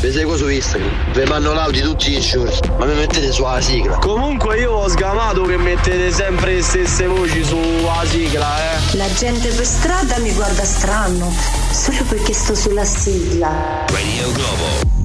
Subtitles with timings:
[0.00, 3.96] vi seguo su Instagram, vi mando l'audio tutti i giorni, ma mi mettete sulla sigla.
[3.96, 8.96] Comunque io ho sgamato che mettete sempre le stesse voci sulla sigla, eh.
[8.96, 11.32] La gente per strada mi guarda strano,
[11.72, 13.84] solo perché sto sulla sigla.
[13.86, 14.95] Radio Globo.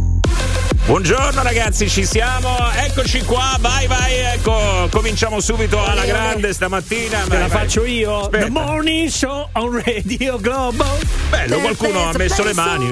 [0.84, 7.20] Buongiorno ragazzi, ci siamo, eccoci qua, vai vai, ecco, cominciamo subito alla grande stamattina.
[7.22, 7.60] Te vai, la vai.
[7.60, 8.22] faccio io.
[8.22, 8.46] Aspetta.
[8.46, 10.84] The Morning Show on Radio Globo.
[11.30, 12.90] Bello, qualcuno ha messo le mani.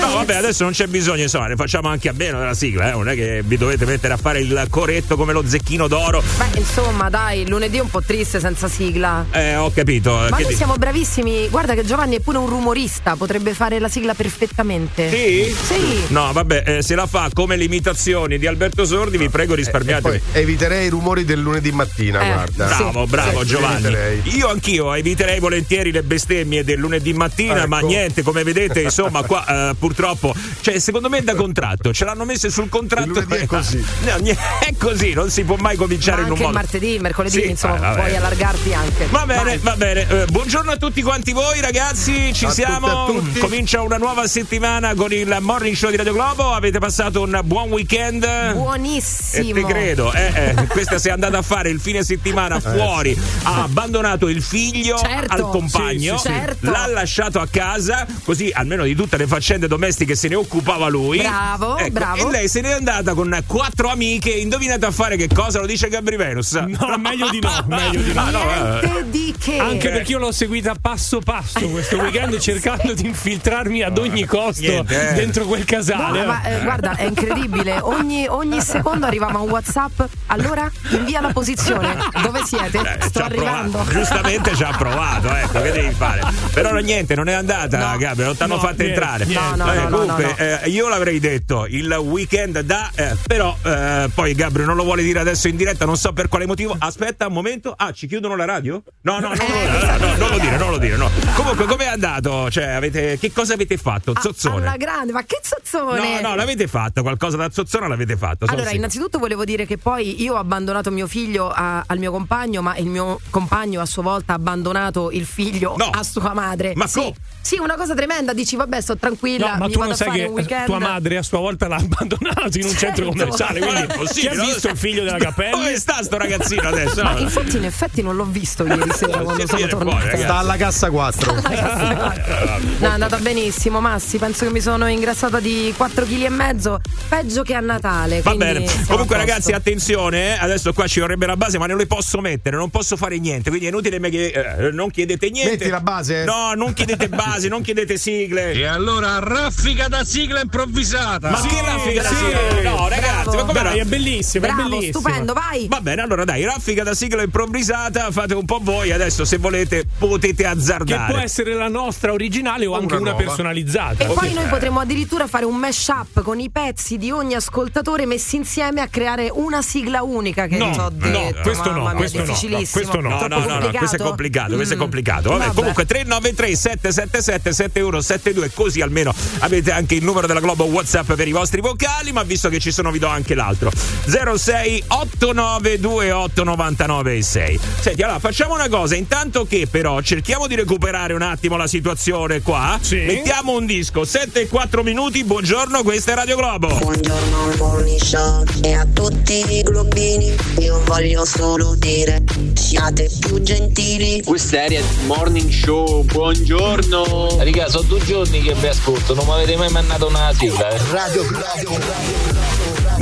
[0.00, 2.92] No, vabbè, adesso non c'è bisogno, insomma, ne facciamo anche a meno della sigla, eh?
[2.92, 6.22] non è che vi dovete mettere a fare il coretto come lo zecchino d'oro.
[6.38, 9.26] Beh, insomma, dai, lunedì è un po' triste senza sigla.
[9.30, 10.14] Eh, ho capito.
[10.14, 11.48] Ma che noi di- siamo bravissimi.
[11.48, 15.10] Guarda che Giovanni è pure un rumorista, potrebbe fare la sigla perfettamente.
[15.10, 15.54] Sì?
[15.66, 16.04] Sì.
[16.08, 20.18] No, vabbè, eh, se la fa come le imitazioni di Alberto Sordi, vi prego risparmiatevi.
[20.30, 22.66] Poi eviterei i rumori del lunedì mattina, Eh, guarda.
[22.66, 23.86] Bravo, bravo Sì, Giovanni.
[23.86, 24.22] eviterei.
[24.36, 27.66] Io anch'io eviterei volentieri le bestemmie del lunedì mattina, Ecco.
[27.68, 32.04] ma niente, come vedete, insomma, qua eh, purtroppo, cioè, secondo me è da contratto, ce
[32.04, 33.06] l'hanno messe sul contratto.
[33.18, 33.84] Il lunedì è così.
[34.02, 34.18] No,
[34.60, 36.52] è così, non si può mai Ma cominciare in un modo.
[36.52, 39.06] martedì, mercoledì, Sì, insomma, eh, puoi allargarti anche.
[39.10, 39.58] Va bene, Vai.
[39.58, 40.06] va bene.
[40.08, 42.32] Eh, buongiorno a tutti quanti voi, ragazzi.
[42.32, 43.06] Ci A siamo.
[43.06, 43.38] tutti, a tutti.
[43.40, 46.52] Comincia una nuova settimana con il morning show di Radio Globo.
[46.52, 48.52] Avete passato un buon weekend?
[48.54, 49.48] Buonissimo.
[49.50, 53.16] E te credo, eh, eh, questa si è andata a fare il fine settimana fuori,
[53.44, 55.32] ha abbandonato il figlio Certo.
[55.32, 56.38] al compagno, Sì, sì, sì.
[56.40, 56.70] Certo.
[56.70, 61.18] l'ha lasciato a casa, così almeno di tutte le faccende domestiche se ne occupava lui.
[61.18, 62.28] Bravo, Ecco, bravo.
[62.28, 65.60] E lei se n'è andata con quattro amiche, indovinate a fare che cosa?
[65.60, 66.52] Lo dice Gabri Venus.
[66.52, 68.30] No, meglio di no, meglio di no.
[68.30, 68.40] No,
[68.80, 69.04] eh.
[69.10, 69.58] Di che.
[69.58, 74.60] Anche perché io l'ho seguita passo passo questo weekend cercando di infiltrarmi ad ogni costo
[74.62, 75.14] Niente, eh.
[75.14, 76.24] dentro quel No, casale.
[76.24, 77.78] ma eh, guarda, è incredibile.
[77.80, 80.00] Ogni, ogni secondo arrivava un WhatsApp.
[80.26, 81.96] Allora invia la posizione.
[82.22, 82.78] Dove siete?
[82.78, 83.70] Eh, Sto arrivando.
[83.78, 83.90] provato.
[83.98, 86.20] Giustamente ci ha provato, ecco, che devi fare?
[86.52, 87.96] Però niente, non è andata, No.
[87.98, 89.24] Gabriele, non ti hanno No, fatto niente, entrare.
[89.26, 89.44] niente.
[89.44, 90.58] No, no, Vabbè, no, no, comunque, no, no.
[90.62, 95.02] eh, io l'avrei detto il weekend da, eh, però eh, poi Gabriele non lo vuole
[95.02, 96.74] dire adesso in diretta, non so per quale motivo.
[96.78, 97.74] Aspetta un momento.
[97.76, 98.82] Ah, ci chiudono la radio?
[99.02, 101.10] No, no, no, no, Eh, no, no, no, non lo dire, non lo dire, no.
[101.34, 102.50] Comunque, com'è andato?
[102.50, 104.12] Cioè, avete, che cosa avete fatto?
[104.14, 104.66] Ah, Zozzone.
[104.66, 106.20] Alla grande, ma che zozzone!
[106.20, 108.44] No, no, l'avete fatto, qualcosa da zozzona l'avete fatto.
[108.44, 108.76] Allora, sicuro.
[108.76, 112.76] innanzitutto volevo dire che poi io ho abbandonato mio figlio a- al mio compagno, ma
[112.76, 115.90] il mio compagno a sua volta ha abbandonato il figlio No.
[115.92, 116.72] a sua madre.
[116.74, 117.00] Ma sì.
[117.00, 119.92] co- Sì, una cosa tremenda, dici vabbè, sto tranquilla, No, ma mi tu vado non
[119.92, 120.64] a sai fare che un weekend.
[120.66, 123.04] tua madre a sua volta l'ha abbandonato in un centro Certo.
[123.10, 123.58] commerciale.
[123.60, 125.76] Ma è Quindi chi ha visto il figlio della Dove Capelli?
[125.76, 127.02] sta sto ragazzino adesso?
[127.02, 129.98] Ma infatti in effetti non l'ho visto ieri sera quando sono dire fuori, tornata.
[130.04, 130.22] ragazzi.
[130.22, 131.34] Sta alla cassa 4.
[132.82, 134.18] No, è andata benissimo, Massi.
[134.18, 138.22] Penso che mi sono ingrassata di 4 kg e mezzo, peggio che a Natale.
[138.22, 141.86] Va bene, comunque ragazzi attenzione, eh, adesso qua ci vorrebbe la base ma non le
[141.86, 145.50] posso mettere, non posso fare niente, quindi è inutile che eh, non chiedete niente.
[145.52, 146.24] Metti la base?
[146.24, 148.52] No, non chiedete basi, non chiedete sigle.
[148.52, 151.30] E allora raffica da sigla improvvisata.
[151.30, 152.14] Ma che raffica da sì.
[152.14, 152.62] sigle?
[152.62, 155.00] No, ragazzi, ma come Dai, è bellissimo, è Bravo, bellissimo.
[155.00, 155.66] stupendo, vai.
[155.68, 159.84] Va bene, allora dai, raffica da sigla improvvisata, fate un po' voi, adesso se volete
[159.98, 161.12] potete Che azzardare.
[161.12, 163.24] può essere la nostra originale o anche una una nuova.
[163.24, 164.04] personalizzata.
[164.04, 168.36] E poi noi potremmo addirittura fare un mash-up con i pezzi di ogni ascoltatore messi
[168.36, 171.40] insieme a creare una sigla unica che No, vi ho no, detto.
[171.42, 172.82] questo no, mia, questo no, difficilissimo.
[172.86, 173.08] questo no.
[173.08, 174.80] No, no, no, no, questo è complicato, questo è Mm.
[174.80, 175.28] complicato.
[175.30, 175.54] Vabbè, Vabbè.
[175.54, 181.32] comunque 393 777 7172 così almeno avete anche il numero della Globo WhatsApp per i
[181.32, 183.70] vostri vocali, ma visto che ci sono vi do anche l'altro.
[184.06, 187.60] 06 8928 99 6.
[187.80, 192.40] Senti, allora facciamo una cosa, intanto che però cerchiamo di recuperare un attimo la situazione
[192.42, 192.78] qua.
[192.80, 192.96] Sì.
[192.96, 195.24] Mettiamo un disco, 7 e 4 minuti.
[195.24, 196.71] Buongiorno, questa è Radio Globo.
[196.78, 202.22] Buongiorno al morning show e a tutti i globini Io voglio solo dire
[202.54, 207.36] Siate più gentili Questa è Morning Show, buongiorno.
[207.38, 210.70] Raga, sono due giorni che vi ascolto, non mi avete mai mandato una sigla.
[210.70, 210.78] eh.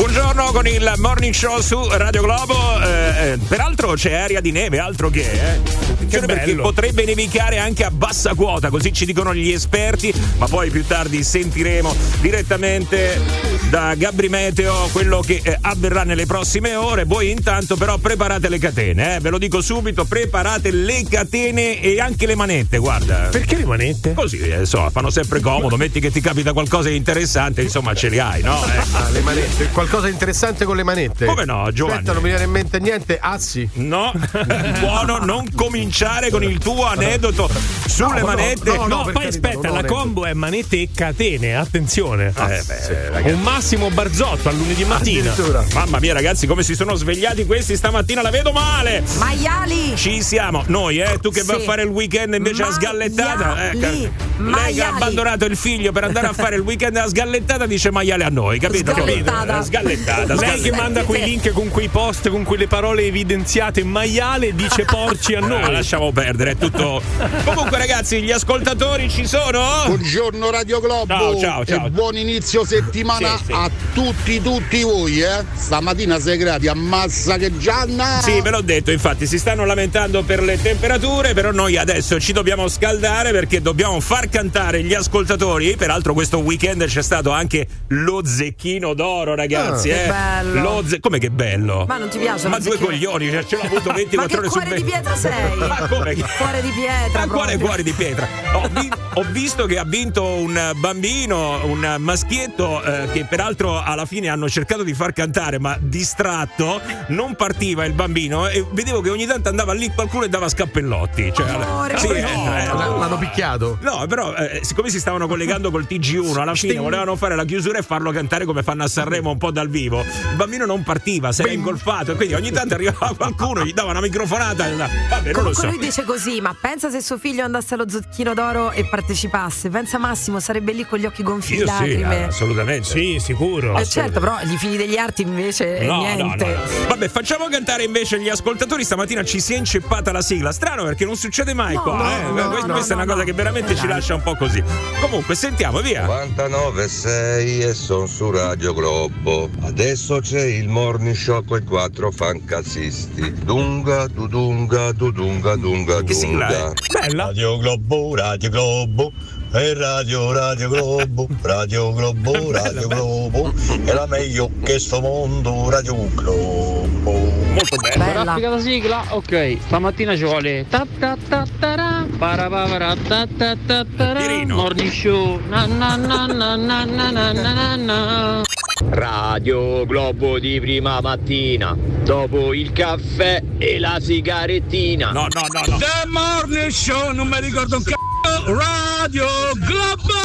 [0.01, 2.55] Buongiorno con il morning show su Radio Globo.
[2.83, 5.61] Eh, eh, peraltro c'è aria di neve, altro che, eh.
[5.91, 6.63] Attenzione perché bello.
[6.63, 11.23] potrebbe nevicare anche a bassa quota, così ci dicono gli esperti, ma poi più tardi
[11.23, 13.21] sentiremo direttamente
[13.69, 17.05] da Gabri Meteo quello che eh, avverrà nelle prossime ore.
[17.05, 19.21] Voi intanto però preparate le catene, eh.
[19.21, 23.29] ve lo dico subito, preparate le catene e anche le manette, guarda.
[23.31, 24.15] Perché le manette?
[24.15, 28.09] Così, eh, insomma, fanno sempre comodo, metti che ti capita qualcosa di interessante, insomma ce
[28.09, 28.65] li hai, no?
[28.65, 28.83] Eh.
[28.93, 29.67] Ah, le manette.
[29.67, 31.27] Qualcuno Qualcosa di interessante con le manette?
[31.27, 31.97] Come no, Giovanni?
[31.99, 33.19] Aspetta, non mi viene in mente niente.
[33.21, 33.69] Azzi.
[33.73, 34.13] No,
[34.79, 37.51] buono non cominciare con il tuo aneddoto
[37.87, 38.77] sulle No, no, manette.
[38.77, 42.29] no, No, per poi aspetta, la combo è manette e catene, attenzione.
[42.29, 42.33] Eh,
[42.65, 43.33] beh, ragazzi.
[43.35, 45.33] Un massimo barzotto a lunedì mattina.
[45.33, 45.65] Addirittura.
[45.75, 49.03] Mamma mia, ragazzi, come si sono svegliati questi stamattina, la vedo male.
[49.19, 49.97] Maiali!
[49.97, 51.19] Ci siamo, noi, eh?
[51.21, 51.47] Tu che Sì.
[51.47, 53.71] vai a fare il weekend invece a sgallettata.
[53.71, 53.81] Eh, Maiali.
[53.81, 54.81] ca- lei che ha Maiali.
[54.95, 58.61] abbandonato il figlio per andare a fare il weekend a sgallettata dice maiale a noi,
[58.61, 58.93] capito?
[58.93, 59.47] Sgallettata.
[59.47, 59.70] Capito?
[59.71, 60.35] Eh, Sgallettata.
[60.35, 65.35] Lei che manda quei link con quei post con quelle parole evidenziate maiale dice porci
[65.35, 65.73] a Ah, noi.
[65.73, 67.01] lasciamo perdere, è tutto.
[67.45, 69.85] Comunque, ragazzi, gli ascoltatori ci sono?
[69.87, 71.87] Buongiorno Radio Globo Ciao, ciao, ciao.
[71.87, 73.53] e buon inizio settimana Sì, sì.
[73.53, 75.45] a tutti, tutti voi, eh.
[75.55, 78.21] Stamattina sei gradi, ammazza che Gianna!
[78.23, 82.33] Sì, ve l'ho detto, infatti si stanno lamentando per le temperature, però noi adesso ci
[82.33, 85.77] dobbiamo scaldare perché dobbiamo far cantare gli ascoltatori.
[85.77, 89.59] Peraltro questo weekend c'è stato anche lo zecchino d'oro, ragazzi.
[89.61, 90.09] Ah, che eh.
[90.09, 90.61] bello.
[90.63, 91.85] Lo ze- Come che bello?
[91.87, 94.47] Ma non ti piace Ma due coglioni, cioè, ce l'ho avuto 24 Ma che ore
[94.49, 94.91] su cuore di 20.
[94.91, 95.57] pietra sei?
[95.59, 97.27] Ma come Cuore di pietra.
[97.27, 98.29] Ma quale cuore di pietra?
[98.53, 104.07] Ho, vi- ho visto che ha vinto un bambino, un maschietto, eh, che peraltro alla
[104.07, 109.11] fine hanno cercato di far cantare, ma distratto, non partiva il bambino e vedevo che
[109.11, 111.33] ogni tanto andava lì qualcuno e dava scappellotti.
[111.35, 112.15] Cioè, Amore, sì, no.
[112.15, 113.79] eh, eh, L- L'hanno picchiato.
[113.81, 117.79] No, però eh, siccome si stavano collegando col TG1, alla fine volevano fare la chiusura
[117.79, 120.01] e farlo cantare come fanno a Sanremo un po' dal vivo.
[120.01, 123.91] Il bambino non partiva, si era ingolfato e quindi ogni tanto arrivava qualcuno, gli dava
[123.91, 124.69] una microfonata
[125.09, 125.67] vabbè, non lo so.
[125.67, 129.69] lui dice così, ma pensa se suo figlio andasse allo zecchino d'oro e partecipasse.
[129.69, 132.25] Pensa Massimo, sarebbe lì con gli occhi gonfi di Io sì, lacrime.
[132.25, 132.89] assolutamente.
[132.89, 133.77] Sì, sicuro.
[133.79, 136.45] Eh certo, però gli figli degli arti invece No, niente.
[136.45, 136.87] no, no.
[136.89, 138.85] Vabbè, facciamo cantare invece gli ascoltatori.
[138.85, 140.53] Stamattina ci si è inceppata la sigla.
[140.53, 141.97] Strano perché non succede mai No, qua.
[141.97, 142.43] no, eh.
[142.43, 143.25] no, questa è una no, cosa no.
[143.25, 144.63] che veramente ci lascia un po' così.
[145.01, 146.07] Comunque, sentiamo, via.
[146.07, 149.40] 99.6 e son su Radio Globo.
[149.63, 153.33] Adesso c'è il morning show con i quattro fancazzisti.
[153.45, 156.73] Dunga, dudunga, dudunga, dunga, Che sigla dunga.
[157.01, 157.25] Bella.
[157.27, 159.13] Radio Globo, Radio Globo.
[159.53, 163.53] E Radio Radio Globo, Radio Globo, Radio Globo.
[163.85, 167.11] È la meglio che sto mondo, Radio Globo.
[167.11, 168.05] Molto bella.
[168.05, 168.23] Bella.
[168.23, 169.05] Raffica la sigla?
[169.09, 174.15] Ok, stamattina ci vuole ta ta ta ta ra, parapapara, ta ta ta ta.
[174.47, 178.43] Morning show na na na na na na na na na.
[178.89, 185.13] Radio Globo di prima mattina, dopo il caffè e la sigarettina.
[185.13, 185.79] No, no, no, no.
[185.79, 190.19] The Morning Show, non mi ricordo un c***o, Radio Globo!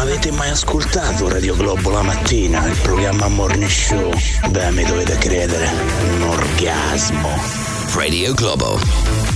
[0.00, 4.12] Avete mai ascoltato Radio Globo la mattina, il programma Morning Show?
[4.50, 5.68] Beh, mi dovete credere,
[6.14, 7.30] un orgasmo.
[7.94, 9.27] Radio Globo.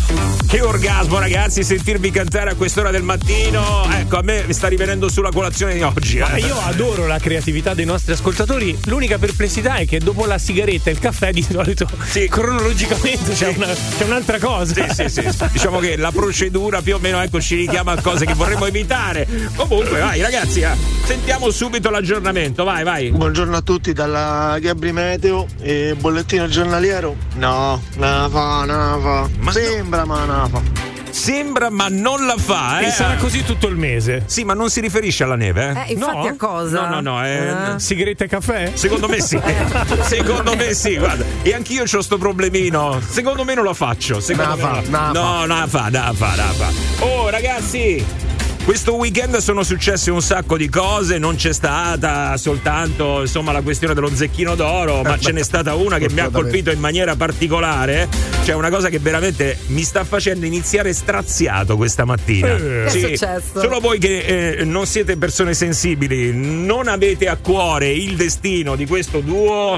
[0.47, 3.87] Che orgasmo, ragazzi, sentirvi cantare a quest'ora del mattino.
[3.91, 6.19] Ecco, a me mi sta rivenendo sulla colazione di oggi.
[6.19, 6.41] Ma eh.
[6.41, 8.79] io adoro la creatività dei nostri ascoltatori.
[8.85, 12.29] L'unica perplessità è che dopo la sigaretta e il caffè di solito Sì.
[12.31, 13.67] cronologicamente c'è, una-
[13.97, 14.75] c'è un'altra cosa.
[14.93, 15.47] Sì, sì, sì.
[15.53, 19.27] Diciamo che la procedura più o meno ecco, ci richiama a cose che vorremmo evitare.
[19.57, 22.65] Comunque, vai, ragazzi, eh, sentiamo subito l'aggiornamento.
[22.65, 23.11] Vai, vai.
[23.11, 27.17] Buongiorno a tutti dalla Gabri Meteo e bollettino giornaliero.
[27.37, 29.29] No, non fa, non fa.
[29.39, 30.61] Ma Sembra, ma non fa.
[31.11, 32.87] Sembra, ma non la fa, eh.
[32.87, 34.23] E sarà così tutto il mese.
[34.27, 35.89] Sì, ma non si riferisce alla neve, eh?
[35.91, 36.27] Eh, infatti No?
[36.27, 36.87] a cosa?
[36.89, 37.79] No, no, no, è- Eh?
[37.79, 38.71] Sigaretta e caffè?
[38.75, 39.39] Secondo me sì.
[40.03, 41.25] Secondo me sì, guarda.
[41.43, 42.99] E anch'io ho sto problemino.
[43.07, 44.21] Secondo me non lo faccio.
[44.21, 45.13] Secondo Na me fa, no.
[45.13, 47.05] No, na fa, na fa, na fa.
[47.05, 48.05] Oh, ragazzi.
[48.65, 53.93] Questo weekend sono successe un sacco di cose, non c'è stata soltanto insomma, la questione
[53.93, 58.09] dello zecchino d'oro, ma ce n'è stata una che mi ha colpito in maniera particolare.
[58.45, 62.55] C'è una cosa che veramente mi sta facendo iniziare straziato questa mattina.
[62.55, 62.59] Eh.
[62.59, 63.61] Che è successo?
[63.61, 68.87] Solo voi che eh, non siete persone sensibili, non avete a cuore il destino di
[68.87, 69.73] questo duo.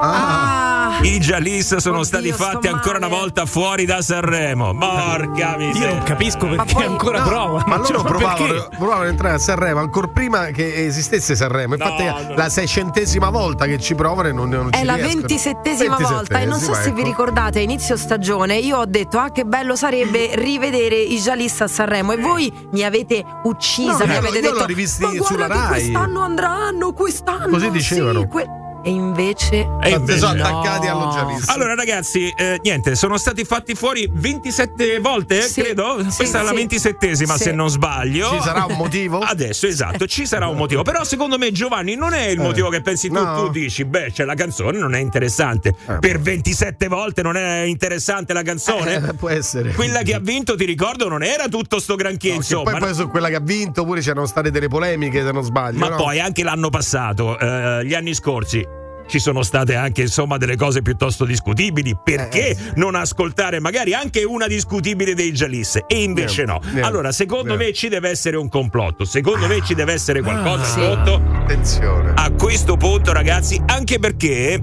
[0.00, 0.63] Ah,
[1.02, 4.74] I Jalis sono Oddio, stati fatti ancora una volta fuori da Sanremo.
[4.76, 5.94] Porca Io miseria.
[5.94, 7.64] non capisco perché poi- ancora No, provano.
[7.66, 8.68] Ma loro Cioè, provavano, perché?
[8.76, 11.74] provavano ad entrare a Sanremo ancora prima che esistesse Sanremo.
[11.74, 12.34] Infatti, No, è no.
[12.34, 16.58] la seicentesima volta che ci provano e non, non è la ventisettesima volta e non
[16.58, 17.08] so se vi ecco.
[17.08, 21.66] ricordate a inizio stagione io ho detto ah che bello sarebbe rivedere i Jalis a
[21.68, 25.46] Sanremo e voi mi avete uccisa No, mi io- avete io detto l'ho rivisti sulla
[25.46, 28.20] che Rai." quest'anno andranno quest'anno Così dicevano.
[28.20, 28.46] sì, que-"
[28.84, 29.66] e invece.
[29.82, 30.44] E invece sono no.
[30.60, 31.48] attaccati allo Jalis.
[31.48, 35.98] Allora, ragazzi, eh, niente, sono stati fatti fuori 27 volte, Sì, credo.
[36.08, 36.66] sì, Questa è la sì.
[36.66, 37.42] 27esima, Sì.
[37.44, 38.30] se non sbaglio.
[38.30, 39.18] Ci sarà un motivo?
[39.20, 40.82] Adesso, esatto, ci sarà un motivo.
[40.82, 43.16] Però, secondo me, Giovanni, non è il motivo che pensi tu.
[43.16, 43.20] Eh.
[43.22, 43.34] no.
[43.44, 45.74] Tu dici, beh, cioè, la canzone non è interessante.
[45.86, 48.94] Eh, per 27 volte non è interessante la canzone.
[49.08, 49.72] Eh, può essere.
[49.72, 52.70] Quella che ha vinto, ti ricordo, non era tutto sto granché, No, insomma.
[52.72, 55.78] poi, poi su quella che ha vinto pure c'erano state delle polemiche, se non sbaglio.
[55.78, 55.96] Ma no?
[55.96, 58.73] poi anche l'anno passato, eh, gli anni scorsi.
[59.06, 61.96] Ci sono state anche insomma delle cose piuttosto discutibili.
[62.02, 65.80] Perché Eh, non ascoltare magari anche una discutibile dei Giallis?
[65.86, 66.72] E invece Niente, no.
[66.72, 67.64] niente, allora, secondo niente.
[67.66, 69.04] me ci deve essere un complotto.
[69.04, 70.80] Secondo me ci deve essere qualcosa Ah, sì.
[70.80, 71.22] sotto.
[71.32, 72.12] Attenzione.
[72.14, 74.62] A questo punto, ragazzi, anche perché.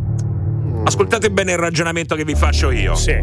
[0.84, 2.96] Ascoltate bene il ragionamento che vi faccio io.
[2.96, 3.16] Sì.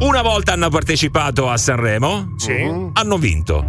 [0.00, 2.54] Una volta hanno partecipato a Sanremo, Sì.
[2.92, 3.64] Hanno vinto.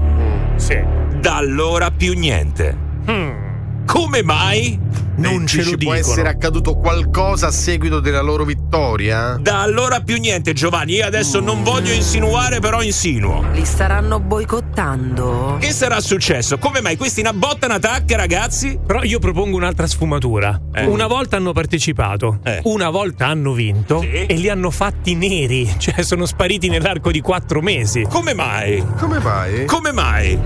[0.55, 0.79] Sì.
[1.19, 2.75] Da allora più niente.
[3.09, 3.49] Hmm.
[3.91, 4.79] Come mai?
[5.17, 5.95] Non Eh, ce lo può dicono.
[5.97, 9.37] essere accaduto qualcosa a seguito della loro vittoria?
[9.39, 10.93] Da allora più niente, Giovanni.
[10.93, 13.43] Io adesso non voglio insinuare, però insinuo.
[13.51, 15.57] Li staranno boicottando?
[15.59, 16.57] Che sarà successo?
[16.57, 18.79] Come mai questi una botta, una tacca, ragazzi?
[18.83, 20.59] Però io propongo un'altra sfumatura.
[20.73, 20.85] Eh.
[20.85, 22.61] Una volta hanno partecipato, Eh.
[22.63, 24.25] una volta hanno vinto Sì.
[24.25, 28.05] e li hanno fatti neri, cioè sono spariti nell'arco di quattro mesi.
[28.09, 28.81] Come mai?
[28.97, 29.65] Come mai?
[29.65, 30.39] Come mai?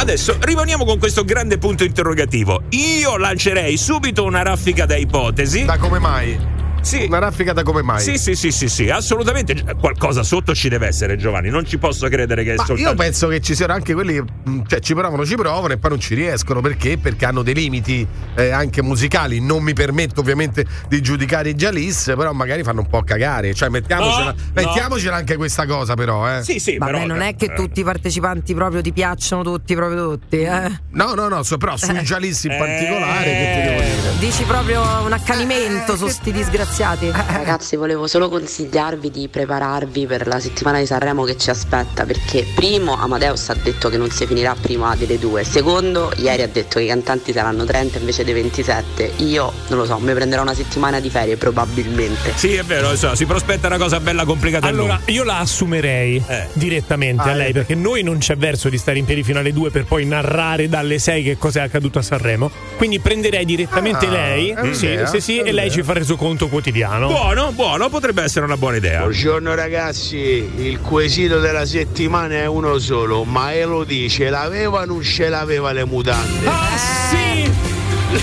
[0.00, 2.62] Adesso rimaniamo con questo grande punto interrogativo.
[2.70, 5.66] Io lancerei subito una raffica da ipotesi.
[5.66, 6.59] Da come mai?
[6.82, 7.04] Sì.
[7.06, 8.00] Una raffica da come mai?
[8.00, 9.54] Sì, sì, sì, sì, sì, assolutamente.
[9.78, 11.48] Qualcosa sotto ci deve essere, Giovanni.
[11.50, 12.90] Non ci posso credere che è Ma soltanto.
[12.90, 15.76] io penso che ci siano anche quelli che mh, cioè, ci provano, ci provano e
[15.78, 16.60] poi non ci riescono.
[16.60, 16.96] Perché?
[16.98, 19.40] Perché hanno dei limiti eh, anche musicali.
[19.40, 23.52] Non mi permetto ovviamente di giudicare i Jalis, però magari fanno un po' cagare.
[23.54, 26.38] Cioè, mettiamocela, No, mettiamocela anche questa cosa, però.
[26.38, 26.42] Eh.
[26.42, 27.06] Sì, sì, Vabbè, però.
[27.06, 30.70] non è che eh, tutti i partecipanti proprio ti piacciono tutti, proprio tutti, eh?
[30.92, 32.56] No, no, no, so- però sui Jalis in Eh.
[32.56, 34.18] particolare, che ti devo dire?
[34.18, 36.68] Dici proprio un accanimento su sti disgraziati.
[36.76, 42.46] Ragazzi, volevo solo consigliarvi di prepararvi per la settimana di Sanremo che ci aspetta, perché
[42.54, 46.78] primo Amadeus ha detto che non si finirà prima delle due, secondo ieri ha detto
[46.78, 49.12] che i cantanti saranno 30 invece dei 27.
[49.16, 52.32] Io non lo so, mi prenderò una settimana di ferie probabilmente.
[52.36, 56.46] Sì, è vero, so, si prospetta una cosa bella complicata Allora, io la assumerei Eh.
[56.54, 57.52] direttamente Ah, a lei, eh.
[57.52, 60.68] perché noi non c'è verso di stare in piedi fino alle 2 per poi narrare
[60.68, 62.50] dalle 6 che cosa è accaduto a Sanremo.
[62.78, 67.06] Quindi prenderei direttamente Ah, lei, sì, un'idea, sì, sì, e lei ci fa resoconto quotidiano.
[67.06, 69.00] Buono, buono, potrebbe essere una buona idea.
[69.00, 75.02] Buongiorno ragazzi, il quesito della settimana è uno solo, ma Elodie ce l'aveva o non
[75.02, 76.46] ce l'aveva le mutande?
[76.46, 77.69] Ah, sì!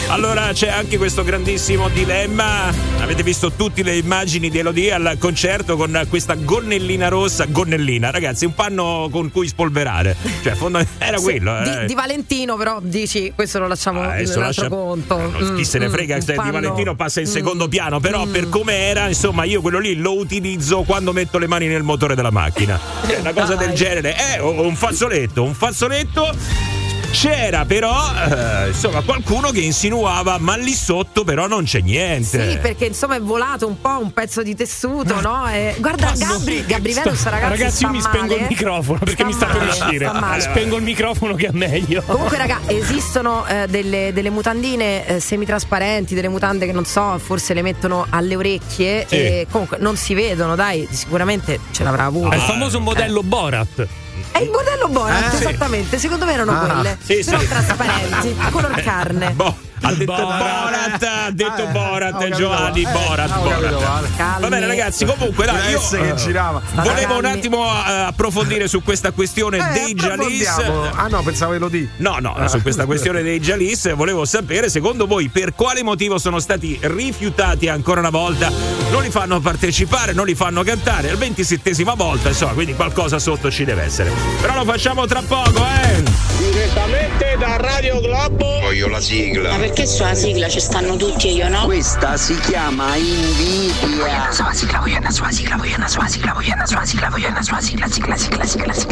[0.10, 2.67] Allora c'è anche questo grandissimo dilemma.
[3.00, 7.46] Avete visto tutte le immagini di Elodie al concerto con questa gonnellina rossa.
[7.46, 10.15] Gonnellina, ragazzi, un panno con cui spolverare.
[10.44, 11.62] Cioè, fondo- era Sì, quello.
[11.63, 11.86] di, eh.
[11.86, 15.17] di Valentino, però dici questo lo lasciamo Ah, adesso nell'altro lascia- conto.
[15.17, 17.32] No, chi se ne Mm, frega mm, un di panno- Valentino passa in Mm.
[17.32, 21.48] secondo piano, però per come era, insomma, io quello lì lo utilizzo quando metto le
[21.48, 22.79] mani nel motore della macchina.
[23.06, 23.75] È una cosa del Dai.
[23.75, 24.15] genere.
[24.36, 26.75] Eh, un fazzoletto, un fazzoletto.
[27.19, 32.51] C'era però, eh, insomma, qualcuno che insinuava, ma lì sotto però non c'è niente.
[32.51, 35.47] Sì, perché insomma è volato un po' un pezzo di tessuto, no?
[35.50, 38.47] E, guarda, Ma Gabri, Gabri sta- Venus, ragazzi, ragazzi, io mi spengo male, il eh.
[38.50, 40.05] microfono perché Sta mi sta per male, uscire.
[40.07, 40.41] sta male.
[40.41, 42.03] Spengo il microfono che è meglio.
[42.05, 47.55] Comunque, raga, esistono eh, delle, delle mutandine eh, semitrasparenti, delle mutande che non so, forse
[47.55, 49.15] le mettono alle orecchie Sì.
[49.15, 52.29] e comunque non si vedono, dai, sicuramente ce l'avrà avuto.
[52.29, 53.88] È il famoso modello Borat.
[54.31, 55.98] È il modello Borat, Eh, esattamente.
[55.98, 57.48] Secondo me erano Ah, quelle, sì, però sì.
[57.48, 59.31] trasparenti, color carne.
[59.31, 61.03] Boh, ha detto Borat.
[61.03, 62.81] Ha detto Eh, Borat, Giovanni.
[62.84, 64.39] Eh, Borat, Borat.
[64.39, 66.62] Va bene ragazzi, comunque dai, io che girava.
[66.75, 70.48] volevo un attimo eh, approfondire su questa questione Eh, dei Jalis.
[70.96, 71.89] Ah no, pensavo Elodie.
[71.98, 76.39] No, no, su questa questione dei Jalis volevo sapere secondo voi per quale motivo sono
[76.39, 78.50] stati rifiutati ancora una volta,
[78.91, 83.50] non li fanno partecipare, non li fanno cantare, al 27esima volta, insomma, quindi qualcosa sotto
[83.51, 84.12] ci deve essere.
[84.41, 86.03] Però lo facciamo tra poco, eh!
[86.38, 88.60] Direttamente da Radio Globo.
[88.62, 89.55] Voglio la sigla.
[89.67, 91.65] perché sigla ci stanno tutti e io no?
[91.65, 94.31] Questa si chiama invidia.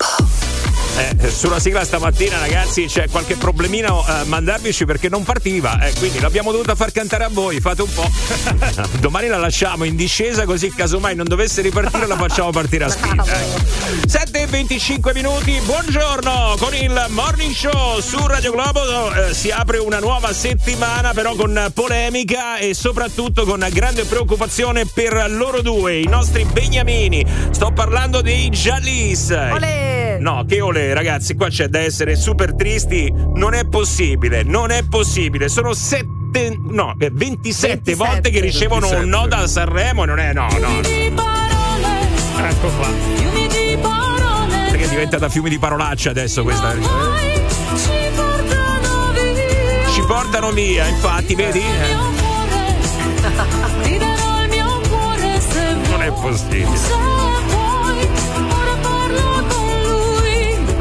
[0.97, 6.19] Eh, sulla sigla stamattina, ragazzi, c'è qualche problemino a mandarvici perché non partiva, eh, quindi
[6.19, 7.59] l'abbiamo dovuta far cantare a voi.
[7.59, 8.09] Fate un po'.
[8.99, 13.25] Domani la lasciamo in discesa, così casomai non dovesse ripartire, la facciamo partire a spinta.
[13.25, 13.61] ecco.
[14.07, 19.13] 7 e 25 minuti, buongiorno con il morning show su Radio Globo.
[19.13, 25.27] eh, si apre una nuova settimana, però con polemica e soprattutto con grande preoccupazione per
[25.29, 27.23] loro due, i nostri beniamini.
[27.51, 29.29] Sto parlando dei Jalis.
[29.29, 29.86] Olè!
[30.17, 30.19] Olè.
[30.19, 33.13] No, che olè, ragazzi, qua c'è da essere super tristi.
[33.33, 35.47] Non è possibile, non è possibile.
[35.49, 37.95] Sono sette, no, eh, 27, 27.
[37.95, 40.79] volte che ricevono un no da Sanremo e non è no, no.
[42.39, 42.87] Ecco qua.
[44.69, 46.75] Perché è diventata fiumi di parolacce adesso questa.
[49.93, 51.59] Ci portano via, infatti, vedi?
[51.59, 52.15] Eh,
[55.89, 57.16] Non è possibile.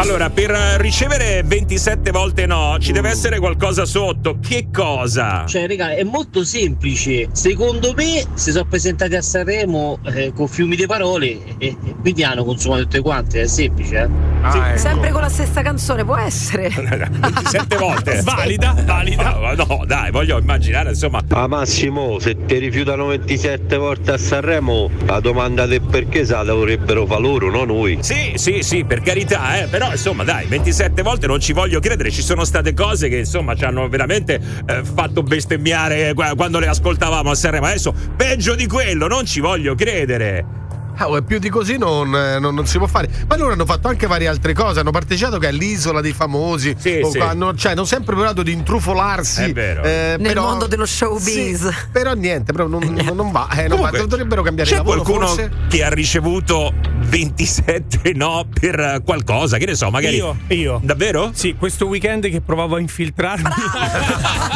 [0.09, 4.39] Allora, per eh, ricevere 27 volte no, ci deve essere qualcosa sotto.
[4.39, 5.45] Che cosa?
[5.47, 7.29] Cioè, raga, è molto semplice.
[7.33, 12.23] Secondo me si sono presentati a Sanremo eh, con fiumi di parole e, e quindi
[12.23, 13.41] hanno consumato tutte quante.
[13.41, 14.36] È semplice, eh?
[14.51, 14.79] Ah, ecco.
[14.79, 16.69] Sempre con la stessa canzone, può essere.
[16.77, 18.23] 27 volte.
[18.23, 19.37] Valida, valida.
[19.37, 21.23] Ah, no, dai, voglio immaginare, insomma.
[21.29, 26.45] Ma Massimo, se ti rifiutano 27 volte a Sanremo, la domanda del perché se la
[26.45, 27.99] dovrebbero fare loro, no noi.
[28.01, 32.11] Sì, sì, sì, per carità, eh, però insomma, dai, 27 volte non ci voglio credere.
[32.11, 36.69] Ci sono state cose che insomma ci hanno veramente eh, fatto bestemmiare eh, quando le
[36.69, 37.67] ascoltavamo a Sanremo.
[37.67, 40.65] Adesso, peggio di quello, non ci voglio credere.
[40.99, 43.09] Ah, oh, più di così non, eh, non- non si può fare.
[43.29, 44.81] Ma loro hanno fatto anche varie altre cose.
[44.81, 46.75] Hanno partecipato che è l'isola dei famosi.
[46.79, 47.19] Sì, sì.
[47.19, 49.45] hanno, cioè, hanno sempre provato di intrufolarsi.
[49.45, 51.69] Eh, Nel però- mondo dello showbiz.
[51.69, 53.49] Sì, però niente, però non, non- non va.
[53.51, 53.89] Eh, non va.
[53.89, 55.03] Comunque, Dovrebbero cambiare C'è lavoro.
[55.03, 55.51] qualcuno forse?
[55.69, 56.73] che ha ricevuto
[57.07, 60.17] 27 no per qualcosa, che ne so, magari.
[60.17, 60.81] Io, io.
[60.83, 61.31] Davvero?
[61.35, 63.43] Sì, questo weekend che provavo a infiltrarmi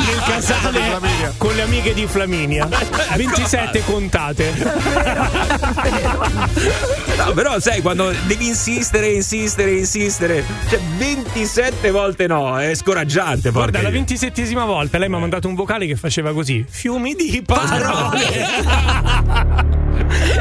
[0.06, 0.80] nel casale
[1.36, 2.68] con le amiche di Flaminia.
[3.16, 4.52] 27 contate.
[6.32, 13.50] No, però sai, quando devi insistere, insistere, insistere, cioè 27 volte no, è scoraggiante.
[13.50, 13.94] Guarda, porca la io.
[13.94, 18.18] ventisettesima volta lei mi ha mandato un vocale che faceva così: fiumi di parole.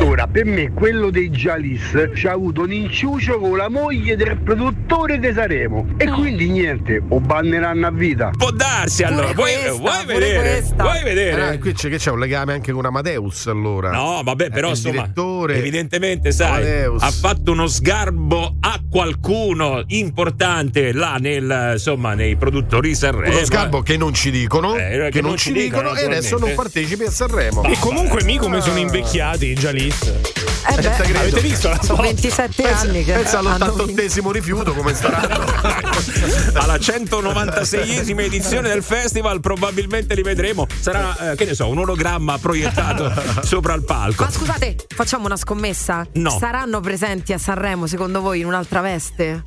[0.02, 4.38] Ora, per me quello dei Jalis ci ha avuto un inciucio con la moglie del
[4.38, 5.88] produttore di Saremo.
[5.98, 8.32] E quindi niente, o banneranno a vita.
[8.36, 10.64] Può darsi allora, vuoi, questa, vuoi vedere?
[10.76, 11.54] Vuoi vedere?
[11.54, 13.92] Eh, qui c'è, che c'è un legame anche con Amadeus allora.
[13.92, 17.02] No, vabbè, però il insomma, direttore evidentemente, sai, Amadeus.
[17.04, 23.36] ha fatto uno sgarbo a qualcuno importante là nel, insomma, nei produttori di Sanremo.
[23.36, 27.04] uno scambo che non ci dicono, Eh, che, non ci dicono, e adesso non partecipi
[27.04, 27.64] a Sanremo.
[27.64, 30.49] E comunque mi come sono invecchiati i Jalis.
[30.68, 31.20] Eh beh, Senza credo.
[31.20, 32.02] Avete visto la sono foto?
[32.02, 33.84] 27 Pensa, anni che pensa hanno vinto.
[33.84, 35.46] all'88esimo rifiuto come staranno.
[36.54, 42.38] alla 196esima edizione del festival probabilmente li vedremo sarà eh, che ne so un ologramma
[42.38, 43.12] proiettato
[43.44, 46.06] sopra il palco Ma scusate, facciamo una scommessa?
[46.14, 46.38] No.
[46.38, 49.44] Saranno presenti a Sanremo secondo voi in un'altra veste?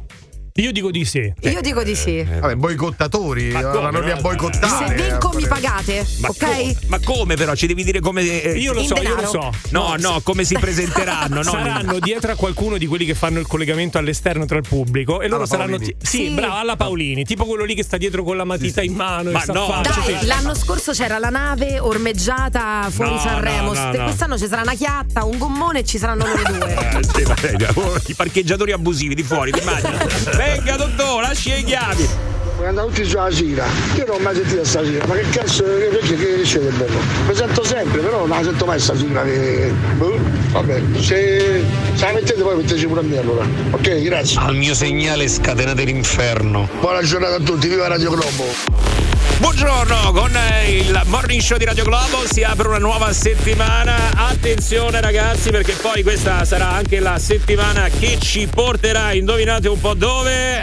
[0.56, 1.32] Io dico di sì.
[1.40, 2.22] Io dico di sì.
[2.22, 4.20] Vabbè, boicottatori, Ma come, vanno lì a no?
[4.20, 4.86] boicottare.
[4.86, 6.38] Se vinco mi Eh, pagate, ma, ok?
[6.44, 9.28] come, ma come però ci devi dire come eh, Io lo so, io lo denaro.
[9.28, 9.50] so.
[9.70, 13.46] no no come si presenteranno no, saranno dietro a qualcuno di quelli che fanno il
[13.46, 16.28] collegamento all'esterno tra il pubblico e loro Alla saranno ti- sì, Sì.
[16.34, 19.42] bravo alla Paolini tipo quello lì che sta dietro con la matita in mano Ma
[19.46, 23.72] no, a farci- Dai, l'anno scorso c'era la nave ormeggiata fuori No, Sanremo.
[23.72, 24.04] no, no.
[24.04, 26.70] Quest'anno ci sarà una chiatta, un gommone e ci saranno loro due.
[26.92, 27.22] Eh, sì,
[28.12, 29.96] I parcheggiatori abusivi di fuori, ti immagini?
[30.42, 32.08] Venga, dottore, lasci le chiavi.
[32.64, 33.64] Andavo tutti sulla sigla,
[33.96, 36.96] io non ho mai sentito sta sigla, ma che cazzo, perché che dice del bello?
[37.26, 39.72] Mi sento sempre, però non la sento mai sta sigla che.
[39.96, 40.16] boh,
[40.52, 43.44] Vabbè, se, se la mettete poi metteci pure a me allora.
[43.70, 44.38] Ok, grazie.
[44.40, 46.68] Al mio segnale scatenate l'inferno.
[46.78, 49.01] Buona giornata a tutti, viva Radio Globo!
[49.42, 54.12] Buongiorno, con eh, il morning show di Radio Globo si apre una nuova settimana.
[54.14, 59.94] Attenzione ragazzi perché poi questa sarà anche la settimana che ci porterà, indovinate un po'
[59.94, 60.60] dove?
[60.60, 60.62] Eh,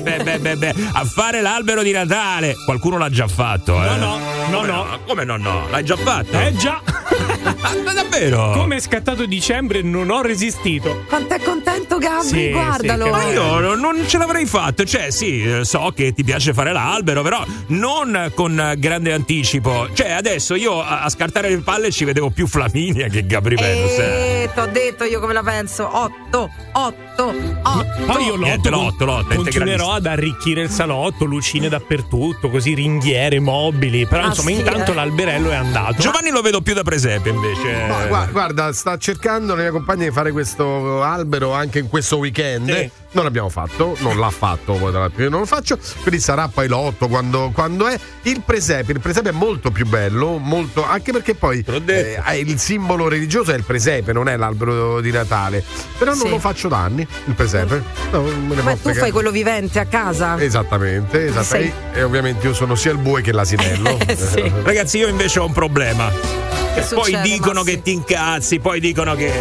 [0.00, 2.54] beh, beh, beh, a fare l'albero di Natale.
[2.64, 3.86] Qualcuno l'ha già fatto, eh?
[3.86, 4.18] No, no,
[4.50, 4.98] no, Come no.
[5.06, 5.66] Come no, no?
[5.70, 6.38] L'hai già fatto?
[6.38, 6.80] Eh già,
[7.84, 8.52] Ma davvero?
[8.52, 11.04] come è scattato dicembre non ho resistito.
[11.08, 13.04] Quanto è contento Gabri, Sì, guardalo.
[13.04, 17.22] sì, Ma io non- ce l'avrei fatto, cioè sì, so che ti piace fare l'albero,
[17.22, 19.88] però non con grande anticipo.
[19.92, 23.98] Cioè adesso io a, a scartare le palle ci vedevo più Flaminia che Gabri Venus.
[23.98, 24.42] eh.
[24.44, 25.88] Eh, t'ho detto io come la penso.
[25.90, 27.86] 8, 8, 8.
[28.06, 34.06] Poi io l'otto, l'otto, l'otto, continuerò ad arricchire il salotto, lucine dappertutto, così ringhiere, mobili.
[34.06, 34.94] Però Ah, insomma, sì, intanto eh.
[34.94, 36.00] l'alberello è andato.
[36.00, 37.86] Giovanni lo vedo più da presepe invece.
[37.86, 42.18] Ma gua- guarda, sta cercando la mia compagna di fare questo albero anche in questo
[42.18, 42.72] weekend.
[42.72, 42.90] Sì.
[43.14, 46.48] Non l'abbiamo fatto, non l'ha fatto, poi tra l'altro io non lo faccio, quindi sarà
[46.48, 47.96] poi l'otto quando, quando è.
[48.22, 53.06] Il presepe, il presepe è molto più bello, molto, anche perché poi eh, il simbolo
[53.06, 55.62] religioso è il presepe, non è l'albero di Natale.
[55.96, 56.28] Però non Sì.
[56.30, 57.82] lo faccio da anni, il presepe.
[58.10, 58.22] No,
[58.62, 60.40] Ma tu fai quello vivente a casa?
[60.42, 61.72] Esattamente, esattamente.
[61.92, 63.96] Sei- E ovviamente io sono sia il bue che l'asinello.
[64.06, 64.42] Eh, sì.
[64.64, 66.10] Ragazzi, io invece ho un problema.
[66.10, 67.70] E poi succede, dicono Massi?
[67.76, 69.32] che ti incazzi, poi dicono che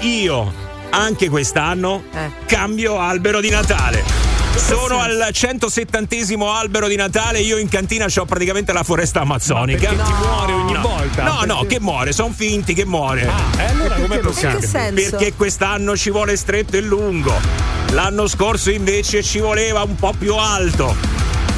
[0.00, 0.64] io
[0.96, 2.30] anche quest'anno Eh.
[2.46, 4.02] cambio albero di Natale.
[4.56, 6.16] Sono al 170
[6.50, 9.88] albero di Natale, io in cantina ho praticamente la foresta amazzonica.
[9.90, 10.80] perché ti muore ogni no.
[10.80, 11.22] volta?
[11.24, 13.28] No, no, Perché- che muore, sono finti che muore.
[13.28, 14.92] Ah, e allora com'è che possibile?
[14.92, 17.38] Perché quest'anno ci vuole stretto e lungo.
[17.90, 20.96] L'anno scorso invece ci voleva un po' più alto.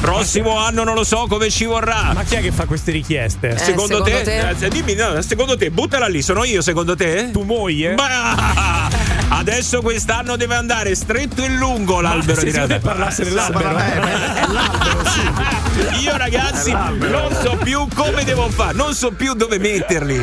[0.01, 2.11] Prossimo anno non lo so come ci vorrà.
[2.13, 3.57] Ma chi è che fa queste richieste?
[3.57, 4.55] secondo, secondo te?
[4.57, 4.65] te?
[4.65, 7.31] Eh, dimmi, no, secondo te, buttala lì, sono io secondo te?
[7.31, 7.95] Tu moglie?
[7.95, 8.87] Ma
[9.39, 12.79] adesso quest'anno deve andare stretto e lungo l'albero se di Natale.
[12.79, 13.69] parlasse dell'albero.
[16.01, 20.15] Io ragazzi non so più come devo fare, non so più dove metterli.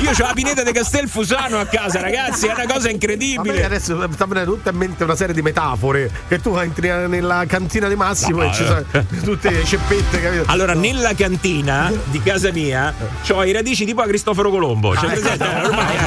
[0.00, 3.64] Io ho la pineta di Castelfusano a casa, ragazzi, è una cosa incredibile.
[3.64, 7.88] adesso sta venendo tutta in mente una serie di metafore che tu entri nella cantina
[7.88, 8.66] di Massimo No, e ci eh.
[8.66, 10.44] sono tutte le ceppette, capito?
[10.46, 12.92] Allora, nella cantina di casa mia
[13.30, 14.96] ho i radici tipo a Cristoforo Colombo.
[14.96, 15.44] Cioè, presente?
[15.46, 16.00] Ormai è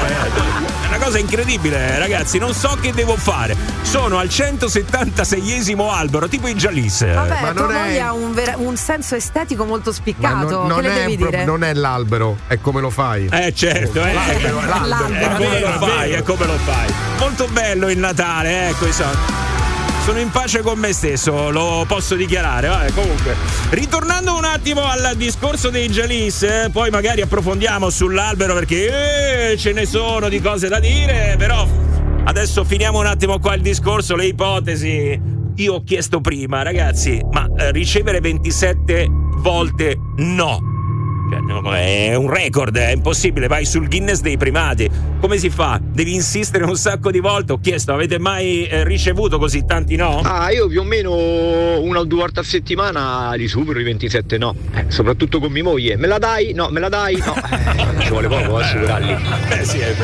[0.86, 2.38] è una cosa incredibile, ragazzi.
[2.38, 3.56] Non so che devo fare.
[3.82, 7.04] Sono al 176esimo albero, tipo i Jalis.
[7.12, 10.48] Vabbè, Ma tua non è- ha un, vera- un senso estetico molto Ma spiccato.
[10.48, 11.44] non, non è pro- dire?
[11.44, 13.28] non è l'albero, è come lo fai.
[13.30, 14.12] Eh certo, eh.
[14.12, 15.34] L'albero, È l'albero.
[15.36, 16.92] come Vero, lo fai, è come lo fai.
[17.20, 19.44] Molto bello il Natale, ecco, insomma.
[20.04, 22.68] Sono in pace con me stesso, lo posso dichiarare.
[22.68, 23.34] Vabbè, comunque,
[23.70, 29.72] ritornando un attimo al discorso dei Jalis, eh, poi magari approfondiamo sull'albero perché eh, ce
[29.72, 31.66] ne sono di cose da dire, però
[32.24, 35.20] adesso finiamo un attimo qua il discorso, le ipotesi.
[35.56, 40.74] Io ho chiesto prima, ragazzi, ma eh, ricevere 27 volte no.
[41.30, 43.46] Cioè, no, è un record, è impossibile.
[43.46, 44.88] Vai sul Guinness dei primati.
[45.18, 45.80] Come si fa?
[45.82, 47.52] Devi insistere un sacco di volte.
[47.52, 50.20] Ho chiesto, avete mai eh, ricevuto così tanti no?
[50.20, 54.38] Ah, io più o meno una o due volte a settimana li supero i 27
[54.38, 54.54] no.
[54.74, 55.96] Eh, soprattutto con mia moglie.
[55.96, 56.52] Me la dai?
[56.52, 57.16] No, me la dai?
[57.16, 57.34] No.
[57.34, 59.16] Eh, ci vuole poco a superarli.
[59.56, 59.94] Eh sì, è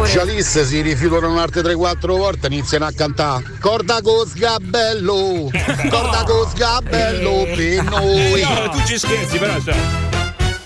[0.00, 0.12] perché.
[0.18, 5.50] Cialisse si rifiutano un'arte 3-4 volte iniziano a cantare Corda con sgabello
[5.90, 9.60] Corda con sgabello per noi No, tu ci scherzi, però.
[9.60, 9.76] cioè,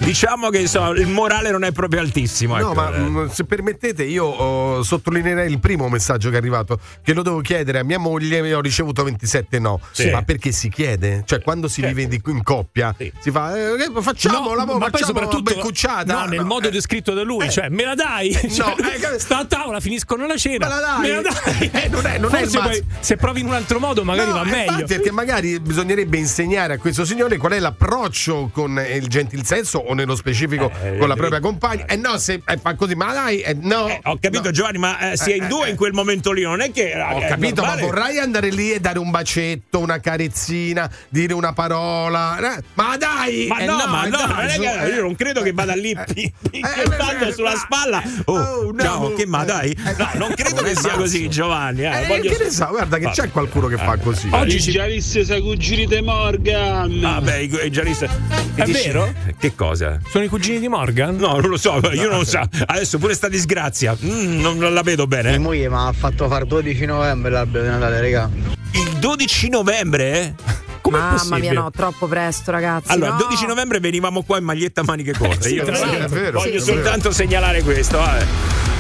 [0.03, 2.57] Diciamo che insomma, il morale non è proprio altissimo.
[2.57, 2.75] No, ecco.
[2.75, 2.99] ma Eh.
[2.99, 7.41] mh, se permettete, io oh, sottolineerei il primo messaggio che è arrivato, che lo devo
[7.41, 9.81] chiedere a mia moglie e ho ricevuto 27 no.
[9.93, 10.11] Sì.
[10.11, 11.23] Ma perché si chiede?
[11.25, 13.13] Cioè, quando si vive di- in coppia, Sì.
[13.21, 16.13] si fa, eh, facciamo No, l'amore, ma poi soprattutto una beccucciata.
[16.13, 18.33] no, nel modo descritto da lui, cioè me la dai?
[18.53, 18.75] Cioè,
[19.15, 20.67] eh, sta a tavola, finiscono la cena.
[20.67, 21.01] Me la dai?
[21.01, 21.71] Me la dai?
[21.83, 24.43] Eh, non è- non Forse poi, se provi in un altro modo magari No, va
[24.43, 24.63] eh, meglio.
[24.73, 29.89] infatti, perché magari bisognerebbe insegnare a questo signore qual è l'approccio con il gentil senso
[29.93, 31.87] o nello specifico Eh, con la eh, propria compagna.
[31.87, 33.89] E no, se eh, fa così, ma dai, eh, no.
[33.89, 34.51] Eh, ho capito, no.
[34.51, 36.71] Giovanni, ma eh, si è in Eh, due eh, in quel momento lì, non è
[36.73, 36.93] che.
[36.95, 37.81] Ho è capito, normale.
[37.81, 42.37] ma vorrai andare lì e dare un bacetto, una carezzina, dire una parola.
[42.57, 42.63] eh?
[42.75, 43.47] Ma dai!
[43.49, 44.89] Ma eh no, ma eh, no, dai, non è su, che- eh.
[44.95, 48.03] io non credo che vada lì Eh, pi- eh, picchiettando eh, sulla eh, spalla.
[48.25, 48.83] Oh, oh, no.
[48.83, 49.71] ciao, che ma dai?
[49.71, 51.83] Eh, No, non credo che sia così, Giovanni.
[51.85, 54.29] Eh, Eh, che ne sa, guarda che c'è qualcuno che fa così.
[54.33, 57.01] Oggi si- Gialisse sa cugini di Morgan.
[57.05, 58.09] Ah, beh, i, giallisti-
[58.55, 59.13] È vero?
[59.39, 59.82] Che cosa?
[60.09, 61.17] Sono i cugini di Morgan?
[61.17, 62.41] No, non lo so, io non lo so.
[62.67, 63.97] Adesso pure sta disgrazia.
[64.05, 65.31] Mm, non, la vedo bene.
[65.31, 68.31] Mia moglie mi ha fatto fare 12 novembre l'albero di Natale, raga.
[68.73, 70.35] Il 12 novembre?
[70.83, 71.41] Com'è Mamma possibile?
[71.41, 72.91] mia, no, troppo presto, ragazzi.
[72.91, 73.23] Allora, il no.
[73.27, 75.49] 12 novembre venivamo qua in maglietta a maniche corte.
[75.49, 77.99] sì, Io tra voglio- l'altro, è vero, voglio sì, soltanto segnalare questo.
[77.99, 78.25] vabbè.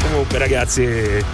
[0.02, 1.24] Comunque, ragazzi,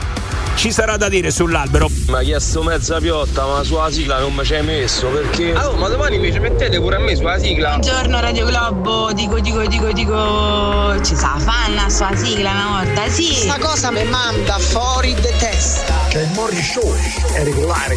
[0.58, 1.88] ci sarà da dire sull'albero.
[2.08, 5.52] Mi ha chiesto mezza piotta, ma sulla sigla non mi ci hai messo perché.
[5.54, 7.78] Ah, ma domani ci mettete pure a me sulla sigla.
[7.78, 13.32] Buongiorno Radio Globo, dico, dico, dico, dico, ci sa fanna sua sigla una volta, sì.
[13.32, 15.94] Sta cosa mi manda fuori di testa.
[16.08, 16.92] Cioè il morning show
[17.34, 17.94] è regolare.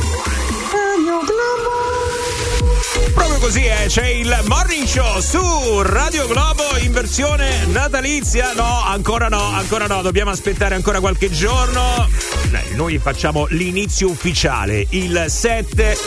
[3.13, 8.53] Proprio così è, c'è il morning show su Radio Globo in versione natalizia.
[8.53, 12.07] No, ancora no, ancora no, dobbiamo aspettare ancora qualche giorno.
[12.75, 15.97] Noi facciamo l'inizio ufficiale, il 7.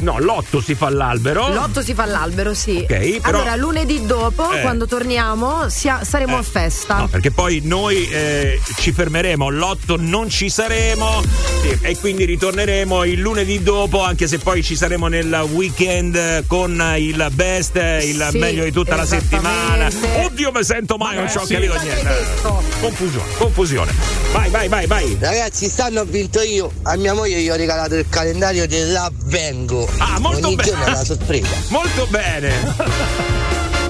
[0.00, 1.48] No, l'8 si fa l'albero.
[1.48, 2.78] L'8 si fa l'albero, sì.
[2.82, 4.60] Ok, però- Allora, lunedì dopo, Eh.
[4.60, 6.96] quando torniamo, sia- saremo Eh, a festa.
[6.98, 11.22] No, perché poi noi eh, ci fermeremo, l'8 non ci saremo
[11.80, 16.94] e quindi ritorneremo il lunedì dopo, anche se poi ci saremo nel weekend eh, con
[16.96, 19.88] il best, il Sì, meglio di tutta la settimana.
[20.24, 21.54] Oddio, mi sento mai, non ci ho sì.
[21.54, 22.02] capito niente.
[22.02, 22.62] detto?
[22.80, 23.92] Confusione, confusione.
[24.32, 25.16] Vai, vai, vai, vai.
[25.20, 26.70] Ragazzi, stanno ho vinto io.
[26.82, 29.88] A mia moglie gli ho regalato il calendario dell'avvengo.
[29.98, 30.70] Ah, molto Ogni bene.
[30.70, 31.56] giorno è sorpresa.
[31.68, 32.52] Molto bene.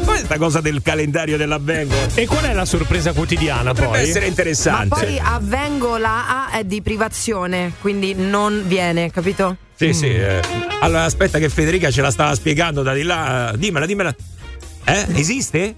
[0.05, 4.03] Questa cosa del calendario dell'avvengo E qual è la sorpresa quotidiana potrebbe poi?
[4.09, 4.89] essere Ma interessante.
[4.89, 9.57] poi avvengo la A è di privazione, quindi non viene, capito?
[9.77, 10.07] Sì, sì.
[10.07, 10.41] eh.
[10.81, 13.53] Allora, aspetta che Federica ce la stava spiegando da di là.
[13.57, 14.15] Dimmela, dimmela.
[14.85, 15.07] Eh?
[15.15, 15.75] Esiste?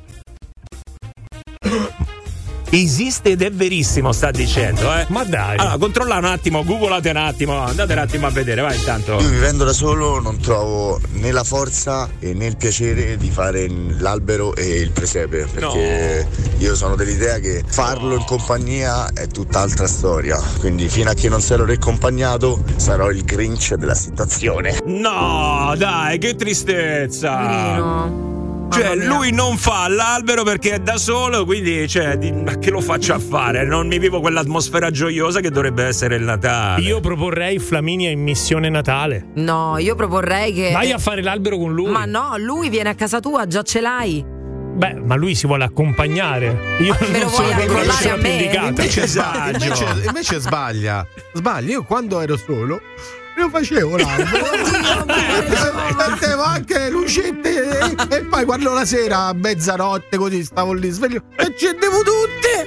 [2.70, 5.06] Esiste ed è verissimo, sta dicendo, eh.
[5.08, 5.56] Ma dai.
[5.58, 9.18] Allora, controllate un attimo, googlate un attimo, andate un attimo a vedere, vai intanto.
[9.20, 13.68] Io vivendo da solo non trovo né la forza e né il piacere di fare
[13.98, 16.26] l'albero e il presepe perché
[16.58, 21.40] io sono dell'idea che farlo in compagnia è tutt'altra storia quindi fino a che non
[21.40, 28.34] sarò riaccompagnato sarò il grinch della situazione No, dai, che tristezza.
[28.68, 32.80] Cioè, lui non fa l'albero perché è da solo, quindi, cioè, di- ma che lo
[32.80, 33.64] faccio a fare?
[33.64, 36.82] Non mi vivo quell'atmosfera gioiosa che dovrebbe essere il Natale.
[36.82, 39.28] Io proporrei Flaminia in missione Natale.
[39.36, 40.70] No, io proporrei che.
[40.72, 41.90] Vai a fare l'albero con lui.
[41.90, 44.24] Ma no, lui viene a casa tua, già ce l'hai.
[44.76, 46.76] Beh, ma lui si vuole accompagnare.
[46.80, 48.28] Io me lo non sono proprio la persona più me?
[48.28, 48.66] indicata.
[48.68, 51.06] Invece, sbaglia, invece, invece sbaglia.
[51.32, 51.70] Sbaglia.
[51.70, 52.80] Io quando ero solo.
[53.38, 55.04] Io facevo l'albero
[55.96, 60.88] mettevo anche le lucette e, e poi quando la sera a mezzanotte così stavo lì
[60.90, 62.64] sveglio accendevo tutte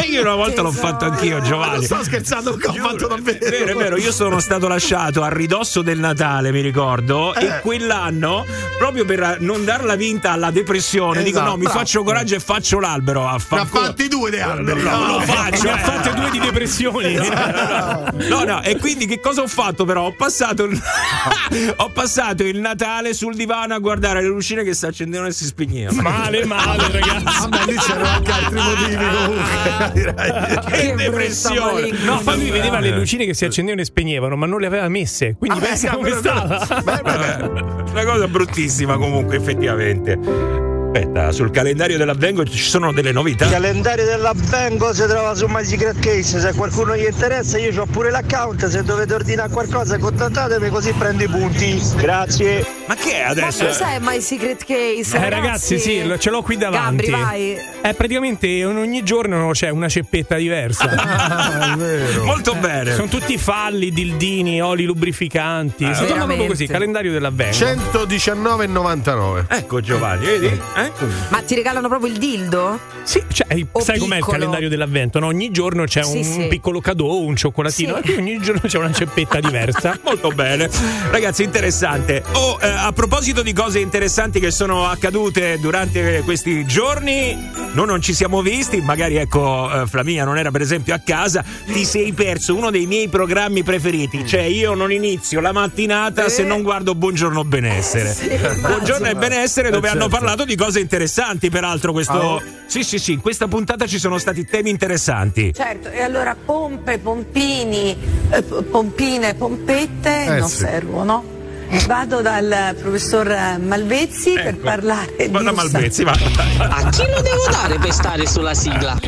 [0.10, 1.74] io una volta l'ho fatto anch'io, Giovanni.
[1.74, 5.22] non sto scherzando che ho fatto davvero È vero, è vero, io sono stato lasciato
[5.22, 7.44] a ridosso del Natale, mi ricordo, Eh.
[7.46, 8.44] e quell'anno,
[8.78, 11.78] proprio per non darla vinta alla depressione, dico Esatto, no, mi bravo.
[11.78, 13.22] faccio coraggio e faccio l'albero.
[13.22, 13.28] ne
[13.60, 15.84] ha fatti due di alberi No, lo faccio, Ne ha eh.
[15.84, 17.18] fatte due di depressioni.
[18.30, 20.06] No, no, e quindi che cosa ho fatto però?
[20.06, 20.80] Ho passato il,
[21.76, 25.44] ho passato il Natale sul divano a guardare le lucine che si accendevano e si
[25.44, 26.02] spegnevano.
[26.02, 27.48] Male, male, ragazzi.
[27.48, 30.58] Vabbè, lì c'erano anche altri motivi comunque direi.
[30.70, 31.90] Che depressione!
[32.04, 34.88] No, poi lui vedeva le lucine che si accendevano e spegnevano, ma non le aveva
[34.88, 35.36] messe.
[35.38, 36.82] Quindi Ah, pensa eh, come stava.
[36.84, 37.48] Vabbè,
[37.90, 40.68] una cosa bruttissima comunque, effettivamente.
[40.92, 43.44] Aspetta, sul calendario dell'avvengo ci sono delle novità.
[43.44, 47.80] Il calendario dell'Avvengo si trova su My Secret Case, se a qualcuno gli interessa io
[47.80, 51.80] ho pure l'account, se dovete ordinare qualcosa contattatemi così prendo i punti.
[51.94, 52.66] Grazie.
[52.88, 53.66] Ma che è Ma adesso?
[53.66, 55.16] cos'è My Secret Case?
[55.16, 57.06] Eh, ragazzi, sì, lo- ce l'ho qui davanti.
[57.06, 57.56] Gabri, vai.
[57.82, 60.88] Eh, praticamente ogni giorno c'è una ceppetta diversa.
[61.30, 62.24] Ah, è vero.
[62.24, 62.94] Molto bene.
[62.94, 65.84] Sono tutti falli, dildini, oli lubrificanti.
[65.84, 66.46] Si chiama proprio veramente.
[66.48, 67.54] così, calendario dell'avvengo.
[67.56, 70.60] 119,99 Ecco Giovanni, vedi?
[70.84, 70.92] Eh?
[71.30, 72.78] Ma ti regalano proprio il dildo?
[73.02, 73.46] Sì, cioè,
[73.80, 74.32] sai com'è il piccolo.
[74.38, 75.18] calendario dell'avvento?
[75.18, 75.26] no?
[75.26, 76.46] Ogni giorno c'è Sì, un, sì.
[76.48, 78.12] piccolo cadeau, un cioccolatino, Sì.
[78.12, 79.98] e ogni giorno c'è una ceppetta diversa.
[80.04, 80.68] Molto bene.
[81.10, 82.22] Ragazzi, interessante.
[82.32, 87.36] Oh, eh, a proposito di cose interessanti che sono accadute durante questi giorni,
[87.72, 91.44] noi non ci siamo visti, magari ecco eh, Flaminia non era per esempio a casa,
[91.66, 96.44] ti sei perso uno dei miei programmi preferiti, cioè io non inizio la mattinata se
[96.44, 98.14] non guardo Buongiorno Benessere.
[98.60, 100.16] Buongiorno e Benessere dove Eh, hanno certo.
[100.16, 102.36] parlato di cose interessanti, peraltro questo...
[102.36, 105.52] Ah, Sì, sì, sì, in questa puntata ci sono stati temi interessanti.
[105.52, 107.96] Certo, e allora pompe, pompini,
[108.30, 110.56] eh, pompine, pompette Eh, non sì.
[110.58, 111.38] servono.
[111.86, 113.26] Vado dal professor
[113.60, 114.58] Malvezzi per Ecco.
[114.64, 116.12] parlare di Guarda un Malvezzi, va.
[116.12, 118.98] A chi lo devo dare per stare sulla sigla?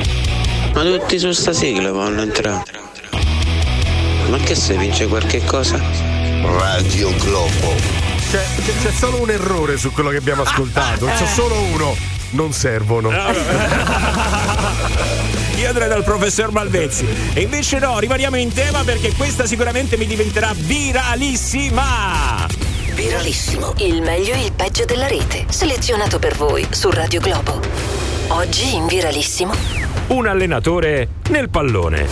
[0.75, 2.62] Ma tutti su sta sigla vanno entrare.
[4.29, 5.81] Ma che se vince qualche cosa?
[6.42, 7.75] Radio Globo
[8.33, 11.95] c'è, c'è- c'è solo un errore su quello che abbiamo ascoltato c'è solo uno
[12.31, 13.11] non servono
[15.57, 17.07] Io andrei dal professor Malvezzi.
[17.35, 22.49] E invece no, rimaniamo in tema perché questa sicuramente mi diventerà viralissima.
[22.95, 27.61] Viralissimo, il meglio e il peggio della rete, selezionato per voi su Radio Globo.
[28.29, 29.55] Oggi in Viralissimo.
[30.09, 32.09] Un allenatore nel pallone.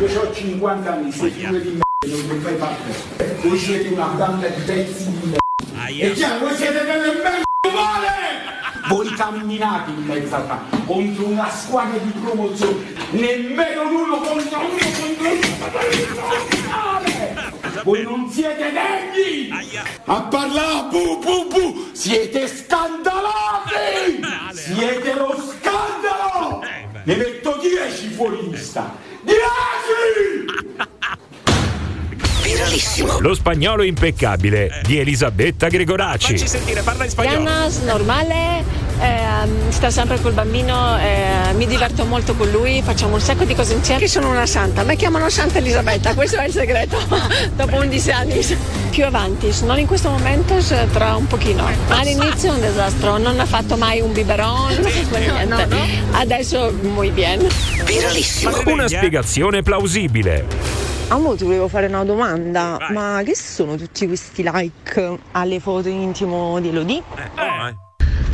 [0.00, 3.36] Io ho 50 anni, sei figlio di m***a, non mi fai parte.
[3.42, 5.88] Voi siete una banda di pezzi di m***a.
[5.88, 8.08] E chiaro, voi siete delle m***a male!
[8.88, 15.28] Voi camminate in mezzo a contro una squadra di promozione, nemmeno l'uno contro uno contro
[15.28, 15.40] uno.
[17.84, 19.50] Voi non siete degni!
[20.06, 21.88] A parlare bu bu bu!
[21.92, 24.24] Siete scandalati!
[24.52, 26.64] Siete lo scandalo!
[27.04, 28.96] Ne metto 10 fuori lista!
[29.22, 29.38] 10!
[32.42, 33.18] Viralissimo.
[33.20, 36.32] Lo spagnolo impeccabile di Elisabetta Gregoracci.
[36.32, 37.42] Facci sentire, parla in spagnolo.
[37.42, 38.64] Janas, normale,
[38.98, 43.54] ehm, sta sempre col bambino, eh, mi diverto molto con lui, facciamo un sacco di
[43.54, 44.00] cose insieme.
[44.00, 46.98] Io sono una santa, mi chiamano Santa Elisabetta, questo è il segreto,
[47.56, 48.58] dopo 11 anni.
[48.90, 50.56] Più avanti, non in questo momento,
[50.92, 51.64] tra un pochino.
[51.88, 55.68] All'inizio un disastro, non ha fatto mai un biberon, non ha fatto niente.
[56.12, 57.46] Adesso muy bien.
[57.84, 58.62] Viralissimo.
[58.66, 60.99] Una spiegazione plausibile.
[61.12, 66.60] Amo, ti volevo fare una domanda, ma che sono tutti questi like alle foto intimo
[66.60, 67.02] di Elodie?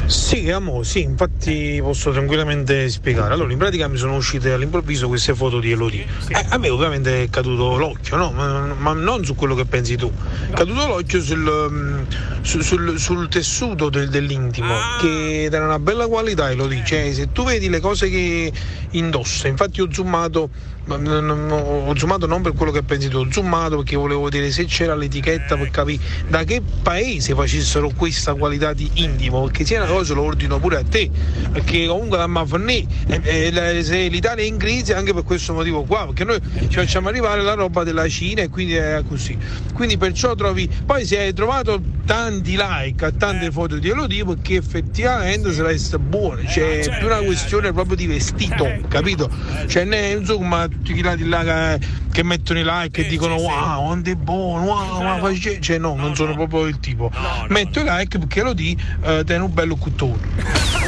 [0.04, 3.32] Sì, amo, sì, infatti posso tranquillamente spiegare.
[3.32, 6.06] Allora, in pratica mi sono uscite all'improvviso queste foto di Elodie.
[6.28, 8.30] Eh, a me ovviamente è caduto l'occhio, no?
[8.30, 10.12] Ma, ma non su quello che pensi tu.
[10.48, 12.02] È caduto l'occhio sul, mm,
[12.42, 16.84] su- sul- sul tessuto del- dell'intimo, che era una bella qualità Elodie.
[16.84, 18.52] Cioè, se tu vedi le cose che
[18.90, 20.50] indossa, infatti ho zoomato,
[20.88, 24.94] ho zoomato non per quello che pensi tu, ho zoomato perché volevo vedere se c'era
[24.94, 29.88] l'etichetta per capire da che paese facessero questa qualità di intimo, perché se è una
[29.88, 31.10] cosa lo ordino pure a te,
[31.52, 36.24] perché comunque la mafannì, se l'Italia è in crisi anche per questo motivo qua, perché
[36.24, 39.36] noi ci facciamo arrivare la roba della Cina e quindi è così.
[39.72, 44.56] Quindi perciò trovi, poi se hai trovato tanti like a tante foto di Elodie perché
[44.56, 49.28] effettivamente se resta buono, cioè è più una questione proprio di vestito, capito?
[49.66, 49.82] Cioè
[50.16, 54.64] insomma tutti quelli là che, che mettono i like e dicono wow, quanto è buono,
[54.64, 57.10] wow, ma face-" cioè no, non sono proprio il tipo.
[57.48, 60.18] Metto i like perché Elodie eh, tiene un bello cuttone.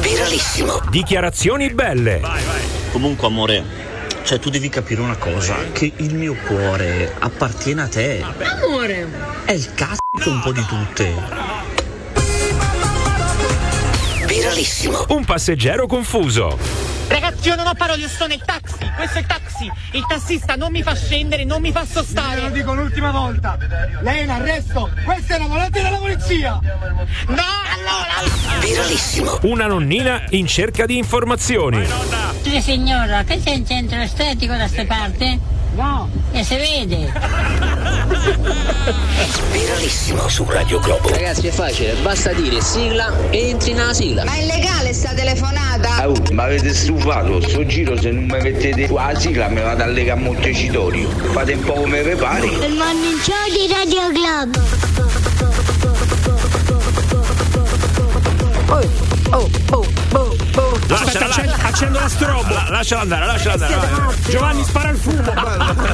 [0.01, 0.81] Viralissimo.
[0.89, 2.21] Dichiarazioni belle.
[2.91, 3.63] Comunque, amore,
[4.23, 8.23] cioè tu devi capire una cosa: che il mio cuore appartiene a te.
[8.63, 9.07] Amore.
[9.45, 11.58] È il cazzo un po' di tutte.
[14.59, 15.05] Viralissimo.
[15.09, 16.57] Un passeggero confuso.
[17.07, 18.91] Ragazzi, io non ho parole, io sto nel taxi.
[18.93, 19.71] Questo è il taxi.
[19.93, 22.41] Il tassista non mi fa scendere, non mi fa sostare.
[22.41, 23.57] Lo dico l'ultima volta.
[24.01, 24.89] Lei è in arresto.
[25.05, 26.59] Questa è una volante della polizia.
[26.61, 27.43] No,
[27.73, 28.59] allora.
[28.59, 29.39] Viralissimo.
[29.43, 31.87] Una nonnina in cerca di informazioni.
[32.41, 35.39] Sì, signora, che c'è un centro estetico da queste parti?
[35.75, 36.09] No.
[36.31, 37.11] E si vede.
[39.51, 41.09] Viralissimo su Radio Globo.
[41.09, 44.23] Ragazzi è facile, basta dire sigla e entri nella sigla.
[44.23, 46.07] Ma è legale sta telefonata?
[46.07, 49.83] Oh, ma avete stufato, sto giro se non mi mettete qua la sigla me vado
[49.83, 51.09] a lega a Montecitorio.
[51.09, 52.45] Fate un po' come vi pare.
[52.47, 54.59] Il morning show di Radio Globo.
[58.71, 58.83] Oh,
[59.31, 60.35] oh, oh, oh,
[60.95, 62.53] Aspetta, accendo, accendo la strobo.
[62.53, 63.75] La- lasciala andare, lasciala andare.
[63.75, 64.15] vai.
[64.29, 65.33] Giovanni spara il fumo.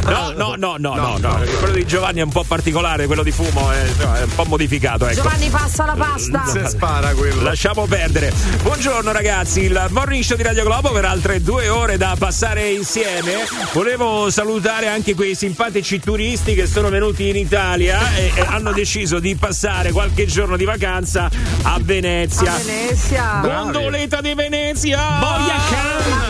[0.05, 1.41] No, no, no, no, no, no.
[1.59, 5.07] Quello di Giovanni è un po' particolare, quello di fumo è, è un po' modificato.
[5.07, 5.21] Ecco.
[5.21, 6.45] Giovanni passa la pasta.
[6.45, 7.41] Se spara quello.
[7.41, 8.31] Lasciamo perdere.
[8.61, 13.45] Buongiorno ragazzi, il morning show di Radio Globo per altre due ore da passare insieme.
[13.73, 19.19] Volevo salutare anche quei simpatici turisti che sono venuti in Italia e, e hanno deciso
[19.19, 21.29] di passare qualche giorno di vacanza
[21.63, 22.53] a Venezia.
[22.53, 23.39] A Venezia.
[23.41, 24.84] Gondoletta di Venezia!
[24.85, 25.17] La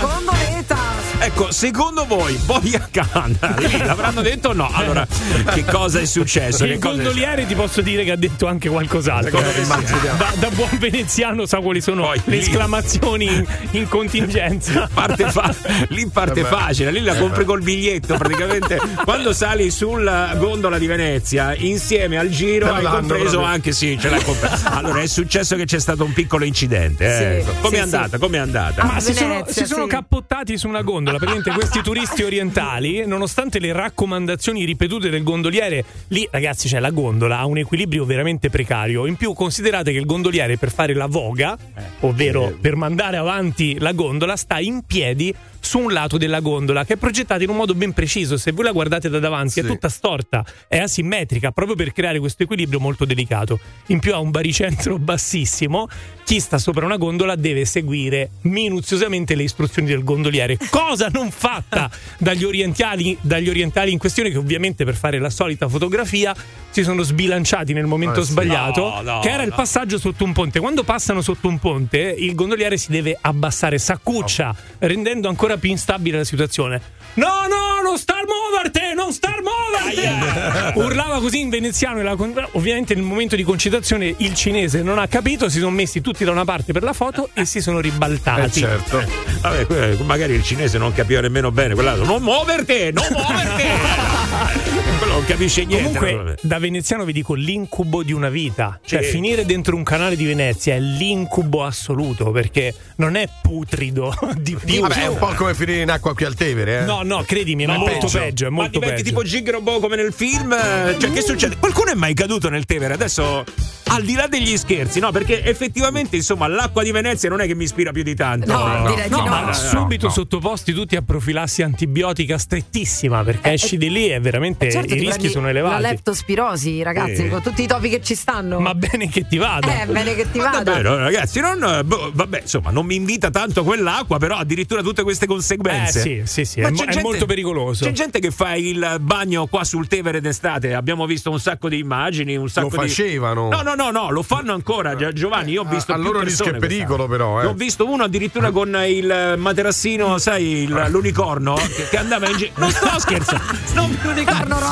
[0.02, 0.95] gondoletta.
[1.18, 4.70] Ecco, secondo voi Boia Khan lì l'avranno detto o no?
[4.72, 5.08] Allora,
[5.54, 6.66] che cosa è successo?
[6.66, 9.40] Il è gondoliere ti posso dire che ha detto anche qualcos'altro.
[9.40, 9.96] Sì.
[10.18, 14.88] Da, da buon veneziano sa quali sono le lì- esclamazioni in, in contingenza.
[14.94, 15.54] Parte fa-
[15.90, 16.56] lì parte Vabbè.
[16.56, 18.80] facile, lì la compri col biglietto praticamente.
[19.04, 23.42] Quando sali sulla gondola di Venezia, insieme al giro hai compreso proprio.
[23.46, 24.72] anche sì, ce l'hai comprata.
[24.74, 27.38] Allora è successo che c'è stato un piccolo incidente.
[27.38, 27.44] eh.
[27.44, 28.18] Sì, Com'è sì, andata?
[28.18, 28.84] Com'è andata?
[28.84, 31.04] Ma si sono, si sono cappottati su una gondola.
[31.12, 37.40] Praticamente questi turisti orientali, nonostante le raccomandazioni ripetute del gondoliere, lì ragazzi, cioè la gondola
[37.40, 39.06] ha un equilibrio veramente precario.
[39.06, 41.58] In più, considerate che il gondoliere per fare la voga,
[42.02, 45.34] ovvero per mandare avanti la gondola, sta in piedi
[45.66, 48.38] su un lato della gondola che è progettata in un modo ben preciso.
[48.38, 52.44] Se voi la guardate da davanti, è tutta storta, è asimmetrica proprio per creare questo
[52.44, 53.60] equilibrio molto delicato.
[53.88, 55.88] In più, ha un baricentro bassissimo.
[56.24, 61.90] Chi sta sopra una gondola deve seguire minuziosamente le istruzioni del gondoliere, cosa non fatta
[62.18, 66.36] dagli orientali, dagli orientali in questione, che ovviamente per fare la solita fotografia
[66.70, 68.32] si sono sbilanciati nel momento Eh sì.
[68.32, 69.56] sbagliato, No, no, che era il no.
[69.56, 70.60] passaggio sotto un ponte.
[70.60, 76.18] Quando passano sotto un ponte, il gondoliere si deve abbassare, s'accuccia, rendendo ancora più instabile
[76.18, 76.82] la situazione.
[77.16, 80.74] No, no, non star muoverti, non star muoverti!
[80.80, 82.14] Urlava così in veneziano e la
[82.54, 86.32] ovviamente nel momento di concitazione il cinese non ha capito, si sono messi tutti da
[86.32, 88.60] una parte per la foto e si sono ribaltati.
[88.62, 89.02] certo.
[89.42, 92.06] Vabbè, que- magari il cinese non capiva nemmeno bene quell'altro.
[92.06, 92.92] Non muoverti!
[92.92, 94.14] Non muoverti!
[94.98, 95.98] Quello non capisce niente.
[95.98, 98.80] Comunque, da veneziano vi dico l'incubo di una vita.
[98.84, 99.10] Cioè, Sì.
[99.12, 104.82] finire dentro un canale di Venezia è l'incubo assoluto perché non è putrido di più.
[104.82, 106.86] Vabbè, è un po' come finire in acqua qui al Tevere, eh?
[106.86, 108.20] No, no, credimi, è No, molto peggio.
[108.20, 108.46] peggio.
[108.46, 109.10] è Ma molto diventi peggio.
[109.16, 110.56] tipo Gigrobo come nel film?
[110.98, 111.58] Cioè, che succede?
[111.58, 112.94] Qualcuno è mai caduto nel Tevere?
[112.94, 113.44] Adesso,
[113.88, 115.12] al di là degli scherzi, no?
[115.12, 118.52] Perché effettivamente, insomma, l'acqua di Venezia non è che mi ispira più di tanto.
[118.52, 119.26] No, direi di no, no.
[119.26, 120.12] ma No, no, subito no.
[120.14, 125.30] sottoposti tutti a profilassi antibiotica strettissima perché esci di lì e veramente Certo, i rischi
[125.30, 125.82] sono La elevati.
[125.84, 127.30] leptospirosi, ragazzi, Sì.
[127.30, 128.60] con tutti i topi che ci stanno.
[128.60, 129.82] Ma bene che ti vada.
[129.84, 130.82] Eh, bene che ti vada.
[130.82, 135.28] No, ragazzi, non, boh, vabbè, insomma, non mi invita tanto quell'acqua, però addirittura tutte queste
[135.28, 136.00] conseguenze.
[136.00, 137.86] Eh, sì, sì, sì, Ma è mo- c'è è molto pericoloso.
[137.86, 140.74] C'è gente che fa il bagno qua sul Tevere d'estate.
[140.74, 142.88] Abbiamo visto un sacco di immagini, un sacco Lo di.
[142.90, 143.50] facevano.
[143.50, 145.52] No, no, no, no, no, lo fanno ancora, Gia- Giovanni.
[145.52, 145.94] Io ho visto.
[145.94, 147.42] a loro rischio e pericolo, però.
[147.42, 147.46] Eh.
[147.46, 152.52] Ho visto uno addirittura con il materassino, sai, il- l'unicorno che, che andava in giro.
[152.66, 153.44] Non sto scherzando.
[153.74, 153.98] Non-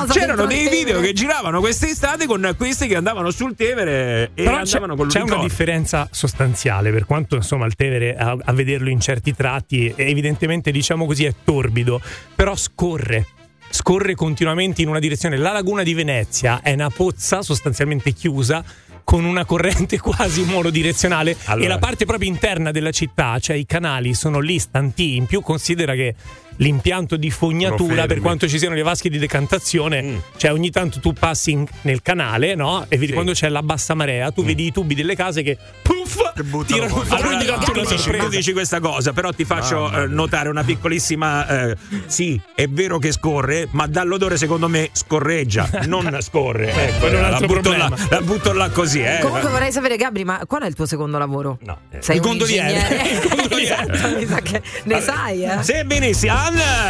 [0.04, 4.62] Rosa C'erano dei video che giravano quest'estate con questi che andavano sul Tevere e Però
[4.62, 8.90] c'è, andavano con c'è una differenza sostanziale, per quanto insomma il Tevere a, a vederlo
[8.90, 12.02] in certi tratti, evidentemente diciamo così è torbido,
[12.36, 13.28] però scorre.
[13.70, 15.36] Scorre continuamente in una direzione.
[15.36, 18.64] La laguna di Venezia è una pozza sostanzialmente chiusa
[19.04, 21.66] con una corrente quasi monodirezionale Allora.
[21.66, 25.16] e la parte proprio interna della città, cioè i canali sono lì stanti.
[25.16, 26.16] In più considera che
[26.58, 31.14] l'impianto di fognatura, per quanto ci siano le vasche di decantazione, cioè ogni tanto tu
[31.14, 32.86] passi in- nel canale, no?
[32.88, 33.14] E vedi Sì.
[33.14, 36.18] quando c'è la bassa marea, tu vedi i tubi delle case che puff,
[36.66, 38.24] tirano fuori Allora, ogni tanto tu, una dici, sorpresa.
[38.24, 41.48] tu dici questa cosa, però ti faccio Mamma eh, notare una piccolissima.
[41.70, 41.76] eh,
[42.08, 46.72] sì, è vero che scorre, ma dall'odore secondo me scorreggia, non scorre.
[46.74, 49.20] Ecco, un la, butto là, la butto là così, eh.
[49.22, 51.58] Comunque vorrei sapere, Gabri, ma qual è il tuo secondo lavoro?
[51.62, 53.02] No, eh, Sei il un gondoliere.
[53.24, 53.62] Il gondoliere.
[53.74, 55.64] Esatto, mi sa che ne sai, eh?
[55.64, 56.43] Se Venetian,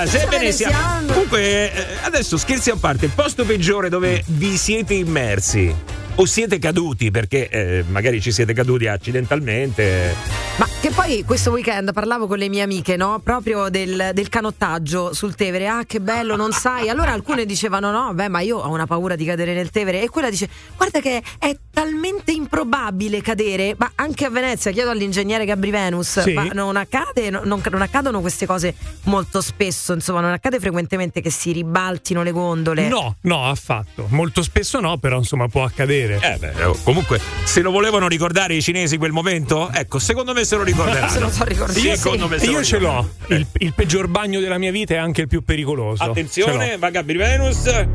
[0.05, 0.71] se Se Venetian.
[0.71, 1.07] Venetian.
[1.07, 5.73] Comunque, eh, adesso scherzi a parte, il posto peggiore dove vi siete immersi
[6.15, 10.15] o siete caduti, perché eh, magari ci siete caduti accidentalmente.
[10.57, 13.19] Ma che poi questo weekend parlavo con le mie amiche, no?
[13.23, 15.67] Proprio del, del canottaggio sul Tevere.
[15.67, 16.89] Ah, che bello, non sai.
[16.89, 20.03] Allora alcune dicevano: no, beh, ma io ho una paura di cadere nel Tevere.
[20.03, 20.47] E quella dice:
[20.77, 23.73] guarda che è talmente improbabile cadere.
[23.77, 26.33] Ma anche a Venezia, chiedo all'ingegnere Gabri Venus, Sì.
[26.33, 31.31] ma non, accade, non, non accadono queste cose molto spesso, insomma, non accade frequentemente che
[31.31, 32.87] si ribaltino le gondole.
[32.87, 34.05] No, no, affatto.
[34.09, 36.02] Molto spesso no, però insomma può accadere.
[36.11, 40.43] Eh beh, oh, comunque, se lo volevano ricordare i cinesi quel momento, ecco, secondo me
[40.43, 41.09] se lo ricorderanno.
[41.09, 41.79] Se lo so ricordare.
[41.79, 43.09] Sì, Io secondo me se lo io ce l'ho.
[43.27, 46.03] Il, il peggior bagno della mia vita è anche il più pericoloso.
[46.03, 47.85] Attenzione, Ce va Gabri Venus.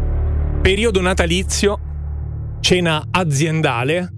[0.62, 1.78] Periodo natalizio,
[2.60, 4.12] cena aziendale,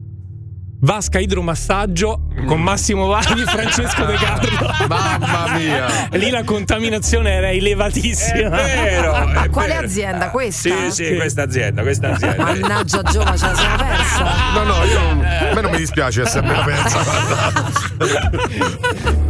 [0.83, 4.73] vasca idromassaggio con Massimo Vagli e Francesco De Carlo.
[4.89, 6.09] Mamma mia.
[6.13, 8.59] Lì la contaminazione era elevatissima.
[8.65, 9.13] È vero.
[9.27, 9.87] Ma quale vero.
[9.87, 10.69] azienda questa?
[10.69, 12.43] Sì, sì, questa azienda, questa azienda.
[12.43, 14.25] Mannaggia Giova, ce la siamo persa.
[14.55, 16.99] No, no, io non- a me non mi dispiace essermela persa.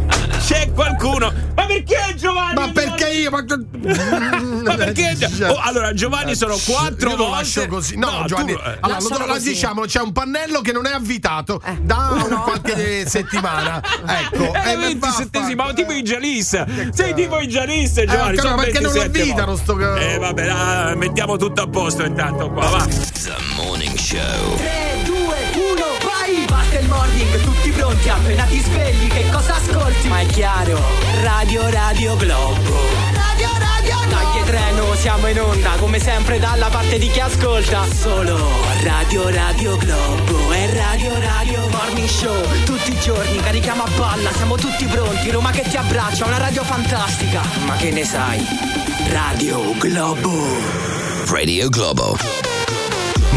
[0.51, 1.31] C'è qualcuno.
[1.55, 2.53] Ma perché Giovanni?
[2.55, 3.29] Ma perché io?
[3.31, 3.41] Ma,
[4.65, 5.15] Ma perché?
[5.47, 7.37] Oh, allora, Giovanni sono quattro Io lo volte.
[7.39, 7.95] lascio così.
[7.97, 8.51] No, tu- Giovanni.
[8.51, 11.77] eh, allora, lo, lo diciamo, c'è un pannello che non è avvitato Eh.
[11.81, 13.81] da un qualche settimana.
[14.11, 14.51] Ecco.
[14.51, 16.89] È eh, il ventissettesimo, vaffa- tipo i Jalis.
[16.91, 18.35] Sei tipo i Jalis, Giovanni.
[18.37, 22.49] Eh, sono perché non 27 avvitano sto ca- Eh, vabbè, mettiamo tutto a posto intanto
[22.49, 22.85] qua, va.
[22.85, 22.89] 3,
[23.55, 24.09] 2, 1, vai!
[24.65, 24.90] Basta il
[26.91, 30.07] morning, tutti pronti, appena ti svegli, che cosa ascolti?
[30.07, 30.79] Ma è chiaro,
[31.21, 32.75] Radio Radio Globo.
[33.13, 34.31] Radio Radio Globo!
[34.33, 37.85] Dai treno, siamo in onda, come sempre dalla parte di chi ascolta.
[37.91, 38.37] Solo
[38.83, 42.63] Radio Radio Globo e Radio Radio Morning Show.
[42.65, 45.31] Tutti i giorni, carichiamo a balla, siamo tutti pronti.
[45.31, 47.41] Roma che ti abbraccia, una radio fantastica.
[47.65, 48.45] Ma che ne sai?
[49.07, 50.29] Radio Globo.
[51.27, 52.50] Radio Globo.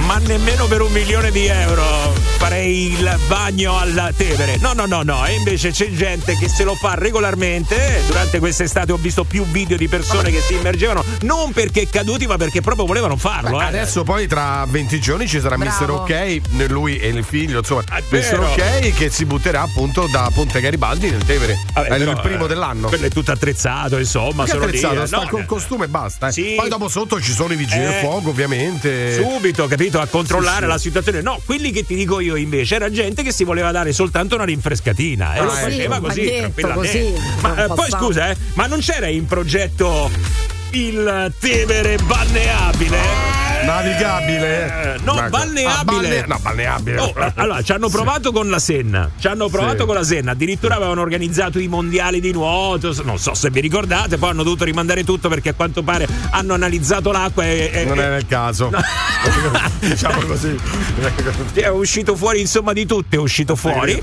[0.07, 4.59] Ma nemmeno per un milione di euro farei il bagno al Tevere.
[4.59, 5.25] No, no, no, no.
[5.25, 8.03] E invece c'è gente che se lo fa regolarmente.
[8.07, 12.37] Durante quest'estate ho visto più video di persone che si immergevano non perché caduti, ma
[12.37, 13.61] perché proprio volevano farlo.
[13.61, 13.65] eh.
[13.65, 16.03] Adesso poi tra 20 giorni ci sarà Mister Bravo.
[16.03, 18.49] Ok, lui e il figlio, insomma, Ah, vero.
[18.51, 21.59] Ok che si butterà appunto da Ponte Garibaldi nel Tevere.
[21.73, 22.89] Vabbè, è però, il primo eh, dell'anno.
[22.89, 24.47] Quello è tutto attrezzato, insomma.
[24.47, 25.07] Sono lì, attrezzato, eh.
[25.07, 26.29] sta No, col eh, costume e basta.
[26.29, 26.33] eh.
[26.33, 26.55] Sì.
[26.57, 28.01] Poi dopo sotto ci sono i vigili del Eh.
[28.01, 29.15] fuoco, ovviamente.
[29.15, 29.93] Subito, capito?
[30.01, 30.69] A controllare Sì, sì.
[30.69, 31.21] la situazione.
[31.23, 34.45] No, quelli che ti dico io invece era gente che si voleva dare soltanto una
[34.45, 35.35] rinfrescatina.
[35.35, 37.13] E Ah, lo sì, faceva così, tranquillamente.
[37.13, 40.11] così, Ma eh, poi scusa, eh, ma non c'era in progetto
[40.75, 42.99] il Tevere balneabile?
[43.65, 44.95] Navigabile?
[44.97, 45.69] Eh, no, Ma- balneabile.
[45.79, 46.99] Ah, balne- no, balneabile.
[46.99, 49.11] Oh, allora, ci hanno provato con la Senna.
[49.19, 49.85] Ci hanno provato Sì.
[49.87, 50.33] con la Senna.
[50.33, 52.93] Addirittura avevano organizzato i mondiali di nuoto.
[53.05, 54.19] Non so se vi ricordate.
[54.19, 57.71] Poi hanno dovuto rimandare tutto perché a quanto pare hanno analizzato l'acqua e.
[57.73, 58.71] e- Non e- è nel caso.
[59.81, 60.55] diciamo così.
[61.55, 63.99] è uscito fuori, insomma, di tutto è uscito fuori.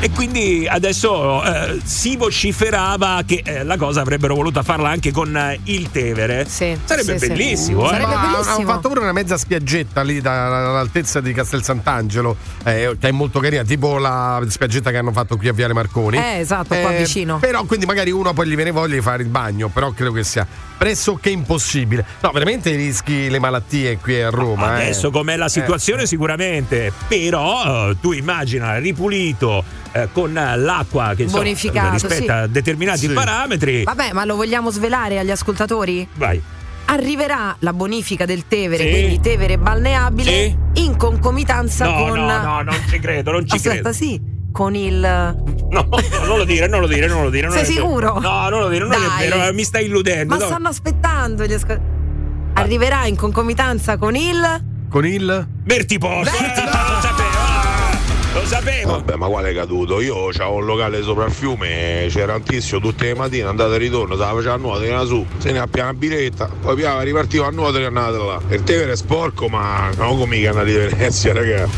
[0.00, 5.34] E quindi adesso eh, si vociferava che eh, la cosa avrebbero voluto farla anche con
[5.34, 6.15] eh, il Tevere.
[6.48, 7.28] Sì, Sarebbe sì, sì.
[7.28, 7.88] bellissimo, eh.
[7.88, 8.54] Sarebbe Ma bellissimo.
[8.56, 13.12] hanno fatto pure una mezza spiaggetta lì da- dall'altezza di Castel Sant'Angelo, eh, che è
[13.12, 16.16] molto carina, tipo la spiaggetta che hanno fatto qui a Viale Marconi.
[16.18, 17.38] Eh, esatto, qua vicino.
[17.38, 20.24] Però quindi magari uno poi gli viene voglia di fare il bagno, però credo che
[20.24, 20.46] sia
[20.76, 22.04] pressoché impossibile.
[22.20, 24.78] No, veramente rischi le malattie qui a Roma.
[24.78, 24.82] eh.
[24.84, 29.64] Adesso com'è la situazione sicuramente, però eh, tu immagina ripulito
[30.02, 32.50] eh, con l'acqua che insomma, Bonificato, rispetta sì.
[32.50, 33.08] determinati Sì.
[33.08, 33.82] parametri.
[33.84, 36.06] Vabbè, ma lo vogliamo svelare agli ascoltatori?
[36.14, 36.40] Vai.
[36.88, 38.90] arriverà la bonifica del Tevere, Sì.
[38.90, 40.30] quindi Tevere balneabile,
[40.74, 40.84] Sì.
[40.84, 42.18] in concomitanza No, con.
[42.20, 43.92] no, no, non ci credo, non ci Aspetta, credo.
[43.92, 44.20] sì,
[44.52, 45.00] con il.
[45.00, 45.88] No,
[46.26, 47.48] non lo dire, non lo dire, non lo dire.
[47.48, 47.80] non Sei è vero.
[47.86, 48.20] sicuro?
[48.20, 49.28] No, non lo dire, non è Dai.
[49.28, 50.32] vero, eh, mi stai illudendo.
[50.34, 50.46] Ma no.
[50.46, 51.80] stanno aspettando gli ascol-
[52.54, 54.64] Arriverà in concomitanza con il.
[54.88, 55.46] Con il.
[55.64, 56.52] Berti Porto, eh,
[58.36, 58.90] lo sapevo.
[58.92, 60.00] Vabbè, ma quale è caduto?
[60.00, 63.78] Io avevo un locale sopra il fiume, c'era un tizio tutte le mattine, andata e
[63.78, 67.46] ritorno, stava facendo a nuoto, veniva su, se ne appia una biretta, poi piava, ripartiva
[67.46, 68.40] a nuoto e è andata là.
[68.50, 71.68] Il Tevere è sporco, ma non come i canali di Venezia, raga.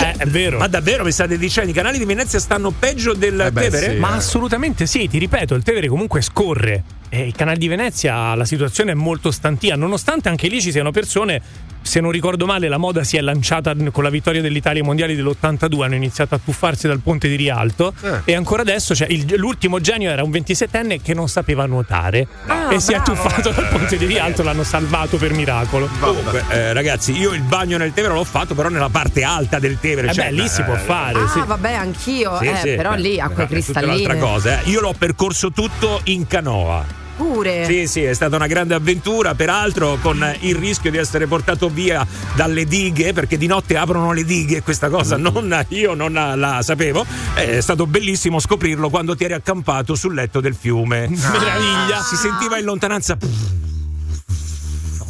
[0.00, 0.58] Eh, è vero.
[0.58, 3.92] Ma davvero mi state dicendo i canali di Venezia stanno peggio del Eh beh, Tevere?
[3.94, 3.98] sì.
[3.98, 6.82] Ma assolutamente sì, ti ripeto, il Tevere comunque scorre.
[7.10, 10.90] E il canale di Venezia la situazione è molto stantia, nonostante anche lì ci siano
[10.90, 11.40] persone,
[11.80, 15.16] se non ricordo male, la moda si è lanciata con la vittoria dell'Italia ai mondiali
[15.16, 18.20] dell'82, hanno iniziato a tuffarsi dal ponte di Rialto Eh.
[18.32, 22.74] e ancora adesso cioè, il- l'ultimo genio era un 27enne che non sapeva nuotare Ah,
[22.74, 25.88] e si è tuffato dal ponte di Rialto, l'hanno salvato per miracolo.
[26.00, 29.78] Comunque, eh, ragazzi, io il bagno nel Tevere l'ho fatto, però nella parte alta del
[29.80, 30.08] Tevere.
[30.08, 31.20] Eh cioè, beh, lì si può eh, fare.
[31.20, 31.40] Ah, sì.
[31.42, 32.36] vabbè, anch'io.
[32.38, 34.18] sì, eh, sì, però beh, lì acque è tutta un'altra cristalline.
[34.18, 34.60] cosa.
[34.60, 34.68] eh.
[34.68, 36.97] Io l'ho percorso tutto in canoa.
[37.18, 37.64] Pure.
[37.64, 42.06] Sì, sì, è stata una grande avventura, peraltro con il rischio di essere portato via
[42.36, 47.04] dalle dighe, perché di notte aprono le dighe, questa cosa non, io non la sapevo.
[47.34, 51.08] È stato bellissimo scoprirlo quando ti eri accampato sul letto del fiume.
[51.08, 52.00] Meraviglia.
[52.02, 53.18] Si sentiva in lontananza.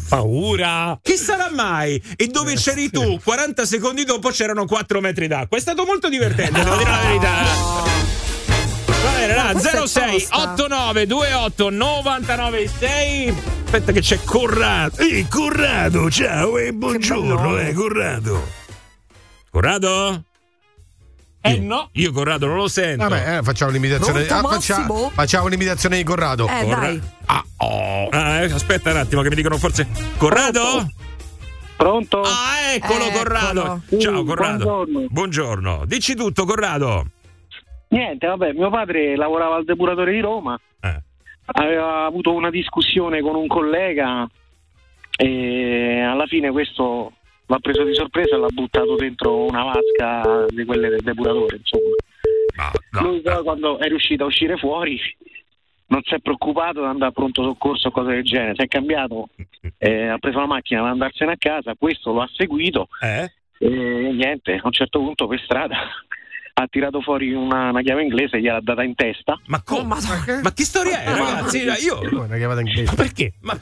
[0.09, 0.99] Paura.
[1.03, 2.03] Chi sarà mai?
[2.17, 3.21] E dove c'eri tu?
[3.23, 5.59] 40 secondi dopo c'erano 4 metri d'acqua.
[5.59, 7.87] È stato molto divertente, devo dire la verità.
[9.19, 10.37] Bene, è 06 tosta.
[10.53, 13.35] 89 28 99 6.
[13.65, 14.97] Aspetta che c'è Corrado.
[14.99, 18.47] Ehi, Corrado, ciao e buongiorno, eh, Corrado.
[19.51, 20.23] Corrado?
[21.41, 21.89] Eh Io- no.
[21.93, 23.09] Io Corrado non lo sento.
[23.09, 24.27] Vabbè, eh, facciamo l'imitazione.
[24.29, 26.47] Ah, faccia- facciamo l'imitazione di Corrado.
[26.49, 27.01] Eh, Corra- dai.
[27.27, 28.09] Ah, oh.
[28.11, 29.87] Ah, eh, aspetta un attimo che mi dicono forse.
[30.17, 30.89] Corrado?
[31.77, 32.23] Pronto?
[32.23, 33.19] Ah, eccolo, Eccolo.
[33.19, 33.81] Corrado.
[33.99, 34.65] Ciao, Corrado.
[34.65, 35.07] buongiorno.
[35.11, 35.83] Buongiorno.
[35.87, 37.07] Dici tutto, Corrado.
[37.89, 41.03] Niente, vabbè, mio padre lavorava al depuratore di Roma, Eh.
[41.47, 44.27] aveva avuto una discussione con un collega
[45.17, 47.13] e alla fine questo
[47.47, 51.95] l'ha preso di sorpresa e l'ha buttato dentro una vasca di quelle del depuratore, insomma.
[52.57, 53.09] No, no.
[53.09, 55.01] Lui poi quando è riuscito a uscire fuori
[55.87, 58.67] non si è preoccupato di andare a pronto soccorso o cose del genere, si è
[58.67, 59.31] cambiato,
[59.79, 63.33] eh, ha preso la macchina per andarsene a casa, questo lo ha seguito Eh?
[63.61, 63.67] e
[64.13, 65.79] niente, a un certo punto per strada
[66.61, 69.39] ha tirato fuori una, una chiave inglese e gliel'ha data in testa.
[69.47, 69.81] Ma come?
[69.81, 70.41] Oh, Madonna.
[70.43, 71.59] Ma che storia è, ragazzi?
[71.85, 72.01] Io.
[72.25, 72.95] Una chiamata inglese.
[72.97, 73.33] Perché?
[73.43, 73.57] Ma.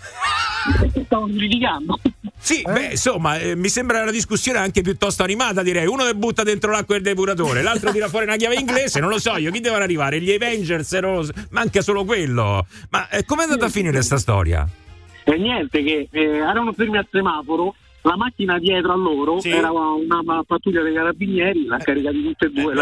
[1.05, 2.01] Stavano litigando.
[2.38, 5.86] Sì, beh, insomma, eh, mi sembra una discussione anche piuttosto animata, direi.
[5.86, 9.18] Uno che butta dentro l'acqua il depuratore, l'altro tira fuori una chiave inglese, non lo
[9.18, 10.20] so io, chi devono arrivare?
[10.20, 12.66] Gli Avengers, so, manca solo quello.
[12.90, 14.66] Ma eh, com'è andata a finire sta storia?
[15.24, 17.74] E niente, che eh, erano fermi al semaforo,
[18.07, 19.50] la macchina dietro a loro Sì.
[19.50, 22.76] era una, una pattuglia dei carabinieri, l'ha caricati tutte e due Eh,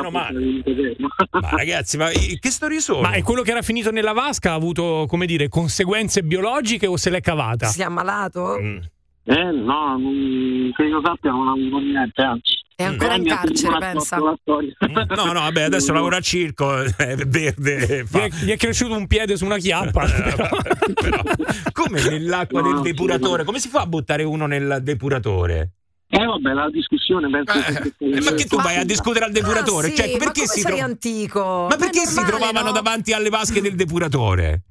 [0.62, 1.08] di fermo.
[1.40, 3.00] Ma ragazzi, ma eh, che storie sono?
[3.00, 6.96] Ma è quello che era finito nella vasca ha avuto, come dire, conseguenze biologiche o
[6.96, 7.66] se l'è cavata?
[7.66, 8.58] Si è ammalato?
[8.60, 8.76] Mm.
[9.26, 12.62] Eh no, non, che io sappia non ha avuto niente, anzi.
[12.76, 14.18] È ancora in carcere, pensa.
[14.40, 14.74] storia.
[15.16, 18.02] No, no, vabbè, adesso lavora al circo, è verde.
[18.02, 18.24] Gli Fa.
[18.24, 20.04] è, gli è cresciuto un piede su una chiappa.
[21.00, 21.20] Però,
[21.72, 23.44] come nell'acqua No, del depuratore?
[23.44, 25.70] Come si fa a buttare uno nel depuratore?
[26.08, 29.86] Eh vabbè, la discussione penso che Eh, ma che tu vai a discutere al depuratore?
[29.86, 31.66] Ah, sì, cioè, ma perché come si, sei tro- antico?
[31.70, 32.72] ma perché si normale, trovavano no?
[32.72, 34.62] davanti alle vasche del depuratore?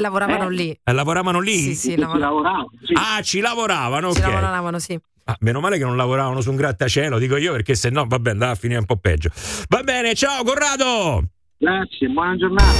[0.00, 0.52] Lavoravano Eh?
[0.52, 0.80] lì.
[0.82, 1.58] Eh, lavoravano lì?
[1.58, 2.70] Sì, sì, Ci lavoravano.
[2.84, 2.92] sì.
[2.94, 4.26] Ah, ci lavoravano, Ci ok.
[4.26, 4.98] lavoravano, sì.
[5.24, 8.30] Ah, meno male che non lavoravano su un grattacielo, dico io, perché se no, vabbè,
[8.30, 9.28] andava a finire un po' peggio.
[9.68, 11.22] Va bene, ciao Corrado!
[11.58, 12.72] Grazie, buona giornata.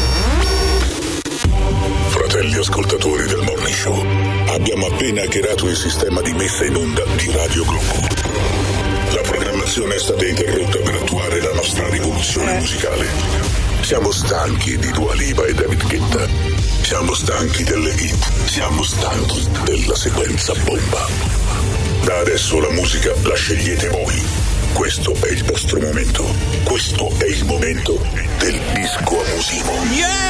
[2.08, 4.04] Fratelli ascoltatori del Morning Show,
[4.54, 8.06] abbiamo appena hackerato il sistema di messa in onda di Radio Globo.
[9.14, 13.06] La programmazione è stata interrotta per attuare la nostra rivoluzione musicale.
[13.82, 16.69] Siamo stanchi di Dua Lipa e David Guetta.
[16.90, 18.46] Siamo stanchi delle hit.
[18.46, 21.06] Siamo stanchi della sequenza bomba.
[22.02, 24.20] Da adesso la musica la scegliete voi.
[24.72, 26.24] Questo è il vostro momento.
[26.64, 27.96] Questo è il momento
[28.38, 29.72] del disco abusivo.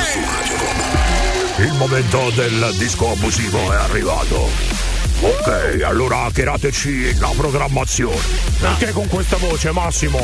[0.04, 1.62] Su Radio Globo.
[1.62, 4.99] Il momento del disco abusivo è arrivato.
[5.22, 8.16] Ok, allora hackerateci la programmazione.
[8.58, 10.18] Perché con questa voce, Massimo?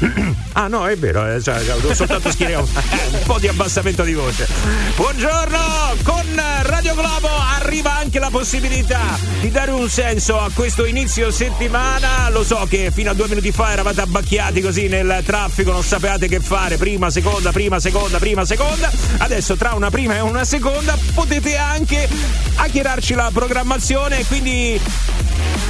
[0.52, 2.68] Ah no, è vero, eh, cioè, devo soltanto schierare un,
[3.12, 4.48] un po' di abbassamento di voce.
[4.96, 5.58] Buongiorno!
[6.02, 12.28] Con Radio Globo arriva anche la possibilità di dare un senso a questo inizio settimana.
[12.30, 16.26] Lo so che fino a due minuti fa eravate abbacchiati così nel traffico, non sapevate
[16.26, 16.76] che fare.
[16.76, 18.90] Prima, seconda, prima, seconda, prima, seconda.
[19.18, 22.08] Adesso tra una prima e una seconda potete anche
[22.56, 24.80] hackerarci la programmazione e quindi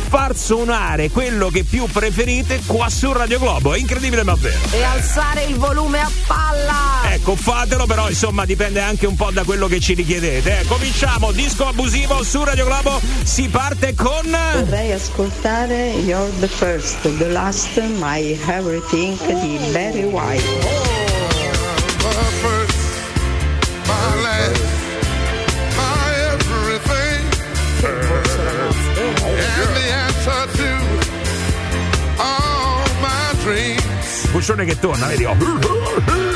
[0.09, 3.75] far suonare quello che più preferite qua su Radio Globo.
[3.75, 4.59] È incredibile ma vero.
[4.71, 7.12] E alzare il volume a palla.
[7.12, 10.61] Ecco, fatelo, però insomma dipende anche un po' da quello che ci richiedete.
[10.61, 14.37] Eh, cominciamo, disco abusivo su Radio Globo, si parte con.
[14.55, 20.89] Vorrei ascoltare You're the First, The Last, My Everything di Barry White.
[34.51, 34.57] Dreams.
[34.57, 35.25] Buccione che torna, vedi?
[35.25, 36.30] oh.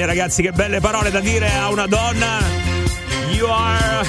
[0.00, 2.38] Mia ragazzi, che belle parole da dire a una donna.
[3.32, 4.02] You are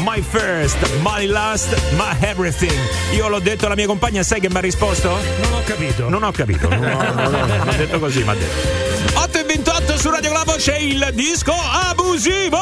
[0.00, 2.76] my first, my last, my everything.
[3.12, 5.10] Io l'ho detto alla mia compagna, sai che mi ha risposto?
[5.10, 6.08] Non ho capito.
[6.08, 6.66] Non ho capito.
[6.74, 9.20] No, no, no, no, ha detto così, mi ha detto.
[9.20, 12.58] 8 e 28 su Radio Globo c'è il disco abusivo.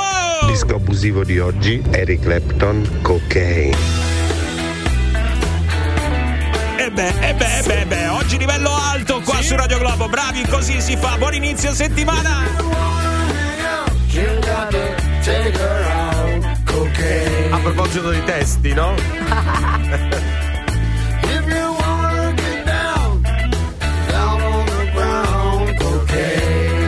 [0.46, 4.09] Disco abusivo di oggi, Eric Clapton, Cocaine.
[6.80, 10.08] E beh, e beh, e beh, e beh, oggi livello alto qua su Radio Globo.
[10.08, 11.18] Bravi, così si fa.
[11.18, 12.46] Buon inizio settimana.
[17.50, 18.94] A proposito di testi, no?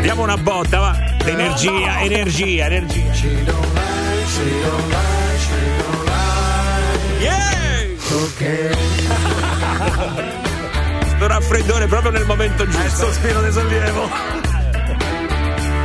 [0.01, 1.16] Diamo una botta, va.
[1.22, 3.12] Energia, energia, energia.
[7.20, 9.01] Yeah!
[11.07, 12.84] Sto raffreddore proprio nel momento giusto.
[12.84, 14.09] Il sospiro di sollievo.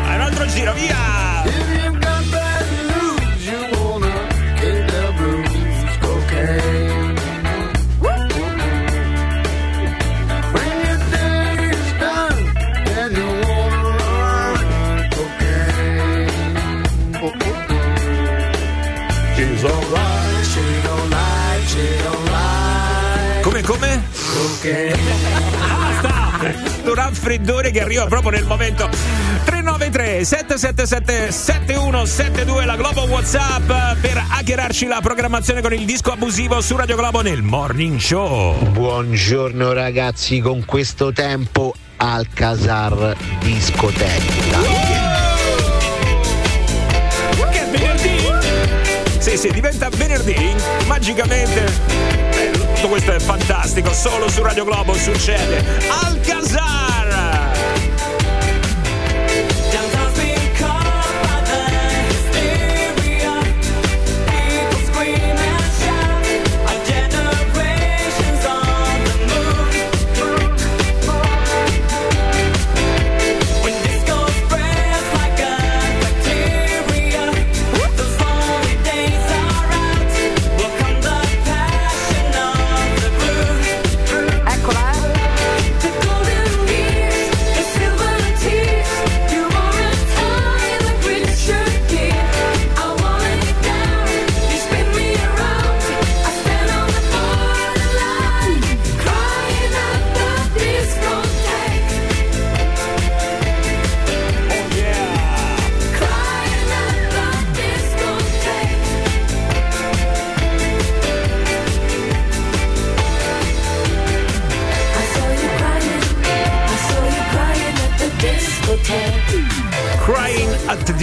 [0.06, 1.97] Hai un altro giro, via!
[24.68, 26.52] Basta!
[26.80, 28.90] Sto raffreddore che arriva proprio nel momento.
[29.46, 33.68] 393 777 7172 la Globo Whatsapp
[34.02, 38.58] per hackerarci la programmazione con il disco abusivo su Radio Globo nel Morning Show.
[38.72, 44.60] Buongiorno ragazzi, con questo tempo Alcazar discoteca.
[47.52, 48.18] Che è venerdì?
[49.20, 50.54] Sì, sì, diventa venerdì
[50.88, 52.17] magicamente.
[52.78, 55.66] Tutto questo è fantastico, solo su Radio Globo succede.
[55.90, 56.77] Alcazar!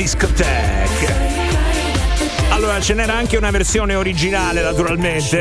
[0.05, 1.15] Discotheque.
[2.51, 5.39] Allora, ce n'era anche una versione originale, naturalmente.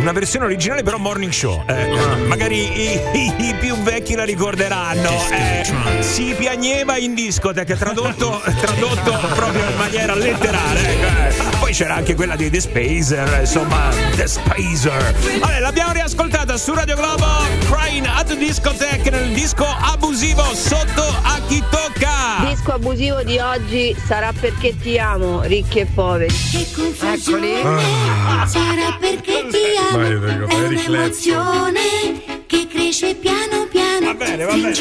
[0.00, 1.60] una versione originale però morning show.
[1.66, 1.88] Eh,
[2.28, 2.58] magari
[2.92, 5.10] i, i- i più vecchi la ricorderanno.
[5.28, 10.80] Eh, si piagneva in discoteca, tradotto, tradotto proprio in maniera letterale.
[10.88, 11.06] ecco,
[11.46, 11.49] eh.
[11.70, 15.14] Poi c'era anche quella di The Spacer, insomma, The Spacer.
[15.38, 17.24] Vabbè, l'abbiamo riascoltata su Radio Globo,
[17.70, 22.44] Crying at the Discotheque nel disco abusivo sotto a chi tocca.
[22.48, 26.34] Disco abusivo di oggi sarà perché ti amo, ricchi e poveri.
[26.54, 27.60] Eccoli.
[28.46, 29.96] Sarà perché ti amo.
[29.96, 31.80] Vai, È un'emozione
[32.46, 34.06] che cresce piano piano.
[34.06, 34.74] Va bene, va bene.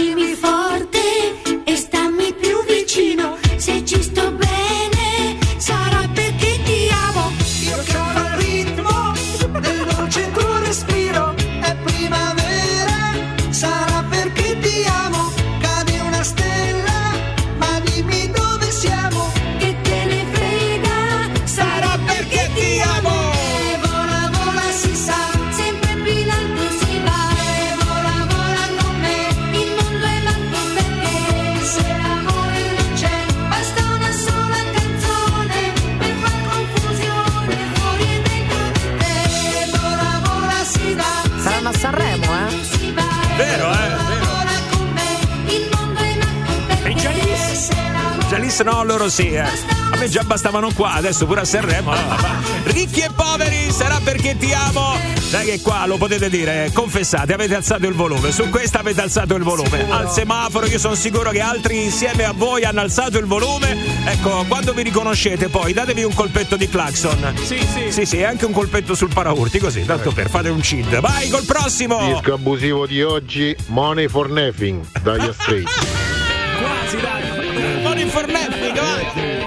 [48.60, 49.42] Giannis no, loro sì, eh.
[49.42, 51.94] A me già bastavano qua, adesso pure a Sanremo.
[51.94, 52.18] no.
[52.64, 54.98] Ricchi e poveri, sarà perché ti amo.
[55.30, 58.32] Dai che qua lo potete dire, eh, confessate, avete alzato il volume.
[58.32, 59.90] Su questa avete alzato il volume.
[59.90, 63.78] Al semaforo io sono sicuro che altri insieme a voi hanno alzato il volume.
[64.06, 67.34] Ecco, quando vi riconoscete poi datevi un colpetto di clacson.
[67.44, 67.92] Sì, sì.
[67.92, 71.00] Sì, sì, e anche un colpetto sul paraurti, così, tanto per fate un chill.
[71.00, 72.14] Vai col prossimo!
[72.14, 75.98] Disco abusivo di oggi, Money for Nothing, Dire Straits.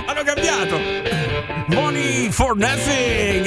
[0.07, 0.79] Hanno cambiato!
[1.69, 3.45] Money for nothing!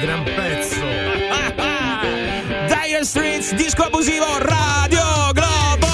[0.00, 0.80] Gran pezzo.
[2.68, 5.92] Dire Streets, disco abusivo, Radio Globo!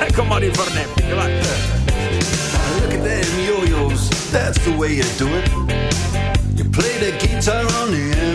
[0.00, 1.32] Ecco Money for nothing, vai!
[2.80, 5.81] Look at them yo-yos, that's the way you do it.
[6.72, 8.31] Play the guitar on the MTV.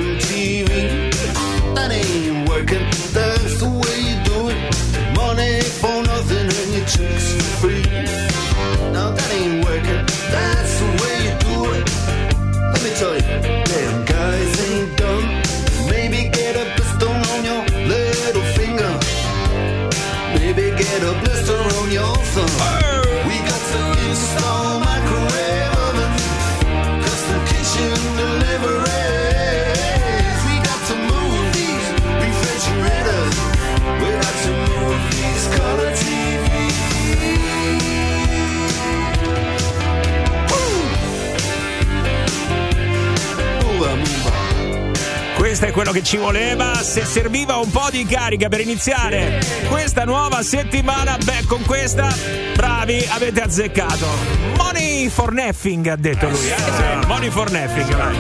[45.78, 46.74] Quello che ci voleva.
[46.82, 52.12] Se serviva un po' di carica per iniziare questa nuova settimana, beh, con questa,
[52.56, 54.08] bravi, avete azzeccato.
[54.56, 56.48] Money for nothing, ha detto lui.
[56.50, 57.06] eh?
[57.06, 58.16] Money for nothing, vai.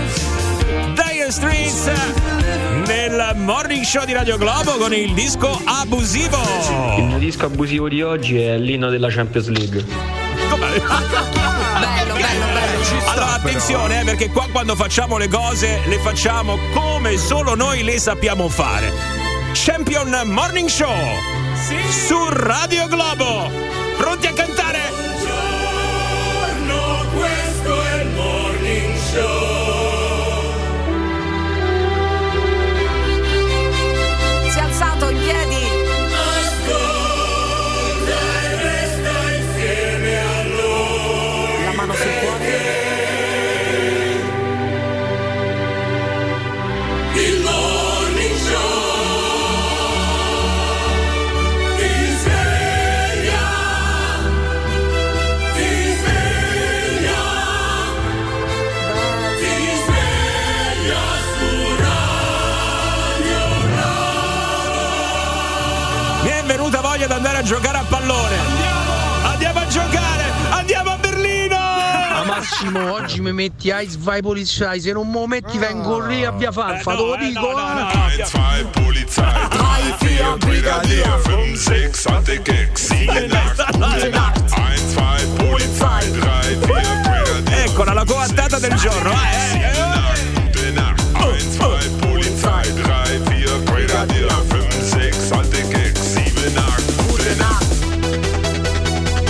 [0.94, 1.90] Dire Streets
[2.86, 6.38] nel morning show di Radio Globo con il disco abusivo.
[7.00, 9.84] Il disco abusivo di oggi è l'inno della Champions League.
[10.52, 11.37] Allora
[13.38, 18.50] attenzione eh, perché qua quando facciamo le cose le facciamo come solo noi le sappiamo
[18.50, 18.92] fare.
[19.54, 20.94] Champion Morning Show
[21.90, 23.50] su Radio Globo.
[23.98, 24.57] Pronti a cantare?
[73.96, 75.60] vai, vai polizia, se non mi metti ah.
[75.60, 77.52] vengo lì a via Farfa, eh te lo eh, dico.
[77.52, 77.88] No, 1,
[78.32, 84.32] 2, Polizei, 3, 4, Brigadier, 5, 6, alte Keks, 7, Nacht, gute 1,
[84.94, 87.60] 2, Polizei, 3, 4, Brigadier.
[87.66, 89.60] Eccola la coattata del giorno, eh.
[89.62, 90.52] eh.
[90.52, 97.36] Gute Nacht, 1, 2, Polizei, 3, 4, Brigadier, 5, 6, alte Keks, 7, Nacht, gute
[97.36, 97.66] Nacht.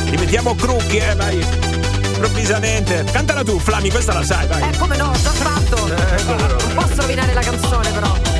[0.10, 1.77] Diventiamo crocchi, eh, dai.
[2.18, 3.03] Improvvisamente.
[3.11, 4.70] Cantala tu, Flami, questa la sai, vai.
[4.70, 5.88] Eh, come no, ho già fatto.
[5.88, 8.37] Non posso rovinare la canzone, però.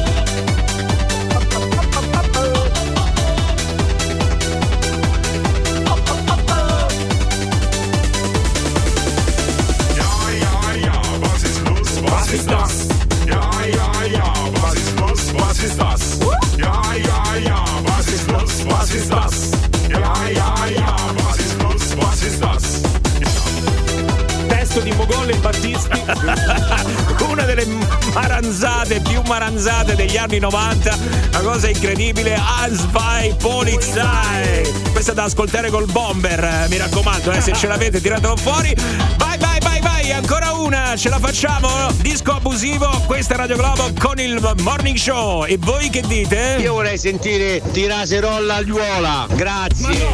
[25.40, 26.02] Battisti.
[27.28, 27.66] Una delle
[28.14, 30.98] maranzate più maranzate degli anni 90,
[31.30, 34.72] una cosa incredibile, Ansvai Polizei.
[34.92, 38.76] Questa da ascoltare col bomber, eh, mi raccomando, eh, se ce l'avete tiratelo fuori.
[39.18, 41.70] Vai, vai, vai, vai, ancora una, ce la facciamo?
[41.98, 45.46] Disco abusivo, questa è Radio Globo con il Morning Show.
[45.46, 46.58] E voi che dite?
[46.60, 49.28] Io vorrei sentire Tiraserolla Agliuola.
[49.30, 50.06] Grazie.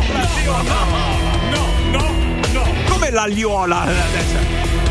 [2.89, 4.82] Come l'agliola?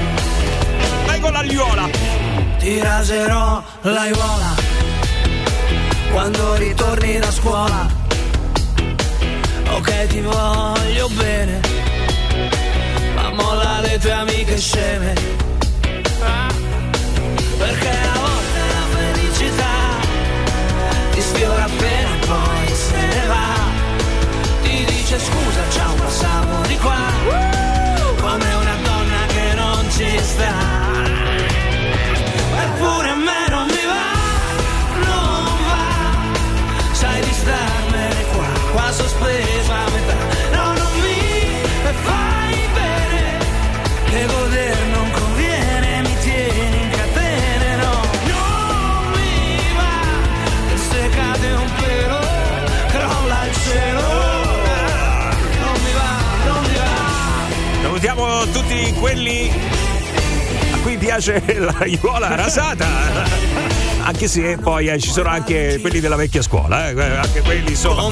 [1.22, 1.88] Con l'agliola.
[2.58, 4.54] Ti raserò l'aiuola
[6.10, 7.86] quando ritorni da scuola.
[9.70, 11.60] Ok, ti voglio bene,
[13.14, 15.14] ma molla le tue amiche sceme.
[17.56, 19.74] Perché a volte la felicità
[21.12, 23.54] ti sfiora appena poi se ne va.
[24.62, 27.71] Ti dice scusa, ciao, passavo di qua.
[58.22, 59.50] Salutiamo tutti quelli
[60.72, 62.86] a cui piace l'agliola rasata.
[64.04, 68.10] Anche se poi eh, ci sono anche quelli della vecchia scuola, eh, anche quelli sono.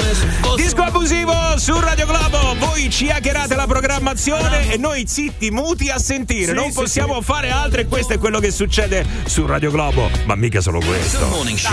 [0.56, 5.98] Disco abusivo su Radio Globo, voi ci hackerate la programmazione e noi zitti, muti a
[5.98, 6.46] sentire.
[6.46, 10.10] Sì, non sì, possiamo fare altro e questo è quello che succede su Radio Globo.
[10.24, 11.26] Ma mica solo The questo.
[11.26, 11.72] Morning Show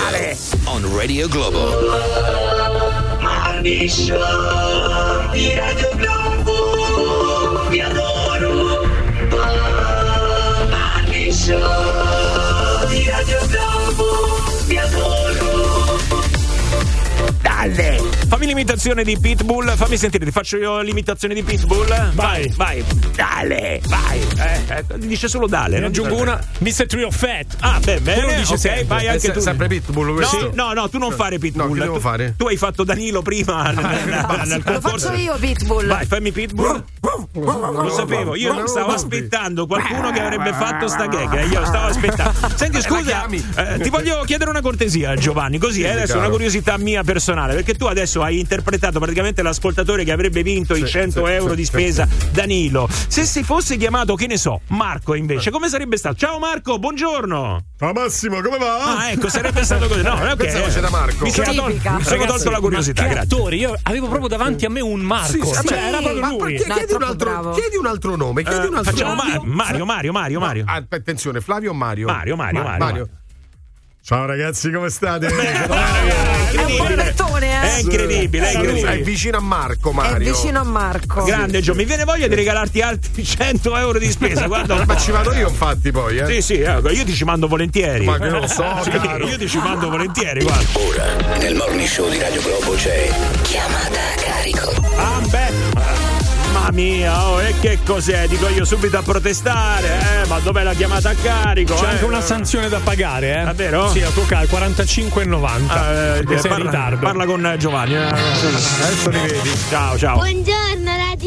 [0.65, 1.75] on Radio Globo.
[3.19, 5.86] Morning Show di Radio
[17.57, 17.99] Dalle!
[18.27, 22.11] Fammi l'imitazione di Pitbull, fammi sentire, ti faccio io l'imitazione di Pitbull.
[22.13, 22.83] Vai, vai.
[23.15, 24.19] Dale, vai.
[24.37, 25.79] Eh, eh, dice solo Dale.
[25.79, 26.85] Ne aggiungo una, Mr.
[26.85, 27.55] Trio Fat.
[27.61, 28.21] Ah, beh, bene.
[28.21, 28.83] Quello dice ok, sempre.
[28.85, 29.39] vai anche Eh, tu.
[29.39, 30.51] sempre Pitbull No, questo?
[30.53, 31.67] no, no, tu non fare Pitbull.
[31.67, 32.35] No, chi devo tu, fare?
[32.37, 33.85] tu hai fatto Danilo prima nel,
[34.45, 35.07] nel Lo concorso.
[35.07, 35.87] faccio io, Pitbull.
[35.87, 36.83] Vai, fammi Pitbull.
[37.33, 41.33] Lo sapevo, io stavo aspettando qualcuno che avrebbe fatto sta gag.
[41.39, 42.33] eh, Io stavo aspettando.
[42.55, 45.57] Senti, scusa, eh, ti voglio chiedere una cortesia, Giovanni.
[45.57, 47.46] Così, eh, adesso una curiosità mia personale.
[47.55, 51.55] Perché tu adesso hai interpretato praticamente l'ascoltatore che avrebbe vinto i 100 sì, euro sì,
[51.55, 52.87] di sì, spesa, Danilo.
[53.07, 56.15] Se si fosse chiamato, che ne so, Marco invece, come sarebbe stato?
[56.15, 57.65] Ciao Marco, buongiorno.
[57.79, 58.97] Ciao Massimo, come va?
[58.97, 60.01] Ah, ecco, sarebbe stato così.
[60.01, 60.59] No, ok.
[60.61, 61.23] Voce da Marco.
[61.23, 63.19] Mi sono, tol- mi sono Ragazzi, tolto la curiosità, grazie.
[63.21, 65.31] attori, io avevo proprio davanti a me un Marco.
[65.31, 65.73] Sì, sì, cioè, sì.
[65.73, 66.37] era proprio Ma lui.
[66.37, 69.13] perché No, è chiedi, un altro, chiedi un altro nome, chiedi Eh, un altro facciamo
[69.15, 69.39] nome.
[69.43, 70.63] Ma- Mario, Mario, Mario, Mario.
[70.67, 72.07] Ah, attenzione, Flavio o Mario?
[72.07, 73.07] Mario, Mario, Ma- Mario.
[74.07, 75.27] Ciao ragazzi, come state?
[76.47, 77.79] È un pollettone, È eh?
[77.81, 78.97] incredibile, è È incredibile.
[78.99, 80.31] vicino a Marco, È Mario.
[80.33, 81.23] vicino a Marco.
[81.25, 84.47] Grande Gio, mi viene voglia di regalarti altri 100 euro di spesa.
[84.47, 86.25] Guarda un Ma ci vado io, infatti, poi, eh.
[86.25, 88.05] Sì, sì, eh, io ti ci mando volentieri.
[88.05, 89.27] Ma che lo so, Sì, caro.
[89.27, 90.79] io ti ci mando volentieri, guarda.
[90.79, 93.09] Ora, nel Morning Show di Radio Globo c'è
[93.41, 94.73] Chiamata a carico.
[94.95, 95.46] Ah, beh.
[96.67, 98.27] Mamma mia, oh, e che cos'è?
[98.27, 101.75] Dico io subito a protestare, eh, ma dov'è la chiamata a carico?
[101.75, 101.87] C'è eh?
[101.91, 103.43] anche una sanzione da pagare, eh?
[103.45, 103.89] Davvero?
[103.89, 105.55] Sì, a tuo caso, 45,90.
[105.55, 106.97] Eh, perché sei in parla, ritardo.
[106.97, 107.95] parla con Giovanni.
[107.95, 108.03] eh.
[108.03, 109.49] Adesso li vedi.
[109.69, 110.15] Ciao, ciao.
[110.17, 111.26] Buongiorno Radio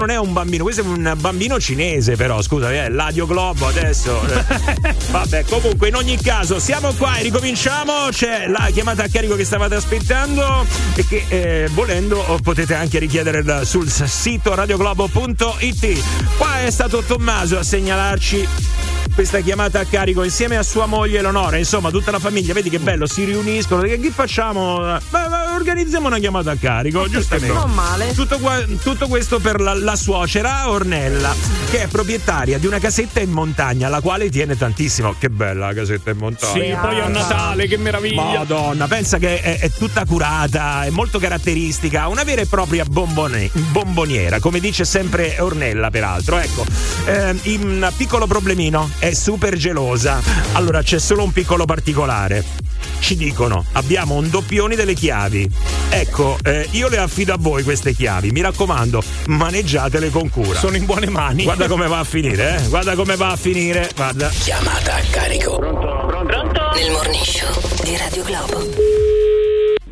[0.00, 4.18] non è un bambino, questo è un bambino cinese, però, scusa, è Radio Globo adesso.
[4.22, 8.08] Eh, Vabbè, comunque, in ogni caso, siamo qua e ricominciamo.
[8.10, 13.42] C'è la chiamata a carico che stavate aspettando e che eh, volendo potete anche richiedere
[13.42, 16.02] da- sul sito radioglobo.it.
[16.38, 18.48] Qua è stato Tommaso a segnalarci
[19.14, 22.78] questa chiamata a carico insieme a sua moglie Eleonora, insomma tutta la famiglia, vedi che
[22.78, 24.78] bello, si riuniscono, che, facciamo?
[24.78, 27.52] Ma- ma organizziamo una chiamata a carico, giustamente.
[27.52, 28.12] Non male.
[28.14, 31.34] Tutto, qua- tutto questo per la, la suocera Ornella,
[31.70, 35.14] che è proprietaria di una casetta in montagna, la quale tiene tantissimo.
[35.18, 36.52] Che bella la casetta in montagna.
[36.52, 38.22] Sì, poi a Natale, che meraviglia.
[38.22, 43.50] Madonna, pensa che è, è tutta curata, è molto caratteristica, una vera e propria bombone-
[43.52, 46.38] bomboniera, come dice sempre Ornella, peraltro.
[46.38, 46.64] Ecco,
[47.04, 50.20] eh, un piccolo problemino, è super gelosa.
[50.52, 52.68] Allora c'è solo un piccolo particolare.
[53.00, 55.50] Ci dicono, abbiamo un doppione delle chiavi.
[55.90, 58.30] Ecco, eh, io le affido a voi queste chiavi.
[58.30, 60.58] Mi raccomando, maneggiatele con cura.
[60.58, 61.44] Sono in buone mani.
[61.44, 62.68] Guarda come va a finire, eh?
[62.68, 63.90] Guarda come va a finire.
[63.94, 64.28] Guarda.
[64.28, 65.58] Chiamata a carico.
[65.58, 66.70] Pronto?
[66.74, 68.68] Nel morning show di Radio Globo.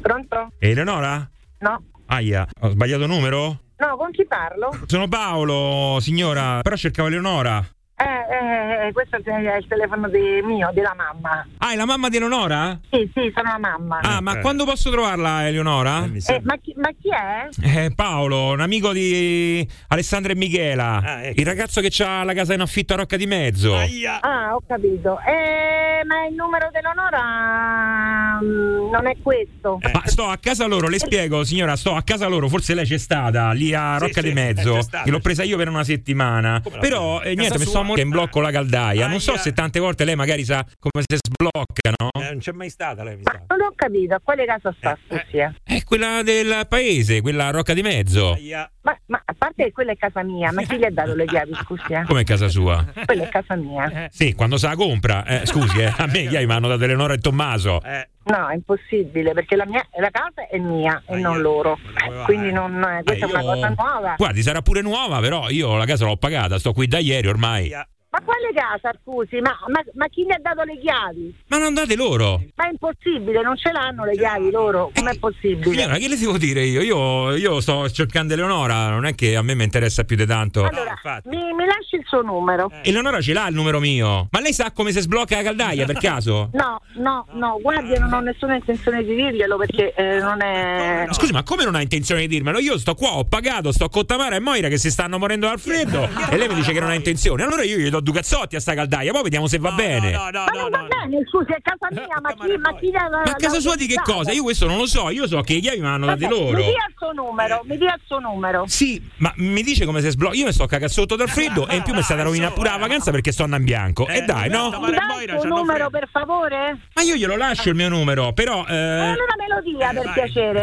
[0.01, 0.49] Pronto?
[0.59, 1.29] Eleonora?
[1.61, 1.83] No.
[2.07, 3.61] Aia, ho sbagliato numero?
[3.79, 4.71] No, con chi parlo?
[4.87, 7.65] Sono Paolo, signora, però cercavo Eleonora.
[8.01, 11.45] Eh, eh, questo è il telefono di- mio, della mamma.
[11.59, 12.79] Ah, è la mamma di Eleonora?
[12.91, 13.99] Sì, sì, sono la mamma.
[14.03, 16.05] Ah, ma quando posso trovarla, Eleonora?
[16.05, 17.49] Eh, ma, chi, ma chi è?
[17.61, 21.03] Eh, Paolo, un amico di Alessandra e Michela.
[21.03, 21.41] Ah, ecco.
[21.41, 23.75] Il ragazzo che ha la casa in affitto a Rocca di Mezzo.
[23.75, 25.19] Ah, ho capito.
[25.27, 29.81] Eh, ma il numero dell'Onora mm, non è questo.
[29.93, 32.99] Ma sto a casa loro, le spiego, signora, sto a casa loro, forse lei c'è
[32.99, 36.63] stata lì a Rocca sì, di Mezzo, che l'ho presa io per una settimana.
[36.79, 39.07] Però eh, niente, mi sto morendo in blocco la caldaia.
[39.09, 42.11] Non so se tante volte lei magari sa come si sblocca, no?
[42.23, 43.43] non c'è mai stata lei, mi sa.
[43.49, 45.39] Non ho capito, a quale casa sta, scusi?
[45.39, 45.53] eh?
[45.63, 48.37] È quella del paese, quella a Rocca di Mezzo.
[48.83, 51.27] Ma, ma a parte che quella è casa mia, ma chi gli ha dato le
[51.27, 51.93] chiavi, scusi?
[51.93, 52.05] eh?
[52.07, 52.85] Come è casa sua?
[53.05, 54.09] Quella è casa mia.
[54.11, 55.25] Sì, quando se la compra.
[55.25, 57.81] Eh, scusi, eh, a me gli mi hanno dato Eleonora e Tommaso.
[58.29, 61.79] No, è impossibile, perché la, mia, la casa è mia e non loro.
[62.25, 64.15] Quindi non, eh, questa è una io- cosa nuova.
[64.19, 67.73] Guardi, sarà pure nuova, però io la casa l'ho pagata, sto qui da ieri ormai.
[68.11, 69.39] Ma quale casa, scusi?
[69.41, 71.35] Ma, ma- ma chi gli ha dato le chiavi?
[71.49, 72.43] Ma non date loro.
[72.55, 74.91] Ma è impossibile, non ce l'hanno le chiavi loro.
[74.95, 75.71] Com'è possibile?
[75.71, 76.81] Signora, che le devo dire io?
[76.81, 80.65] Io, io sto cercando Eleonora, non è che a me mi interessa più di tanto.
[80.65, 80.95] Allora,
[81.25, 82.71] mi, mi lasci il suo numero?
[82.83, 84.29] Eleonora ce l'ha il numero mio.
[84.31, 86.49] Ma lei sa come si sblocca la caldaia per caso?
[86.55, 91.07] No, no, no, guardi, non ho nessuna intenzione di dirglielo perché eh, non è.
[91.11, 92.59] Scusi, ma come non ha intenzione di dirmelo?
[92.59, 95.61] Io sto qua, ho pagato, sto con Tamara e Moira che si stanno morendo dal
[95.61, 97.43] freddo e lei mi dice che non ha intenzione.
[97.43, 100.11] Allora io gli do do Dugazzotti a sta caldaia, poi vediamo se va no, bene.
[100.11, 103.09] No, no, ma non va bene, scusi, è casa mia, ma chi, ma chi la,
[103.11, 104.33] Ma a casa sua di che cosa?
[104.33, 106.57] Io questo non lo so, io so che gli chiavi mi hanno dato loro.
[106.57, 107.67] Mi dia il suo numero, eh.
[107.67, 108.65] mi dia il suo numero.
[108.67, 110.35] Sì, ma mi dice come si sblocca.
[110.35, 112.71] Io mi sto cagando sotto dal freddo e in più mi è stata rovinata pure
[112.71, 114.07] la vacanza perché sto andando in bianco.
[114.07, 114.71] E dai, no?
[114.81, 116.79] Mi il suo numero, per favore?
[116.95, 118.65] Ma io glielo lascio il mio numero, però...
[118.67, 118.75] Eh...
[118.75, 120.61] Allora me lo per piacere.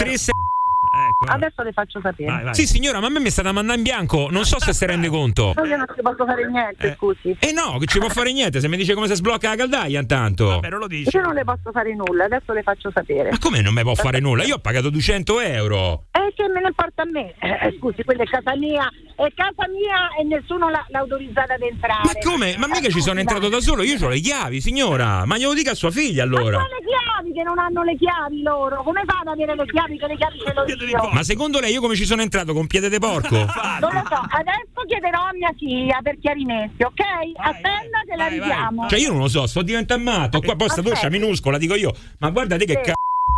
[0.95, 1.25] Ecco.
[1.31, 2.31] Adesso le faccio sapere.
[2.31, 2.55] Vai, vai.
[2.55, 4.29] Sì, signora, ma a me mi è stata mandata in bianco.
[4.31, 5.53] Non so se si rende conto.
[5.55, 6.95] No, io non ci posso fare niente, eh.
[6.95, 7.35] scusi.
[7.39, 8.59] Eh no, che ci può fare niente.
[8.61, 10.45] Se mi dice come si sblocca la caldaia, intanto.
[10.47, 11.17] Vabbè, non lo dice.
[11.17, 13.31] Io non le posso fare nulla, adesso le faccio sapere.
[13.31, 14.43] Ma come non mi può fare nulla?
[14.43, 16.05] Io ho pagato 200 euro.
[16.11, 17.33] Eh, che me ne importa a me?
[17.39, 18.89] Eh, scusi, quella è casa mia.
[19.15, 22.01] È casa mia e nessuno l'ha, l'ha autorizzata ad entrare.
[22.03, 22.55] Ma come?
[22.57, 23.83] Ma mica ci sono entrato da solo.
[23.83, 25.25] Io ho le chiavi, signora.
[25.25, 26.57] Ma glielo dica a sua figlia allora.
[26.57, 28.83] Ma le chiavi che non hanno le chiavi loro.
[28.83, 30.84] Come fa ad avere le chiavi che le chiavi ce lo dicono?
[30.91, 31.09] L'ho io?
[31.11, 33.35] Ma secondo lei io come ci sono entrato con piede di porco?
[33.85, 37.01] Non lo so, adesso chiederò a mia figlia per chiarimenti, ok?
[37.35, 38.87] Attenda che la richiamo.
[38.87, 40.39] Cioè io non lo so, sto diventando matto.
[40.41, 40.95] Qua poi sta Aspetta.
[41.01, 41.93] doccia minuscola, dico io.
[42.19, 42.79] Ma guardate che Sì.
[42.81, 42.93] cazzo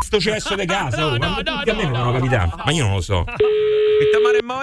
[0.06, 1.06] sto cesso di casa.
[1.08, 2.50] oh, ma tutti a me mi devono capitare.
[2.64, 3.26] Ma io non lo so.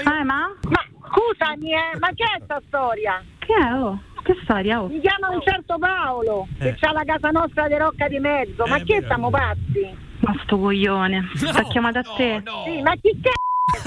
[0.05, 0.53] Ah, ma?
[0.69, 3.23] Ma scusami, eh, ma che è sta storia?
[3.39, 3.73] Che è?
[3.75, 4.01] Oh?
[4.23, 4.81] Che storia?
[4.83, 4.87] Oh?
[4.89, 6.75] Mi chiama un certo Paolo, che Eh.
[6.79, 8.65] c'ha la casa nostra di Rocca di Mezzo.
[8.67, 9.97] Ma che siamo pazzi?
[10.25, 11.31] Ma sto coglione.
[11.35, 12.43] Ti ha chiamato a te?
[12.65, 13.33] Sì, ma chi che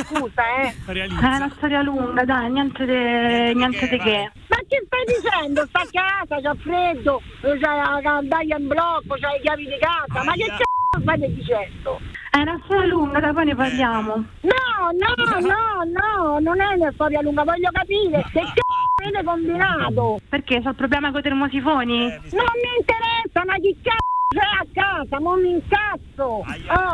[0.04, 0.76] scusa, eh?
[0.86, 4.32] È una storia lunga, dai, niente di niente di che.
[4.48, 5.66] Ma che stai dicendo?
[5.66, 10.24] Sta a casa, c'ha freddo, c'hai la caldaia in blocco, c'hai le chiavi di casa.
[10.24, 12.00] Ma che cazzo stai dicendo?
[12.30, 14.14] È una storia lunga, dai, poi ne parliamo.
[14.42, 20.20] No, no, no, no, non è una storia lunga, voglio capire che cazzo avete combinato.
[20.30, 20.62] Perché?
[20.62, 22.00] C'ho il problema con i termosifoni?
[22.00, 25.17] Non mi interessa, ma chi cazzo c'è a casa?
[25.17, 26.23] Non mi incazzo.
[26.23, 26.43] Oh,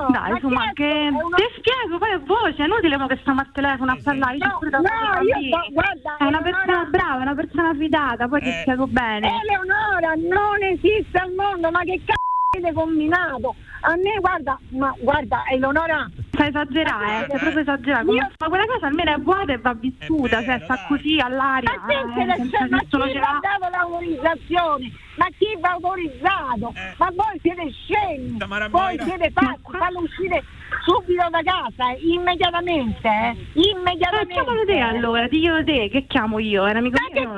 [0.09, 3.51] Dai, ma insomma, che una- ti spiego poi a voce, è inutile che stiamo al
[3.51, 4.37] telefono a parlare.
[4.37, 4.79] No, no,
[5.23, 8.59] io sto- guarda, È una Eleonora- persona brava, è una persona fidata, poi ti Eh.
[8.61, 9.31] spiego bene.
[9.41, 12.21] Eleonora, non esiste al mondo, ma che cazzo
[12.53, 13.55] avete combinato?
[13.81, 16.09] A me, guarda, ma guarda, Eleonora.
[16.31, 18.05] Stai esagerare, eh, stai proprio esagerare.
[18.11, 21.69] Io- Ma quella cosa almeno è vuota e va vissuta, cioè sta così all'aria.
[21.85, 22.69] Ma, eh, senza c'è?
[22.69, 23.39] ma chi l'ha.
[23.41, 24.91] dato l'autorizzazione?
[25.17, 26.73] Ma chi vi ha autorizzato?
[26.97, 28.37] Ma voi siete scemi,
[28.69, 30.43] voi siete pazzi, fallo uscire
[30.85, 33.35] subito da casa, eh, immediatamente, eh,
[33.69, 34.33] immediatamente.
[34.33, 37.37] Ma chiamalo te allora, diglielo te, che chiamo io, è un amico mio.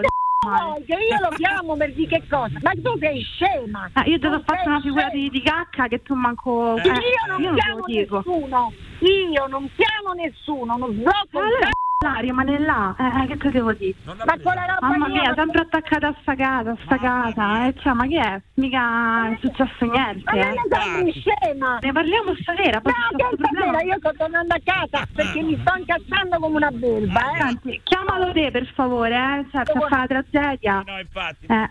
[0.85, 2.57] Che io lo chiamo per di che cosa?
[2.61, 3.89] Ma tu sei scema.
[3.93, 6.75] Ah, io ti ho fatto una figura di, di cacca che tu manco.
[6.77, 8.17] Io eh, non io chiamo dico.
[8.17, 8.73] nessuno.
[8.99, 11.69] Io non chiamo nessuno, non sblocco Allora,
[12.05, 12.11] c***o.
[12.13, 12.95] là, rimane là.
[12.97, 13.95] Eh, eh, che te devo dire?
[14.05, 17.65] Ma quella roba Mamma mia, è- sempre attaccata a sta casa, a sta casa.
[17.67, 18.41] Eh, cioè, ma che è?
[18.55, 20.23] Mica è successo niente.
[20.25, 20.53] Ma non eh.
[20.53, 21.79] ne sembri scema.
[21.81, 25.73] Ne parliamo stasera, poi No, che stasera io sto tornando a casa perché mi sto
[25.77, 27.37] incazzando come una belva, eh.
[27.41, 29.45] Senti, chiamalo te per favore, eh.
[29.51, 30.83] Cioè, per fare la tragedia.
[30.85, 31.45] No, infatti.
[31.47, 31.69] Eh.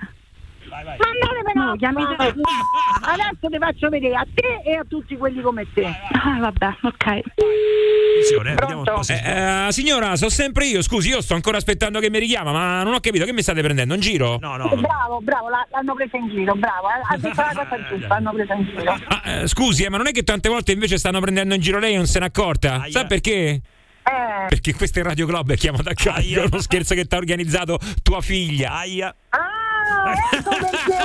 [0.69, 1.73] Ma andatevene No.
[1.73, 5.85] Adesso ti faccio vedere a te e a tutti quelli come te.
[5.85, 7.21] Ah, vabbè, ok.
[8.25, 10.83] Attenzione, eh, Eh, eh, signora, so sempre io.
[10.83, 13.61] Scusi, io sto ancora aspettando che mi richiama, ma non ho capito che mi state
[13.63, 14.39] prendendo in giro?
[14.41, 16.89] No, Eh, Bravo, bravo, l'hanno presa in giro, bravo.
[16.89, 17.15] eh.
[17.15, 18.93] Ha detto la cosa giusta, l'hanno presa in giro.
[19.09, 21.79] Ah, eh, scusi, eh, ma non è che tante volte invece stanno prendendo in giro
[21.79, 22.85] lei e non se n'è accorta?
[22.89, 23.61] Sa perché?
[24.49, 27.19] Perché questo è Radio Club e chiama da carico, è uno scherzo che ti ha
[27.19, 28.73] organizzato tua figlia.
[28.73, 29.15] Aia.
[29.31, 29.39] Ah,
[30.33, 30.99] ecco perché.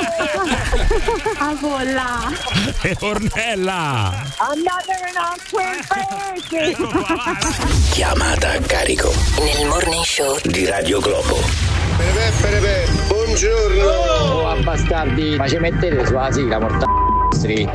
[1.40, 2.32] A vola.
[2.82, 4.14] E Ornella.
[4.38, 6.78] Andatevene a quel paese.
[7.92, 11.38] Chiamata a carico Nel morning show di Radio Globo.
[11.98, 13.86] Pepe, pepe, buongiorno.
[13.86, 16.86] Oh, bastardi, ma ci mettete sulla sigla, morta.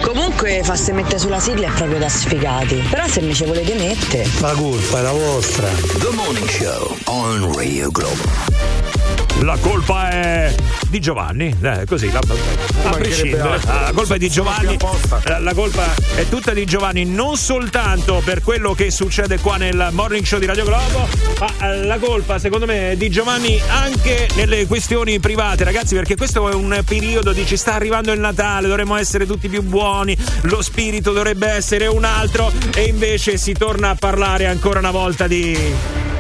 [0.03, 2.87] Comunque farsi mettere sulla sigla è proprio da sfigati.
[2.91, 4.29] Però se mi ci volete mettere.
[4.41, 5.69] La colpa è la vostra.
[5.69, 9.04] The Morning Show on Radio Globo.
[9.41, 10.55] La colpa è
[10.89, 12.21] di Giovanni, eh, così, la,
[12.85, 13.61] a prescindere.
[13.67, 14.79] Ah, La colpa è di Giovanni,
[15.25, 19.89] la, la colpa è tutta di Giovanni, non soltanto per quello che succede qua nel
[19.91, 21.09] morning show di Radio Globo,
[21.41, 26.17] ma eh, la colpa secondo me è di Giovanni anche nelle questioni private, ragazzi, perché
[26.17, 30.17] questo è un periodo di ci sta arrivando il Natale, dovremmo essere tutti più buoni,
[30.43, 35.27] lo spirito dovrebbe essere un altro e invece si torna a parlare ancora una volta
[35.27, 35.59] di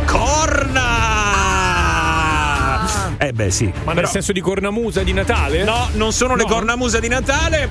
[0.04, 1.63] corna!
[3.26, 3.72] Eh beh sì.
[3.84, 5.64] Ma nel senso di cornamusa di Natale?
[5.64, 6.48] No, non sono le No?
[6.48, 7.68] cornamusa di Natale.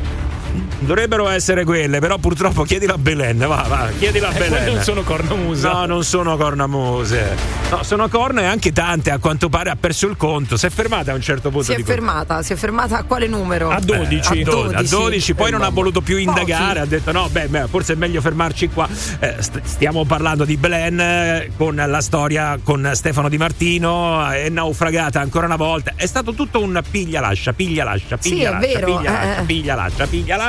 [0.80, 4.74] Dovrebbero essere quelle, però purtroppo chiedila a Belen, va, va, chiedila a Eh, Belen.
[4.74, 5.72] non sono cornamusa.
[5.72, 7.36] No, non sono cornamuse.
[7.72, 10.58] No, sono corna e anche tante, a quanto pare ha perso il conto.
[10.58, 13.28] Si è fermata a un certo punto Si è fermata, si è fermata a quale
[13.28, 13.70] numero?
[13.70, 14.42] A 12.
[14.42, 14.76] a 12.
[14.76, 16.78] A 12, poi Eh, non ha voluto più indagare, Pochi.
[16.80, 18.88] ha detto no, beh, beh, forse è meglio fermarci qua.
[19.20, 24.50] Eh, st- stiamo parlando di Belen eh, con la storia con Stefano Di Martino, è
[24.50, 25.94] naufragata ancora una volta.
[25.96, 29.38] È stato tutto un piglia lascia, piglia lascia, Sì, piglia è lascia, vero, piglia lascia,
[29.42, 29.44] eh.
[29.46, 30.43] piglia lascia, piglia lascia.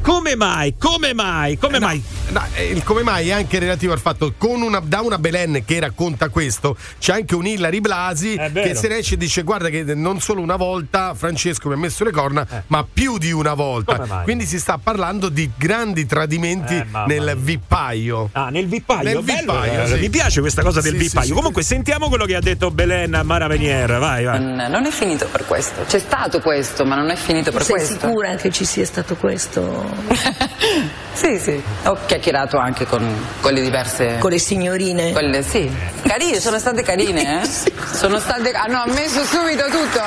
[0.00, 0.74] Come mai?
[0.78, 1.56] Come mai?
[1.58, 2.02] Come mai?
[2.28, 5.62] No, eh, il come mai è anche relativo al fatto con una, da una Belen
[5.64, 9.68] che racconta questo c'è anche un Hillary Blasi che se ne esce e dice guarda
[9.68, 13.54] che non solo una volta Francesco mi ha messo le corna ma più di una
[13.54, 14.22] volta Eh.
[14.24, 19.52] Quindi si sta parlando di grandi tradimenti Eh, nel vippaio Ah, nel vippaio, Nel bello,
[19.60, 19.98] vippaio, eh, sì.
[20.00, 21.26] Mi piace questa cosa del Sì, vippaio.
[21.26, 21.32] sì.
[21.32, 23.98] Comunque, sentiamo quello che ha detto Belen a Mara Venier.
[23.98, 24.40] Vai, vai.
[24.40, 25.82] Non, non è finito per questo.
[25.86, 27.94] C'è stato questo, ma non è finito per Sei questo.
[28.06, 29.23] sicura che ci sia stato questo?
[31.14, 31.62] Sì, sì.
[31.84, 33.06] Ho chiacchierato anche con
[33.40, 34.18] quelle diverse.
[34.18, 35.12] Con le signorine?
[35.12, 35.72] Quelle, sì.
[36.02, 37.46] Carine, sono state carine, eh?
[37.94, 38.50] Sono state.
[38.50, 40.00] Hanno ammesso subito tutto.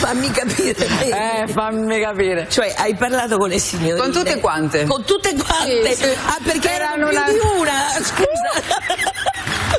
[0.00, 0.86] Fammi capire.
[0.86, 2.46] Eh, fammi capire.
[2.48, 3.98] Cioè, hai parlato con le signorine?
[3.98, 4.84] Con tutte quante?
[4.84, 5.94] Con tutte quante?
[5.94, 6.08] Sì, sì.
[6.24, 8.04] Ah, perché erano Erano più una- di una?
[8.04, 9.14] Scusa.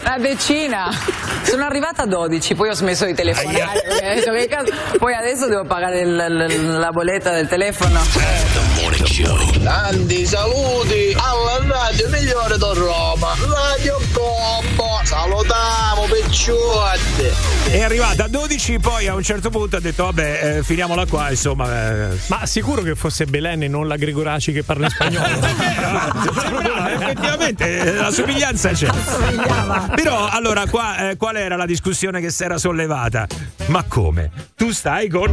[0.01, 0.89] Una decina.
[1.43, 3.81] Sono arrivata a 12, poi ho smesso di telefonare.
[4.31, 7.99] che cazzo- Poi adesso devo pagare il- il- la bolletta del telefono.
[9.63, 14.99] Tanti saluti alla radio migliore da Roma, Radio Combo.
[15.01, 17.71] Salutiamo picciotti.
[17.71, 21.31] È arrivata a 12, poi a un certo punto ha detto: Vabbè, eh, finiamola qua.
[21.31, 25.27] Insomma, eh, Ma sicuro che fosse Belen e non la Gregoraci che parla in spagnolo?
[26.61, 28.89] no, effettivamente eh, la somiglianza c'è.
[29.95, 33.25] Però, allora, qua eh, qual era la discussione che si era sollevata?
[33.67, 34.29] Ma come?
[34.55, 35.31] Tu stai con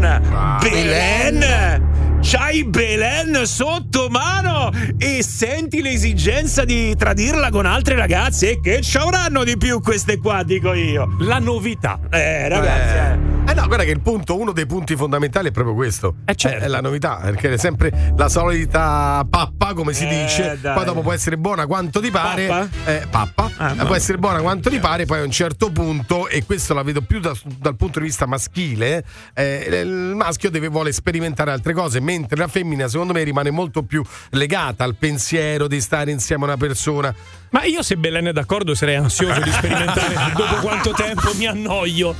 [0.61, 2.14] Belen?
[2.27, 8.53] C'hai Belen sotto mano e senti l'esigenza di tradirla con altre ragazze?
[8.53, 11.17] E che ci avranno di più queste qua, dico io.
[11.19, 12.01] La novità.
[12.11, 13.34] Eh, ragazzi, eh.
[13.47, 16.17] Eh no, guarda che il punto, uno dei punti fondamentali è proprio questo.
[16.25, 16.65] Eh, certo.
[16.65, 20.59] È la novità, perché è sempre la solita pappa, come si Eh, dice.
[20.61, 20.75] dai.
[20.75, 22.47] Poi dopo può essere buona quanto ti pare.
[22.47, 22.69] Pappa?
[22.91, 23.51] Eh, pappa.
[23.57, 23.85] Ah, Eh, no.
[23.85, 27.03] Può essere buona quanto ti pare, poi a un certo punto, e questo la vedo
[27.03, 32.01] più da- dal punto di vista maschile, eh, il maschio deve, vuole sperimentare altre cose,
[32.01, 36.47] mentre la femmina, secondo me, rimane molto più legata al pensiero di stare insieme a
[36.47, 37.15] una persona.
[37.55, 42.17] Ma io se Belen è d'accordo sarei ansioso di sperimentare dopo quanto tempo mi annoio.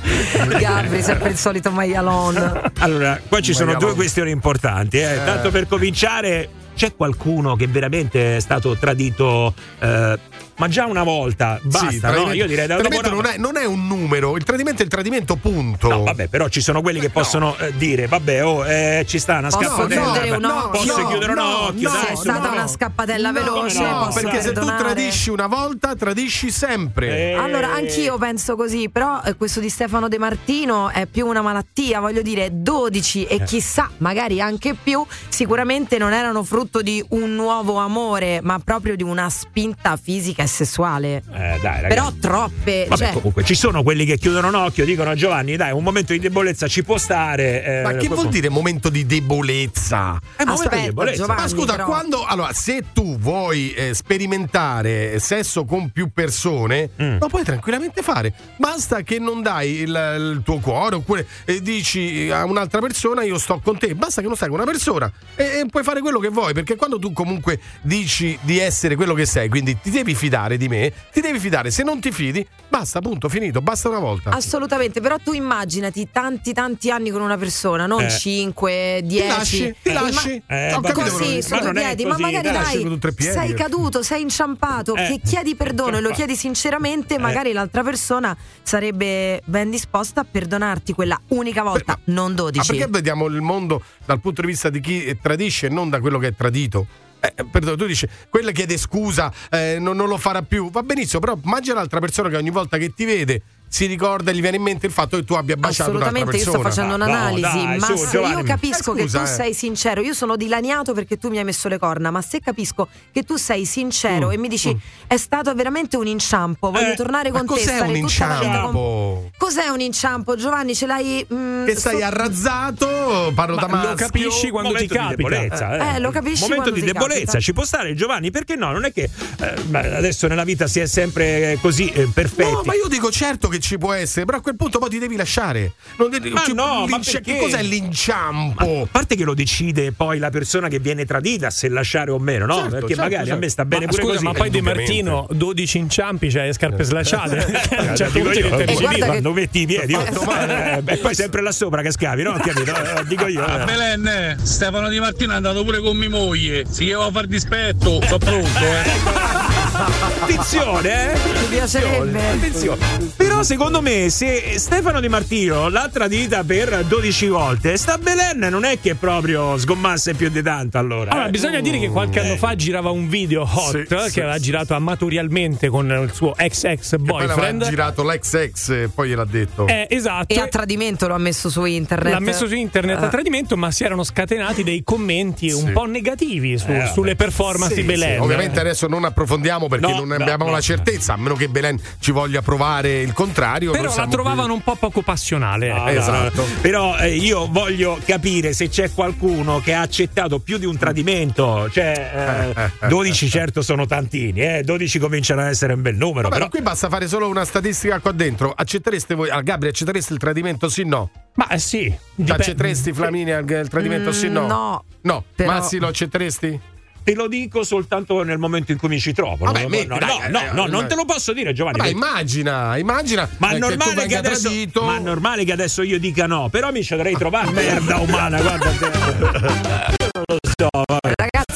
[0.47, 2.71] Gabri, sempre il solito maialon.
[2.79, 3.85] Allora, qua ci sono Maialon.
[3.89, 4.97] due questioni importanti.
[4.97, 5.19] eh.
[5.25, 10.17] Tanto per cominciare, c'è qualcuno che veramente è stato tradito eh,
[10.57, 12.31] ma già una volta basta, Sì, no?
[12.33, 14.91] Io direi da tradimento dopo non, è, non è un numero, il tradimento è il
[14.91, 15.87] tradimento, punto.
[15.89, 19.37] No, vabbè, però ci sono quelli che possono eh, dire, vabbè, oh, eh, ci sta
[19.39, 20.37] una scappatella.
[20.37, 22.53] no, posso chiudere un no, occhio, no, dai, è su, stata no.
[22.53, 23.79] una scappatella No, veloce.
[23.81, 27.31] no, perché se tu tradisci una volta, tradisci sempre.
[27.31, 31.41] Eh, Allora, anch'io penso così, però eh, questo di Stefano De Martino è più una
[31.41, 33.35] malattia, voglio dire, 12 Eh.
[33.35, 38.95] e chissà, magari anche più, sicuramente non erano frutto di un nuovo amore, ma proprio
[38.95, 41.17] di una spinta fisica e sessuale.
[41.17, 41.87] Eh, dai, ragazzi.
[41.87, 45.55] Però troppe, Vabbè, cioè, comunque ci sono quelli che chiudono un occhio, dicono a Giovanni,
[45.55, 47.63] dai, un momento di debolezza ci può stare.
[47.63, 50.19] eh, Ma che vuol dire momento di debolezza?
[50.35, 51.15] È momento di debolezza.
[51.21, 56.89] Giovanni, Ma scusa, però- quando allora, se tu vuoi eh, sperimentare sesso con più persone,
[57.01, 57.17] Mm.
[57.19, 58.33] lo puoi tranquillamente fare.
[58.57, 63.37] Basta che non dai il, il tuo cuore oppure eh, dici a un'altra persona io
[63.37, 63.95] sto con te.
[63.95, 66.53] Basta che non stai con una persona e, e puoi fare quello che vuoi.
[66.53, 70.67] Perché quando tu comunque dici di essere quello che sei, quindi ti devi fidare di
[70.67, 71.71] me, ti devi fidare.
[71.71, 73.61] Se non ti fidi, basta, punto, finito.
[73.61, 74.31] Basta una volta.
[74.31, 78.09] Assolutamente, però tu immaginati tanti tanti anni con una persona, non Eh.
[78.09, 79.27] 5, 10.
[79.27, 80.43] lasci, ti lasci.
[80.45, 82.63] Eh, vabbè, capito così, su ma non piedi, ma così, magari dai.
[82.75, 83.33] dai, con tre piedi.
[83.33, 85.07] sei caduto, sei inciampato, Eh.
[85.07, 90.91] che chiedi perdono e lo chiedi sinceramente, magari l'altra persona sarebbe ben disposta a perdonarti
[90.93, 92.71] quella unica volta, non Ma 12.
[92.71, 95.99] perché vediamo il mondo dal punto di vista di chi eh, tradisce e non da
[96.01, 96.87] quello che è tradito?
[97.33, 100.69] Eh, perdono, tu dici, quella chiede scusa, eh, non, non lo farà più.
[100.69, 103.41] Va benissimo, però immagina l'altra persona che ogni volta che ti vede
[103.75, 106.51] si ricorda, gli viene in mente il fatto che tu abbia baciato un'altra Assolutamente, io
[106.51, 106.71] persona.
[106.71, 108.33] sto facendo No, un'analisi, dai, ma su, se Giovanni.
[108.35, 109.27] io capisco Eh, che scusa, tu eh.
[109.27, 112.87] sei sincero, io sono dilaniato perché tu mi hai messo le corna, ma se capisco
[113.11, 114.77] che tu sei Mm, sincero e mi dici
[115.07, 118.45] è stato veramente un inciampo, voglio Eh, tornare con te, cos'è stare un vita con
[118.45, 119.29] inciampo?
[119.37, 120.73] Cos'è un inciampo, Giovanni?
[120.75, 124.05] Ce l'hai mm, Che sei so- arrazzato, parlo da Ma lo maschio.
[124.05, 125.15] capisci quando ti capita.
[125.15, 127.39] debolezza, Eh, lo capisci momento quando di debolezza capita.
[127.39, 130.85] ci può stare Giovanni perché no non è che eh, adesso nella vita si è
[130.85, 134.41] sempre così eh, perfetti No, ma io dico certo che ci può essere, però a
[134.41, 135.73] quel punto poi ti devi lasciare.
[135.97, 138.81] Non devi- Ma ci- no, ma che cos'è l'inciampo?
[138.83, 142.45] a parte che lo decide poi la persona che viene tradita se lasciare o meno
[142.45, 143.39] no Certo, perché certo, magari a certo.
[143.41, 144.91] me sta bene Ma pure scusa, così ma poi indubbiamente.
[145.03, 147.37] Martino 12 inciampi, cioè le scarpe slacciate.
[147.77, 148.93] A un certo dico io, E guarda incivile.
[148.99, 149.93] che- quando metti i piedi.
[149.93, 153.63] Eh, e poi sempre là sopra che scavi no capito Eh, dico io eh.
[153.65, 156.65] Belen, Stefano Di Martino è andato pure con mia moglie.
[156.69, 158.01] Si chiama far dispetto.
[158.03, 159.43] Sono pronto, eh.
[159.77, 161.17] Attenzione, eh?
[161.49, 162.29] Piacerebbe.
[162.31, 162.77] Attenzione.
[163.17, 168.63] Però secondo me se Stefano Di Martino l'ha tradita per 12 volte, sta Belen non
[168.63, 171.11] è che proprio sgommasse più di tanto allora.
[171.11, 171.31] Allora, eh.
[171.31, 172.25] bisogna dire che qualche Eh.
[172.25, 174.41] anno fa girava un video hot Sì, che sì, aveva sì.
[174.43, 177.67] girato amatorialmente con il suo ex ex Poi boyfriend.
[177.67, 179.67] girato l'ex ex e poi gliel'ha detto.
[179.67, 180.33] Eh, esatto.
[180.33, 182.13] E a tradimento lo ha messo su internet.
[182.13, 183.09] L'ha messo su internet a Eh.
[183.09, 187.81] tradimento, ma si erano scatenati dei commenti un po' negativi su- Eh, sulle performance Sì,
[187.81, 188.15] di Belen.
[188.15, 188.21] sì.
[188.21, 190.51] Ovviamente adesso non approfondiamo perché No, non no, abbiamo no.
[190.51, 193.71] la certezza, a meno che Belen ci voglia provare il contrario.
[193.71, 194.55] Però la trovavano qui.
[194.55, 195.67] un po' poco passionale.
[195.69, 195.79] Ecco.
[195.83, 196.41] no, Esatto.
[196.41, 196.47] no.
[196.61, 201.69] Però eh, io voglio capire se c'è qualcuno che ha accettato più di un tradimento.
[201.71, 205.95] Cioè, eh, Eh, eh, 12 certo sono tantini, eh, 12 cominciano ad essere un bel
[205.95, 206.23] numero.
[206.29, 208.51] Vabbè, però qui basta fare solo una statistica qua dentro.
[208.55, 211.09] Accettereste voi, ah, Gabri, accettereste il tradimento sì no?
[211.35, 211.93] Ma eh, sì.
[212.15, 214.43] Dipende- Accetteresti Flaminia il tradimento sì o no?
[214.43, 214.83] Mm, no.
[215.01, 216.59] No, Però- Massi lo accetteresti?
[217.05, 219.45] Te lo dico soltanto nel momento in cui mi ci trovo.
[219.45, 221.33] Vabbè, no, metti, no, dai, no, eh, no, eh, no, non eh, te lo posso
[221.33, 221.77] dire, Giovanni.
[221.77, 224.83] Vabbè, perché- immagina, immagina Ma eh, è, che tu normale che venga adesso, tradito.
[224.83, 228.41] ma è normale che adesso io dica no, però mi ci dovrei trovare merda umana,
[228.41, 228.69] guarda.
[228.71, 228.85] te.
[228.85, 230.74] Io non lo so.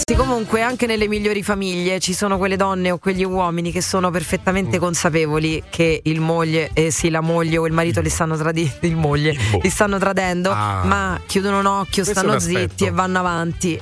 [0.09, 4.09] Ragazzi, comunque, anche nelle migliori famiglie ci sono quelle donne o quegli uomini che sono
[4.09, 4.79] perfettamente Mm.
[4.79, 8.95] consapevoli che il moglie, eh sì, la moglie o il marito li stanno tradindo, il
[8.95, 10.81] moglie, li stanno tradendo, Ah.
[10.83, 13.79] ma chiudono un occhio, Questo stanno zitti e vanno avanti.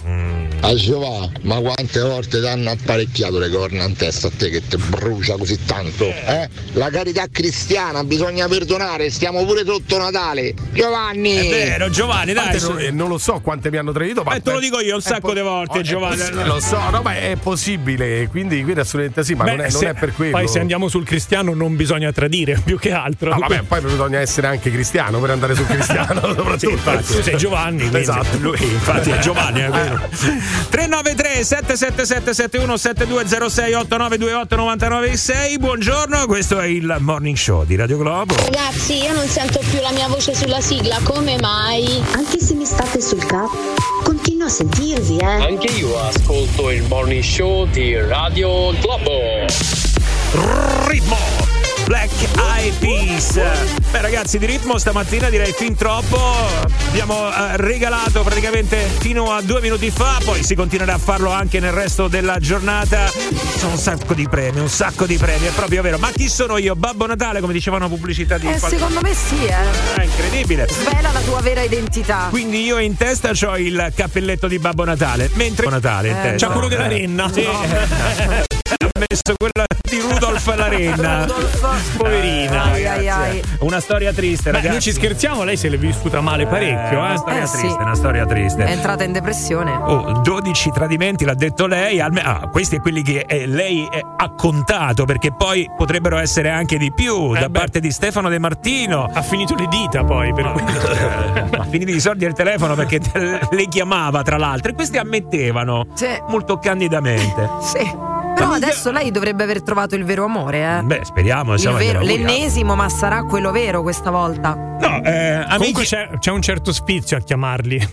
[0.60, 4.68] A Giova, ma quante volte ti hanno apparecchiato le corna in testa a te che
[4.68, 6.04] ti brucia così tanto?
[6.06, 6.50] Eh?
[6.74, 10.54] La carità cristiana, bisogna perdonare, stiamo pure sotto Natale.
[10.74, 11.36] Giovanni!
[11.36, 12.60] È vero, Giovanni, dai.
[12.60, 14.96] non, eh, non lo so quante mi hanno tradito, ma Eh, te lo dico io
[14.96, 16.16] un sacco di volte, Giovanni.
[16.18, 19.70] Possi- Lo so, no, ma è possibile, quindi, quindi assolutamente sì, ma Beh, non, è,
[19.72, 20.32] non se- è per quello.
[20.38, 23.32] Poi se andiamo sul cristiano non bisogna tradire più che altro.
[23.32, 26.58] Ah, vabbè, poi bisogna essere anche cristiano per andare sul cristiano, soprattutto.
[26.60, 27.90] Sì, infatti, Tu sei Giovanni.
[27.94, 28.38] Esatto.
[28.40, 30.00] Lui, infatti, è Giovanni, è vero.
[30.70, 38.36] 393 777 71 7206 8928 996 Buongiorno, questo è il Morning Show di Radio Globo.
[38.36, 42.02] Ragazzi, io non sento più la mia voce sulla sigla, come mai?
[42.14, 43.56] Anche se mi state sul capo,
[44.04, 45.26] continuo a sentirvi, eh.
[45.26, 49.46] Anche io ascolto il morning show di Radio Globo.
[50.88, 51.57] Ritmo
[51.88, 52.12] Black
[52.58, 53.40] Eyed Peas.
[53.92, 56.20] Beh, ragazzi, di ritmo stamattina direi fin troppo.
[56.90, 61.62] Abbiamo eh, regalato praticamente fino a due minuti fa, poi si continuerà a farlo anche
[61.62, 63.10] nel resto della giornata.
[63.58, 65.98] Sono un sacco di premi, un sacco di premi, è proprio vero.
[65.98, 66.76] Ma chi sono io?
[66.76, 70.02] Babbo Natale, come diceva una pubblicità di Eh, qualche- secondo me sì, eh.
[70.02, 70.68] È incredibile.
[70.70, 72.28] Svela la tua vera identità.
[72.30, 76.22] Quindi io in testa ho il cappelletto di Babbo Natale, mentre Babbo Natale in Eh,
[76.22, 76.48] testa.
[76.48, 77.32] C'ha quello della renna.
[77.32, 78.46] Sì.
[78.76, 81.26] ha messo quella di Rudolf alla renna.
[81.96, 82.64] Poverina.
[82.64, 83.42] Ai, ai, ai.
[83.60, 84.72] Una storia triste, Beh, ragazzi.
[84.72, 87.18] noi ci scherziamo, lei se l'è vissuta male parecchio, Una eh.
[87.18, 87.58] storia Eh, sì.
[87.60, 88.64] triste, una storia triste.
[88.66, 89.72] È entrata in depressione.
[89.72, 92.00] Oh, 12 tradimenti, l'ha detto lei.
[92.00, 96.50] alme- ah, questi è quelli che eh, lei eh, ha contato, perché poi potrebbero essere
[96.50, 99.10] anche di più da parte di Stefano De Martino.
[99.12, 100.46] Ha finito le dita poi per
[101.58, 103.00] Ha finito i soldi al telefono perché
[103.52, 105.88] le chiamava, tra l'altro, e questi ammettevano
[106.28, 107.50] molto candidamente.
[107.62, 108.16] Sì.
[108.38, 110.84] Però adesso lei dovrebbe aver trovato il vero amore, eh.
[110.84, 112.04] Beh, speriamo, vero, auguriamo.
[112.04, 114.56] l'ennesimo, ma sarà quello vero questa volta.
[114.56, 117.88] No, eh, Comunque c'è, c'è un certo spizio a chiamarli.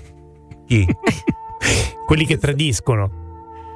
[0.66, 0.86] Chi?
[2.06, 3.10] Quelli che tradiscono.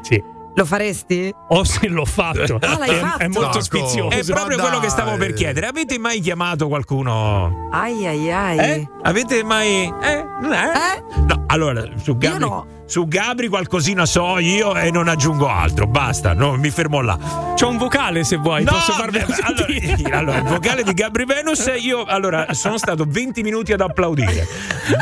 [0.03, 0.23] Sì.
[0.59, 1.32] Lo faresti?
[1.51, 2.59] O se l'ho fatto.
[2.60, 3.22] Ah, l'hai è, fatto?
[3.22, 3.60] è molto Ecco.
[3.60, 4.10] spizioso.
[4.10, 5.68] È proprio quello che stavo per chiedere.
[5.68, 7.68] Avete mai chiamato qualcuno?
[7.70, 8.59] Ai ai ai.
[8.59, 8.89] Eh?
[9.02, 9.85] Avete mai.
[10.02, 10.12] Eh?
[10.18, 11.05] Eh?
[11.26, 12.76] No, allora, su Gabri.
[12.86, 15.86] Su Gabri qualcosina so io e non aggiungo altro.
[15.86, 17.52] Basta, no, mi fermo là.
[17.55, 19.43] C'è un vocale se vuoi, No, posso beh, sentire?
[19.44, 24.47] allora, allora, il vocale di Gabri Venus, io allora sono stato 20 minuti ad applaudire.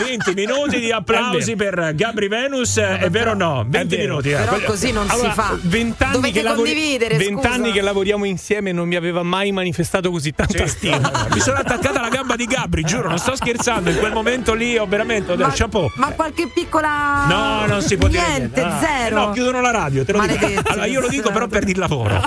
[0.05, 3.65] 20 minuti di applausi per Gabri Venus, è vero o no?
[3.69, 4.09] 20 vero.
[4.09, 4.31] minuti.
[4.31, 4.37] eh.
[4.39, 5.46] Però così non Allora, si fa.
[5.63, 10.33] Vent'anni Dovete che, lavori- vent'anni che lavoriamo insieme e non mi aveva mai manifestato così
[10.33, 11.27] tanta stima.
[11.33, 13.91] Mi sono attaccata alla gamba di Gabri, giuro, non sto scherzando.
[13.91, 15.91] In quel momento lì ho veramente ho detto, chapeau.
[15.97, 17.27] Ma qualche piccola.
[17.29, 18.61] No, non si può dire Niente, niente.
[18.63, 18.81] Ah.
[18.81, 19.07] zero.
[19.07, 20.35] Eh No, chiudono la radio, te lo dico.
[20.35, 22.21] Maledetti, Allora, io lo dico però per il lavoro.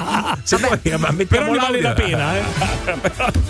[0.44, 2.44] Se poi ma mettiamo Però ne vale la pena, eh.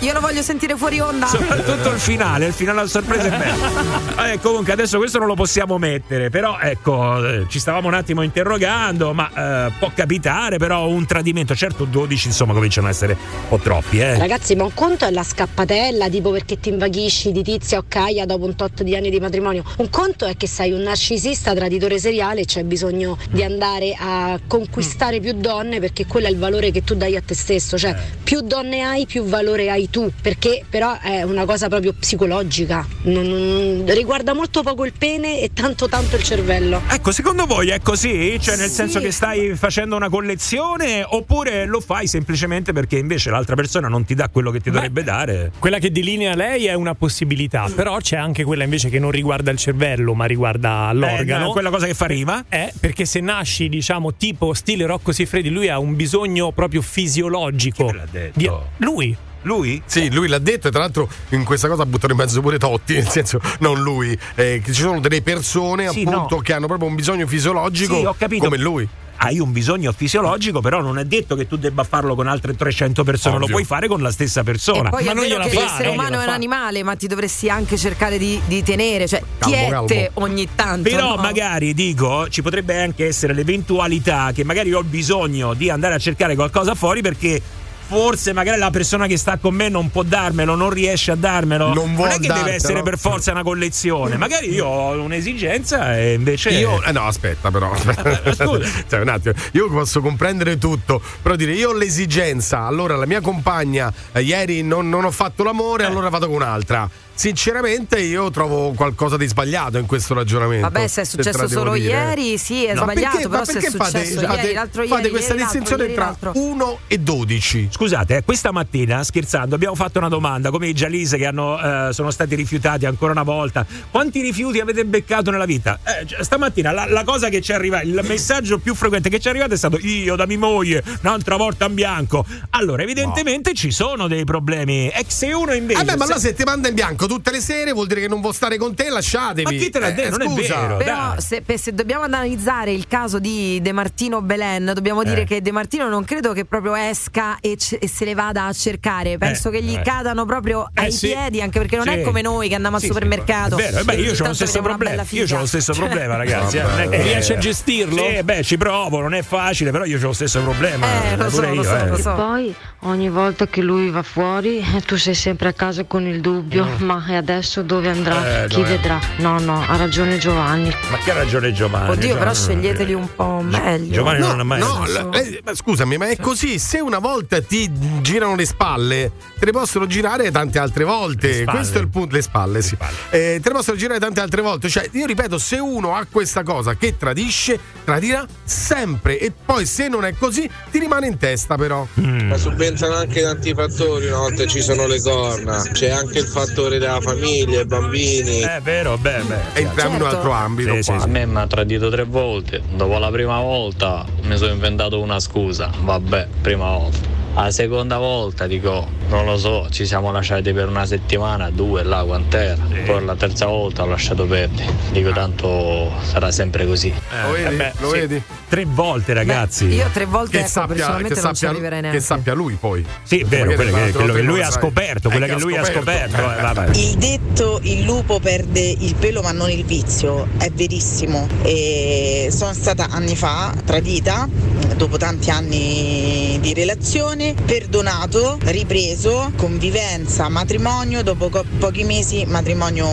[0.00, 1.26] Io lo voglio sentire fuori onda.
[1.26, 4.14] Soprattutto il finale, il finale a sorpresa è bello.
[4.14, 8.22] Vabbè, comunque adesso questo non lo possiamo mettere, però ecco, eh, ci stavamo un attimo
[8.22, 11.54] interrogando, ma eh, può capitare però un tradimento.
[11.54, 14.16] Certo 12 insomma cominciano a essere un po' troppi, eh.
[14.18, 18.24] Ragazzi, ma un conto è la scappatella, tipo perché ti invaghisci di tizia o caia
[18.26, 19.64] dopo un tot di anni di matrimonio.
[19.78, 24.38] Un conto è che sei un narcisista, traditore seriale e c'è bisogno di andare a
[24.46, 27.76] conquistare più donne perché quello è il valore che tu dai a te stesso.
[27.78, 30.10] Cioè, più donne hai, più valore hai tu.
[30.20, 32.86] Perché però è una cosa proprio psicologica.
[33.02, 36.80] Non- non- riguarda molto poco il pene e tanto tanto il cervello.
[36.88, 38.38] Ecco, secondo voi è così?
[38.40, 38.74] Cioè, nel Sì.
[38.74, 44.04] senso che stai facendo una collezione oppure lo fai semplicemente perché invece l'altra persona non
[44.04, 45.52] ti dà quello che ti dovrebbe dare?
[45.58, 49.50] Quella che delinea lei è una possibilità, però c'è anche quella invece che non riguarda
[49.50, 51.44] il cervello, ma riguarda l'organo.
[51.44, 52.44] Eh, no, quella cosa che fa rima?
[52.48, 57.92] Eh, perché se nasci, diciamo, tipo stile Rocco Siffredi, lui ha un bisogno proprio fisiologico.
[58.34, 59.16] di- lui.
[59.44, 59.80] Lui?
[59.86, 62.58] Sì, lui l'ha detto e tra l'altro in questa cosa ha buttato in mezzo pure
[62.58, 66.40] Totti, nel senso non lui, eh, che ci sono delle persone Sì, appunto no.
[66.42, 68.44] che hanno proprio un bisogno fisiologico Sì, ho capito.
[68.44, 68.86] come lui.
[69.22, 73.04] Hai un bisogno fisiologico, però non è detto che tu debba farlo con altre 300
[73.04, 73.56] persone, lo Ovvio.
[73.56, 74.88] puoi fare con la stessa persona.
[74.88, 76.34] E poi Ma non gliela che fa, l'essere non umano gliela è un fa.
[76.36, 80.26] animale, ma ti dovresti anche cercare di, di tenere, cioè Calmo, tiette calmo.
[80.26, 80.88] ogni tanto.
[80.88, 81.20] Però no?
[81.20, 86.34] magari dico, ci potrebbe anche essere l'eventualità che magari ho bisogno di andare a cercare
[86.34, 87.42] qualcosa fuori perché
[87.90, 91.74] forse magari la persona che sta con me non può darmelo, non riesce a darmelo.
[91.74, 92.54] Non vuol è che deve dartelo.
[92.54, 94.16] essere per forza una collezione.
[94.16, 97.74] Magari io ho un'esigenza e invece Io, eh no, aspetta, però.
[97.76, 98.68] scusa.
[98.88, 103.20] Cioè, un attimo, io posso comprendere tutto, però dire io ho l'esigenza, allora la mia
[103.20, 106.88] compagna eh, ieri non, non ho fatto l'amore, allora vado con un'altra.
[107.24, 110.70] Sinceramente, io trovo qualcosa di sbagliato in questo ragionamento.
[110.70, 111.90] Vabbè, se è successo solo dire.
[111.92, 114.52] ieri, sì, è No, sbagliato, perché- però ma se è perché fate, successo fate- ieri,
[114.54, 116.32] l'altro fate ieri, questa ieri l'altro, distinzione ieri tra l'altro.
[116.34, 117.68] 1 e 12?
[117.72, 121.92] Scusate, eh, questa mattina, scherzando, abbiamo fatto una domanda come i Gialise che hanno, eh,
[121.92, 123.66] sono stati rifiutati ancora una volta.
[123.90, 125.78] Quanti rifiuti avete beccato nella vita?
[125.84, 129.26] Eh, cioè, stamattina la, la cosa che ci arriva, il messaggio più frequente che ci
[129.26, 132.24] è arrivato è stato io da mia moglie, un'altra volta in bianco.
[132.48, 134.88] Allora, evidentemente ci sono dei problemi.
[134.88, 135.84] E se uno invece...
[135.84, 138.06] Vabbè, ma se- allora se ti manda in bianco tutte le sere vuol dire che
[138.08, 139.42] non vuol stare con te, lasciatevi.
[139.42, 140.16] Ma chi te l'ha detto?
[140.16, 140.60] Non è scusa.
[140.60, 140.76] vero.
[140.76, 145.24] Però se, se dobbiamo analizzare il caso di De Martino Belen, dobbiamo dire Eh.
[145.24, 148.52] che De Martino non credo che proprio esca e, ce- e se le vada a
[148.52, 149.18] cercare.
[149.18, 149.82] Penso Eh, che gli eh.
[149.82, 151.08] cadano proprio Eh, ai sì.
[151.08, 151.94] piedi, anche perché non Sì.
[151.94, 153.56] è come noi che andiamo Sì, al sì, supermercato.
[153.56, 155.04] È vero, eh beh, io ho lo stesso problema.
[155.10, 156.56] Io ho lo stesso problema, ragazzi.
[156.58, 157.96] eh, non è Riesci a gestirlo?
[158.04, 160.86] Sì, beh, ci provo, non è facile, però io ho lo stesso problema.
[161.10, 161.88] Eh, lo so, lo so, eh.
[161.88, 162.14] lo so.
[162.14, 162.54] Poi
[162.84, 166.68] ogni volta che lui va fuori eh, tu sei sempre a casa con il dubbio,
[166.78, 168.44] ma e adesso dove andrà?
[168.44, 168.68] Eh, Chi no, eh.
[168.68, 168.98] vedrà?
[169.18, 170.74] No, no, ha ragione Giovanni.
[170.90, 171.90] Ma che ha ragione Giovanni?
[171.90, 173.92] Oddio, però Giovanni- sceglieteli un po' meglio.
[173.92, 176.58] Giovanni non ha mai No, la- eh, ma scusami, ma è così.
[176.58, 177.70] Se una volta ti
[178.00, 181.42] girano le spalle, te ne possono girare tante altre volte.
[181.42, 181.56] spalle.
[181.58, 182.14] Questo è il punto.
[182.16, 182.76] Le spalle, sì.
[183.10, 184.68] Eh, te ne possono girare tante altre volte.
[184.68, 189.18] Cioè, io ripeto, se uno ha questa cosa che tradisce, tradirà sempre.
[189.18, 191.86] E poi, se non è così, ti rimane in testa, però.
[191.94, 195.62] Ma subentrano anche tanti fattori una volta ci sono le corna.
[195.72, 198.40] C'è anche il fattore della famiglia, i bambini.
[198.40, 199.60] È vero, beh, beh.
[199.60, 200.74] Entriamo in un altro ambito.
[200.74, 201.02] Sì, sì, qua.
[201.02, 202.62] A me mi ha tradito tre volte.
[202.74, 205.70] Dopo la prima volta mi sono inventato una scusa.
[205.80, 207.19] Vabbè, prima volta.
[207.34, 212.02] La seconda volta dico, non lo so, ci siamo lasciati per una settimana, due là
[212.04, 212.56] quant'era.
[212.84, 214.70] Poi la terza volta ho lasciato perdere.
[214.92, 216.92] Dico tanto sarà sempre così.
[217.24, 217.44] Lo vedi?
[217.54, 217.98] eh beh, Lo sì.
[217.98, 218.22] vedi?
[218.48, 219.66] Tre volte, ragazzi.
[219.66, 221.98] Io tre volte Che ecco, sappia, personalmente che non ci sappia- arriverei neanche.
[221.98, 222.84] che sappia lui poi.
[223.04, 225.64] Sì, è vero, quello che, quello che lui ha scoperto, quella Eh, che lui ha
[225.64, 226.16] scoperto.
[226.16, 226.78] eh.
[226.80, 231.28] Il detto il lupo perde il pelo ma non il vizio è verissimo.
[231.42, 234.28] E sono stata anni fa tradita
[234.76, 242.88] dopo tanti anni di relazione, perdonato, ripreso, convivenza, matrimonio, dopo co- pochi mesi matrimonio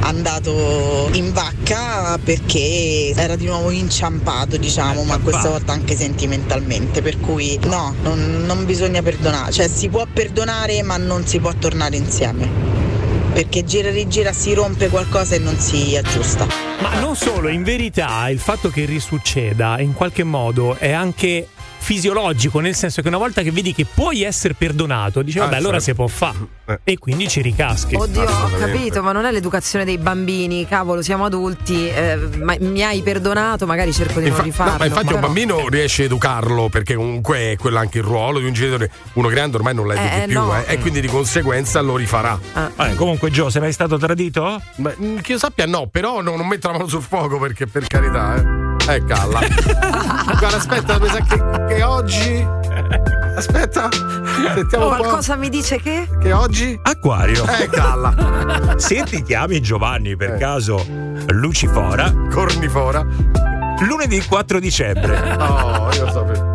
[0.00, 7.20] andato in vacca perché era di nuovo inciampato diciamo, ma questa volta anche sentimentalmente, per
[7.20, 11.96] cui no, non, non bisogna perdonare, cioè si può perdonare ma non si può tornare
[11.96, 12.70] insieme.
[13.32, 16.46] Perché gira e rigira si rompe qualcosa e non si aggiusta.
[16.82, 21.46] Ma non solo, in verità il fatto che risucceda in qualche modo è anche
[21.82, 25.56] fisiologico, nel senso che una volta che vedi che puoi essere perdonato, dici vabbè Ah,
[25.58, 25.84] allora certo.
[25.90, 27.96] si può fare e quindi ci ricaschi.
[27.96, 32.82] Oddio, ho capito, ma non è l'educazione dei bambini, cavolo, siamo adulti, eh, ma mi
[32.84, 34.72] hai perdonato, magari cerco di non Infa- rifarlo.
[34.72, 38.04] no, ma infatti però- un bambino riesce a educarlo perché comunque è quello anche il
[38.04, 38.90] ruolo di un genitore.
[39.14, 40.56] Uno grande ormai non la educhi Eh, più no.
[40.56, 42.38] eh, e quindi di conseguenza lo rifarà.
[42.76, 44.60] Vabbè, comunque, Gio, sei mai stato tradito?
[44.76, 47.86] Beh, che io sappia no, però no, non metto la mano sul fuoco perché per
[47.88, 48.71] carità, eh.
[48.88, 49.40] Eh, calla.
[50.38, 52.46] Guarda, aspetta, mi sa che, che oggi.
[53.36, 53.88] Aspetta,
[54.54, 55.02] sentiamo un po'.
[55.02, 56.08] Qualcosa mi dice che?
[56.20, 56.78] Che oggi?
[56.82, 57.44] Acquario.
[57.46, 58.74] Eh, calla.
[58.76, 60.84] Se ti chiami Giovanni per caso
[61.28, 63.04] Lucifora, Cornifora.
[63.80, 65.36] lunedì 4 dicembre.
[65.38, 66.51] Oh, io lo so.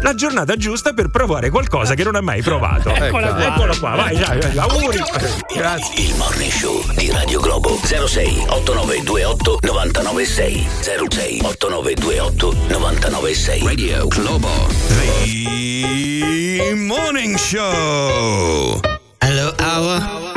[0.00, 2.90] La giornata giusta per provare qualcosa che non hai mai provato.
[2.90, 3.46] Eccola qua.
[3.46, 4.98] Eccola qua, vai, dai, dai, auguri.
[5.54, 6.04] Grazie.
[6.04, 10.68] Il morning show di Radio Globo 06 8928 996
[11.08, 14.48] 06 8928 996 Radio Globo
[15.24, 18.80] The Morning Show.
[19.20, 20.27] Hello, hour.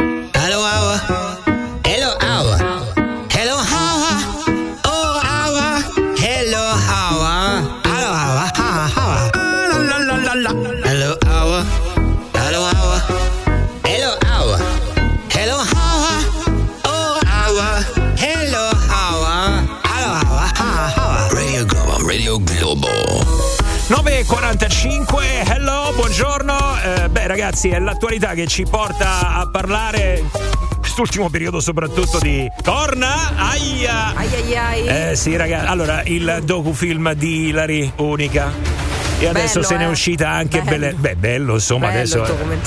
[24.72, 26.57] 9.45, hello, buongiorno.
[26.81, 30.23] Eh, beh ragazzi, è l'attualità che ci porta a parlare,
[30.80, 34.15] quest'ultimo periodo soprattutto di Corna, aia.
[34.15, 34.88] Ai ai ai.
[34.88, 38.90] Eh sì ragazzi, allora il docufilm di Hilary, unica.
[39.22, 39.91] E adesso Bello, se ne è eh.
[39.91, 40.69] uscita anche Bello.
[40.77, 42.23] Belle- Beh, bello, insomma, Bello adesso.
[42.23, 42.60] il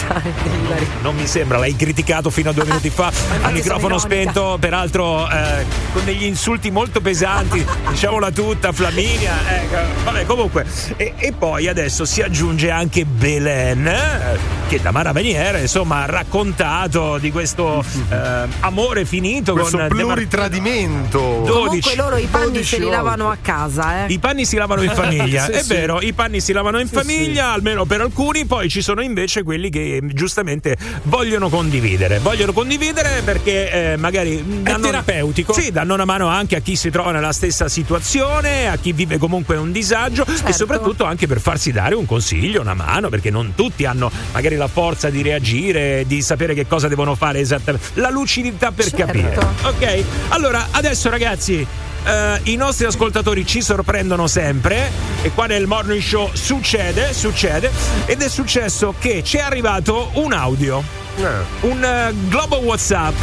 [0.77, 3.11] eh, non mi sembra, l'hai criticato fino a due minuti fa
[3.43, 9.33] a microfono spento, peraltro eh, con degli insulti molto pesanti, diciamola tutta, Flaminia.
[9.49, 9.77] ecco.
[10.05, 10.65] Vabbè, comunque.
[10.97, 16.07] E, e poi adesso si aggiunge anche Belen, eh, che da Mara Veniere, insomma, ha
[16.07, 21.43] raccontato di questo eh, amore finito Questo con pluritradimento.
[21.45, 21.53] 12.
[21.53, 24.13] Comunque loro i panni 12 se li lavano a casa, eh.
[24.13, 25.69] I panni si lavano in famiglia, Sì, è sì.
[25.75, 29.43] vero, i panni si lavano in Sì, famiglia, almeno per alcuni, poi ci sono invece
[29.43, 32.19] quelli che giustamente vogliono condividere.
[32.19, 35.55] Vogliono condividere perché eh, magari danno, terapeutico.
[35.55, 39.17] Sì, danno una mano anche a chi si trova nella stessa situazione, a chi vive
[39.17, 40.47] comunque un disagio Certo.
[40.47, 44.57] e soprattutto anche per farsi dare un consiglio, una mano, perché non tutti hanno magari
[44.57, 49.07] la forza di reagire, di sapere che cosa devono fare esattamente, la lucidità per Certo.
[49.07, 49.39] capire.
[49.63, 50.05] Ok?
[50.29, 51.67] Allora, adesso ragazzi,
[52.05, 54.91] eh, i nostri ascoltatori ci sorprendono sempre
[55.23, 57.71] e qua nel morning show succede, succede
[58.07, 60.83] ed è successo che ci è arrivato un audio,
[61.61, 63.23] un eh, globo WhatsApp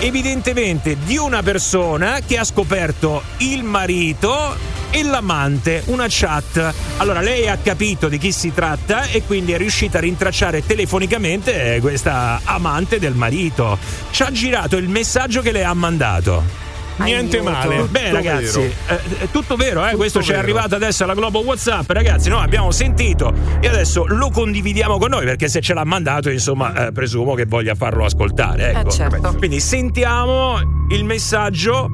[0.00, 6.72] evidentemente di una persona che ha scoperto il marito e l'amante, una chat.
[6.98, 11.74] Allora lei ha capito di chi si tratta e quindi è riuscita a rintracciare telefonicamente
[11.74, 13.78] eh, questa amante del marito.
[14.10, 16.67] Ci ha girato il messaggio che le ha mandato.
[16.98, 17.84] Niente male.
[17.84, 19.94] Beh, ragazzi, eh, è tutto vero, eh?
[19.94, 21.90] questo ci è arrivato adesso alla Globo WhatsApp.
[21.90, 26.30] Ragazzi, noi abbiamo sentito e adesso lo condividiamo con noi perché se ce l'ha mandato,
[26.30, 28.70] insomma, eh, presumo che voglia farlo ascoltare.
[28.70, 28.88] Ecco.
[28.88, 29.34] Eh, certo.
[29.36, 30.58] Quindi sentiamo
[30.88, 31.90] il messaggio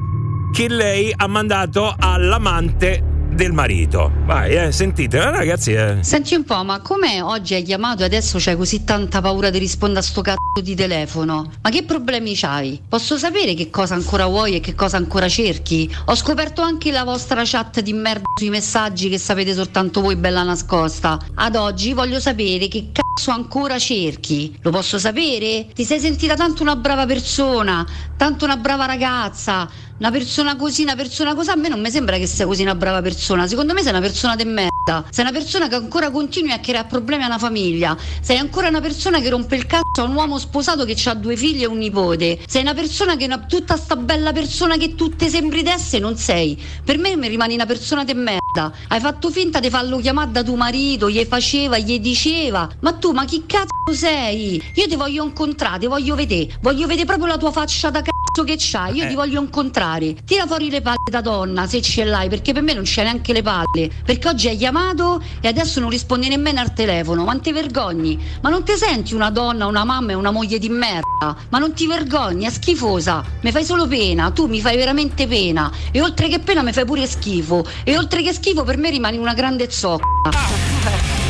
[0.51, 3.03] che lei ha mandato all'amante
[3.35, 4.11] del marito.
[4.25, 5.73] Vai, eh, sentite, eh, ragazzi.
[5.73, 5.97] Eh.
[6.01, 9.59] Senti un po', ma come oggi hai chiamato e adesso c'hai così tanta paura di
[9.59, 11.51] rispondere a sto cazzo di telefono?
[11.61, 12.81] Ma che problemi c'hai?
[12.87, 15.93] Posso sapere che cosa ancora vuoi e che cosa ancora cerchi?
[16.05, 20.43] Ho scoperto anche la vostra chat di merda sui messaggi che sapete soltanto voi bella
[20.43, 21.19] nascosta.
[21.35, 24.57] Ad oggi voglio sapere che cazzo ancora cerchi.
[24.61, 25.67] Lo posso sapere?
[25.73, 27.85] Ti sei sentita tanto una brava persona,
[28.17, 29.69] tanto una brava ragazza.
[29.97, 32.75] Una persona così, una persona così, a me non mi sembra che sia così una
[32.75, 33.47] brava persona.
[33.47, 35.05] Secondo me sei una persona de merda.
[35.09, 37.95] Sei una persona che ancora continui a creare problemi a una famiglia.
[38.19, 41.35] Sei ancora una persona che rompe il cazzo a un uomo sposato che ha due
[41.35, 42.39] figli e un nipote.
[42.47, 46.01] Sei una persona che è una, tutta sta bella persona che tu ti sembri d'essere
[46.01, 46.61] non sei.
[46.83, 48.71] Per me mi rimani una persona de merda.
[48.87, 52.69] Hai fatto finta di farlo chiamare da tuo marito, gli faceva, gli diceva.
[52.81, 54.61] Ma tu, ma chi cazzo sei?
[54.75, 56.57] Io ti voglio incontrare, ti voglio vedere.
[56.61, 58.95] Voglio vedere proprio la tua faccia da cazzo che c'hai.
[58.95, 59.07] Io Eh.
[59.09, 60.15] ti voglio incontrare.
[60.25, 63.33] Tira fuori le palle da donna se ce l'hai, perché per me non c'è neanche
[63.33, 63.89] le palle.
[64.05, 67.23] Perché oggi hai chiamato e adesso non rispondi nemmeno al telefono.
[67.25, 68.17] Ma non ti vergogni?
[68.41, 71.33] Ma non ti senti una donna, una mamma e una moglie di merda?
[71.47, 72.45] Ma non ti vergogni?
[72.45, 73.23] È schifosa.
[73.41, 74.31] Mi fai solo pena.
[74.31, 75.71] Tu mi fai veramente pena.
[75.91, 77.65] E oltre che pena mi fai pure schifo.
[77.85, 80.31] E oltre che schifo per me rimani una grande zocca.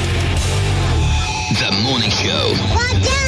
[1.54, 3.25] The Morning Show.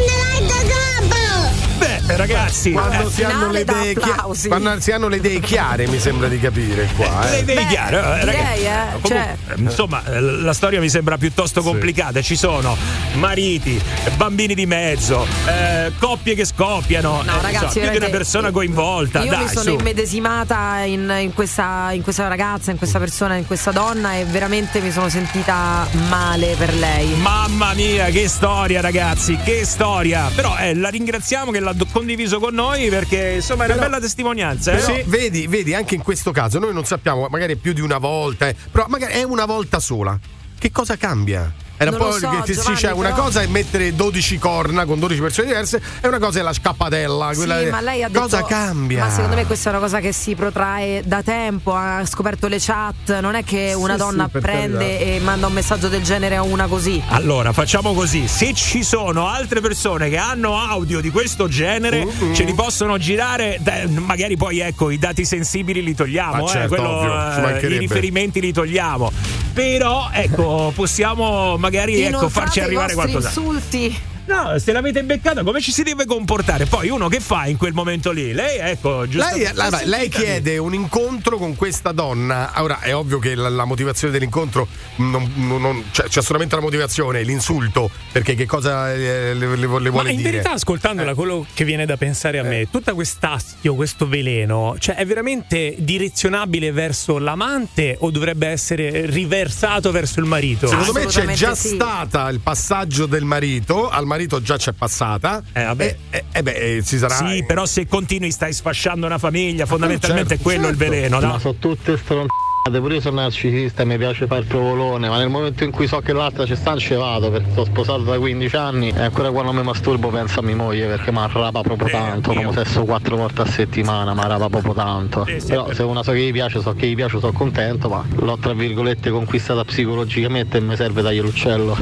[2.17, 5.87] Beh, ragazzi, Quando, eh, si hanno le idee chia- quando si hanno le idee chiare,
[5.87, 7.25] mi sembra di capire qua.
[7.29, 7.39] Le Eh.
[7.41, 8.61] idee chiare, eh, direi, ragazzi.
[8.65, 12.19] eh, Comunque, cioè- eh, Insomma, eh, la storia mi sembra piuttosto complicata.
[12.21, 12.75] Ci sono
[13.15, 13.79] mariti,
[14.15, 18.49] bambini di mezzo, eh, coppie che scoppiano, No, eh, ragazzi, insomma, più di una persona
[18.51, 19.23] coinvolta.
[19.23, 19.69] Io Dai, mi sono su.
[19.79, 24.79] immedesimata in, in questa, in questa ragazza, in questa persona, in questa donna e veramente
[24.81, 27.09] mi sono sentita male per lei.
[27.15, 30.31] Mamma mia, che storia, ragazzi, che storia!
[30.33, 33.99] Però eh, la ringraziamo che l'ha do- condiviso con noi perché insomma è una bella
[33.99, 34.71] testimonianza.
[34.71, 34.77] Eh?
[34.77, 37.97] Però vedi, vedi, anche in questo caso noi non sappiamo, magari è più di una
[37.97, 40.17] volta, eh, però magari è una volta sola.
[40.57, 41.53] Che cosa cambia?
[41.79, 44.85] Era Non poi lo so, che si dice una però- cosa è mettere 12 corna
[44.85, 47.31] con 12 persone diverse e una cosa è la scappatella.
[47.35, 49.03] quella Sì, ma lei ha detto, cosa cambia?
[49.05, 51.75] Ma secondo me questa è una cosa che si protrae da tempo.
[51.75, 53.19] Ha scoperto le chat.
[53.19, 55.03] Non è che una Sì, donna sì, prende carità.
[55.11, 57.01] e manda un messaggio del genere a una così.
[57.09, 62.33] Allora, facciamo così: se ci sono altre persone che hanno audio di questo genere, Uh-huh.
[62.33, 63.59] ce li possono girare.
[63.89, 67.73] magari poi ecco, i dati sensibili li togliamo, Ma eh, certo, quello, ovvio, ci eh,
[67.75, 69.11] i riferimenti li togliamo.
[69.53, 73.27] Però, ecco, possiamo magari ecco, farci arrivare qualcosa.
[73.27, 74.01] insulti.
[74.27, 76.65] No, se l'avete beccata, come ci si deve comportare?
[76.65, 78.33] Poi uno che fa in quel momento lì?
[78.33, 79.33] Lei, ecco, giusto.
[79.35, 82.51] Lei, la- la- lei chiede un incontro con questa donna.
[82.57, 84.67] Ora è ovvio che la, la motivazione dell'incontro
[84.97, 87.89] non, non- non- cioè, c'è solamente la motivazione, l'insulto.
[88.11, 90.31] Perché che cosa eh, le, le- le vuole Ma in dire?
[90.31, 95.05] verità, ascoltandola, quello che viene da pensare a me, tutta quest'astio, questo veleno, cioè è
[95.05, 100.67] veramente direzionabile verso l'amante o dovrebbe essere riversato verso il marito?
[100.67, 105.43] Secondo me c'è già stata il passaggio del marito, al marito già c'è passata.
[105.53, 105.97] Eh, vabbè.
[106.09, 107.15] E, e- e beh, eh, si sarà.
[107.15, 110.91] Sì, però se continui stai sfasciando una famiglia, fondamentalmente certo, è quello il certo.
[110.91, 111.27] veleno, no?
[111.27, 112.33] Ma sono tutte stronzate,
[112.69, 115.87] pure io sono narcisista e mi piace fare il provolone, ma nel momento in cui
[115.87, 119.31] so che l'altra ci sta, ci vado, perché sono sposato da 15 anni e ancora
[119.31, 123.15] quando mi masturbo penso a mia moglie perché mi arrapa proprio tanto, come sesso quattro
[123.15, 125.25] volte a settimana, mi arrapa proprio tanto.
[125.47, 128.37] Però se una so che gli piace, so che gli piace, sono contento, ma l'ho
[128.37, 131.77] tra virgolette conquistata psicologicamente e mi serve dargli l'uccello.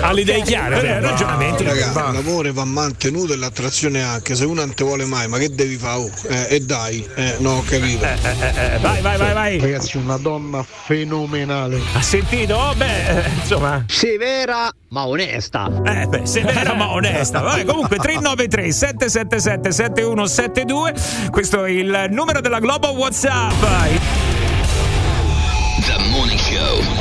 [0.00, 1.64] Ha le idee chiare, Eh, ragionamenti.
[1.64, 5.48] Raga, l'amore va mantenuto e l'attrazione anche, se uno non te vuole mai, ma che
[5.48, 5.98] devi fare?
[5.98, 8.00] Oh, eh, e dai, eh, no, ho capito.
[8.80, 9.58] vai, vai, vai, vai.
[9.58, 11.78] Ragazzi, una donna fenomenale.
[11.92, 12.56] Ha sentito?
[12.56, 13.84] Oh, beh, eh, insomma.
[13.86, 15.70] Severa ma onesta.
[15.84, 17.40] Eh, beh, severa ma onesta.
[17.40, 21.30] Vabbè, comunque 393 777 7172.
[21.30, 23.60] Questo è il numero della Globo WhatsApp.
[25.84, 26.95] The Morning Show.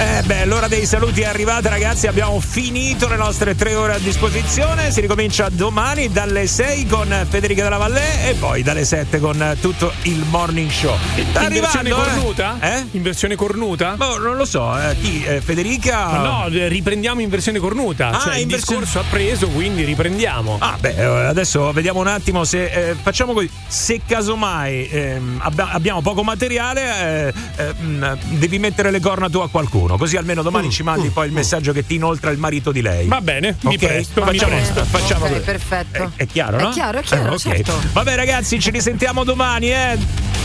[0.00, 2.06] Eh beh, l'ora dei saluti è arrivata, ragazzi.
[2.06, 4.92] Abbiamo finito le nostre tre ore a disposizione.
[4.92, 9.92] Si ricomincia domani dalle 6 con Federica Della Vallée e poi dalle 7 con tutto
[10.02, 10.96] il morning show.
[11.30, 11.92] Sta in versione eh?
[11.92, 12.58] cornuta?
[12.60, 12.84] Eh?
[12.92, 13.94] In versione cornuta?
[13.96, 15.24] Boh, non lo so, eh, chi?
[15.24, 16.06] Eh, Federica?
[16.06, 18.10] Ma no, eh, riprendiamo in versione cornuta.
[18.10, 20.58] Ah, cioè il versione- discorso ha preso, quindi riprendiamo.
[20.60, 23.50] Ah, beh, eh, adesso vediamo un attimo se facciamo così.
[23.66, 27.34] Se casomai ehm, abbia- abbiamo poco materiale,
[27.80, 29.86] mh, devi mettere le corna tu a qualcuno.
[29.96, 32.80] Così così almeno domani ci mandi poi il messaggio che ti inoltra il marito di
[32.80, 33.06] lei.
[33.08, 34.84] Va bene, mi Ok, presto, mi facciamo, presto.
[34.84, 35.40] facciamo Ok, così.
[35.42, 36.12] perfetto.
[36.16, 36.70] È chiaro, no?
[36.70, 37.38] È chiaro, è chiaro, Eh, ok.
[37.38, 37.78] certo.
[37.92, 39.98] Vabbè ragazzi, ci risentiamo domani, eh.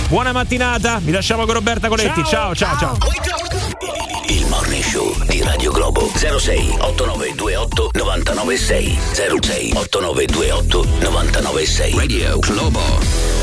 [0.09, 0.99] Buona mattinata.
[1.01, 2.23] Vi lasciamo con Roberta Coletti.
[2.25, 2.97] Ciao, ciao, ciao.
[4.27, 8.99] Il morning show di Radio Globo 06 8928 996
[9.41, 13.42] 06 8928 996 Radio Globo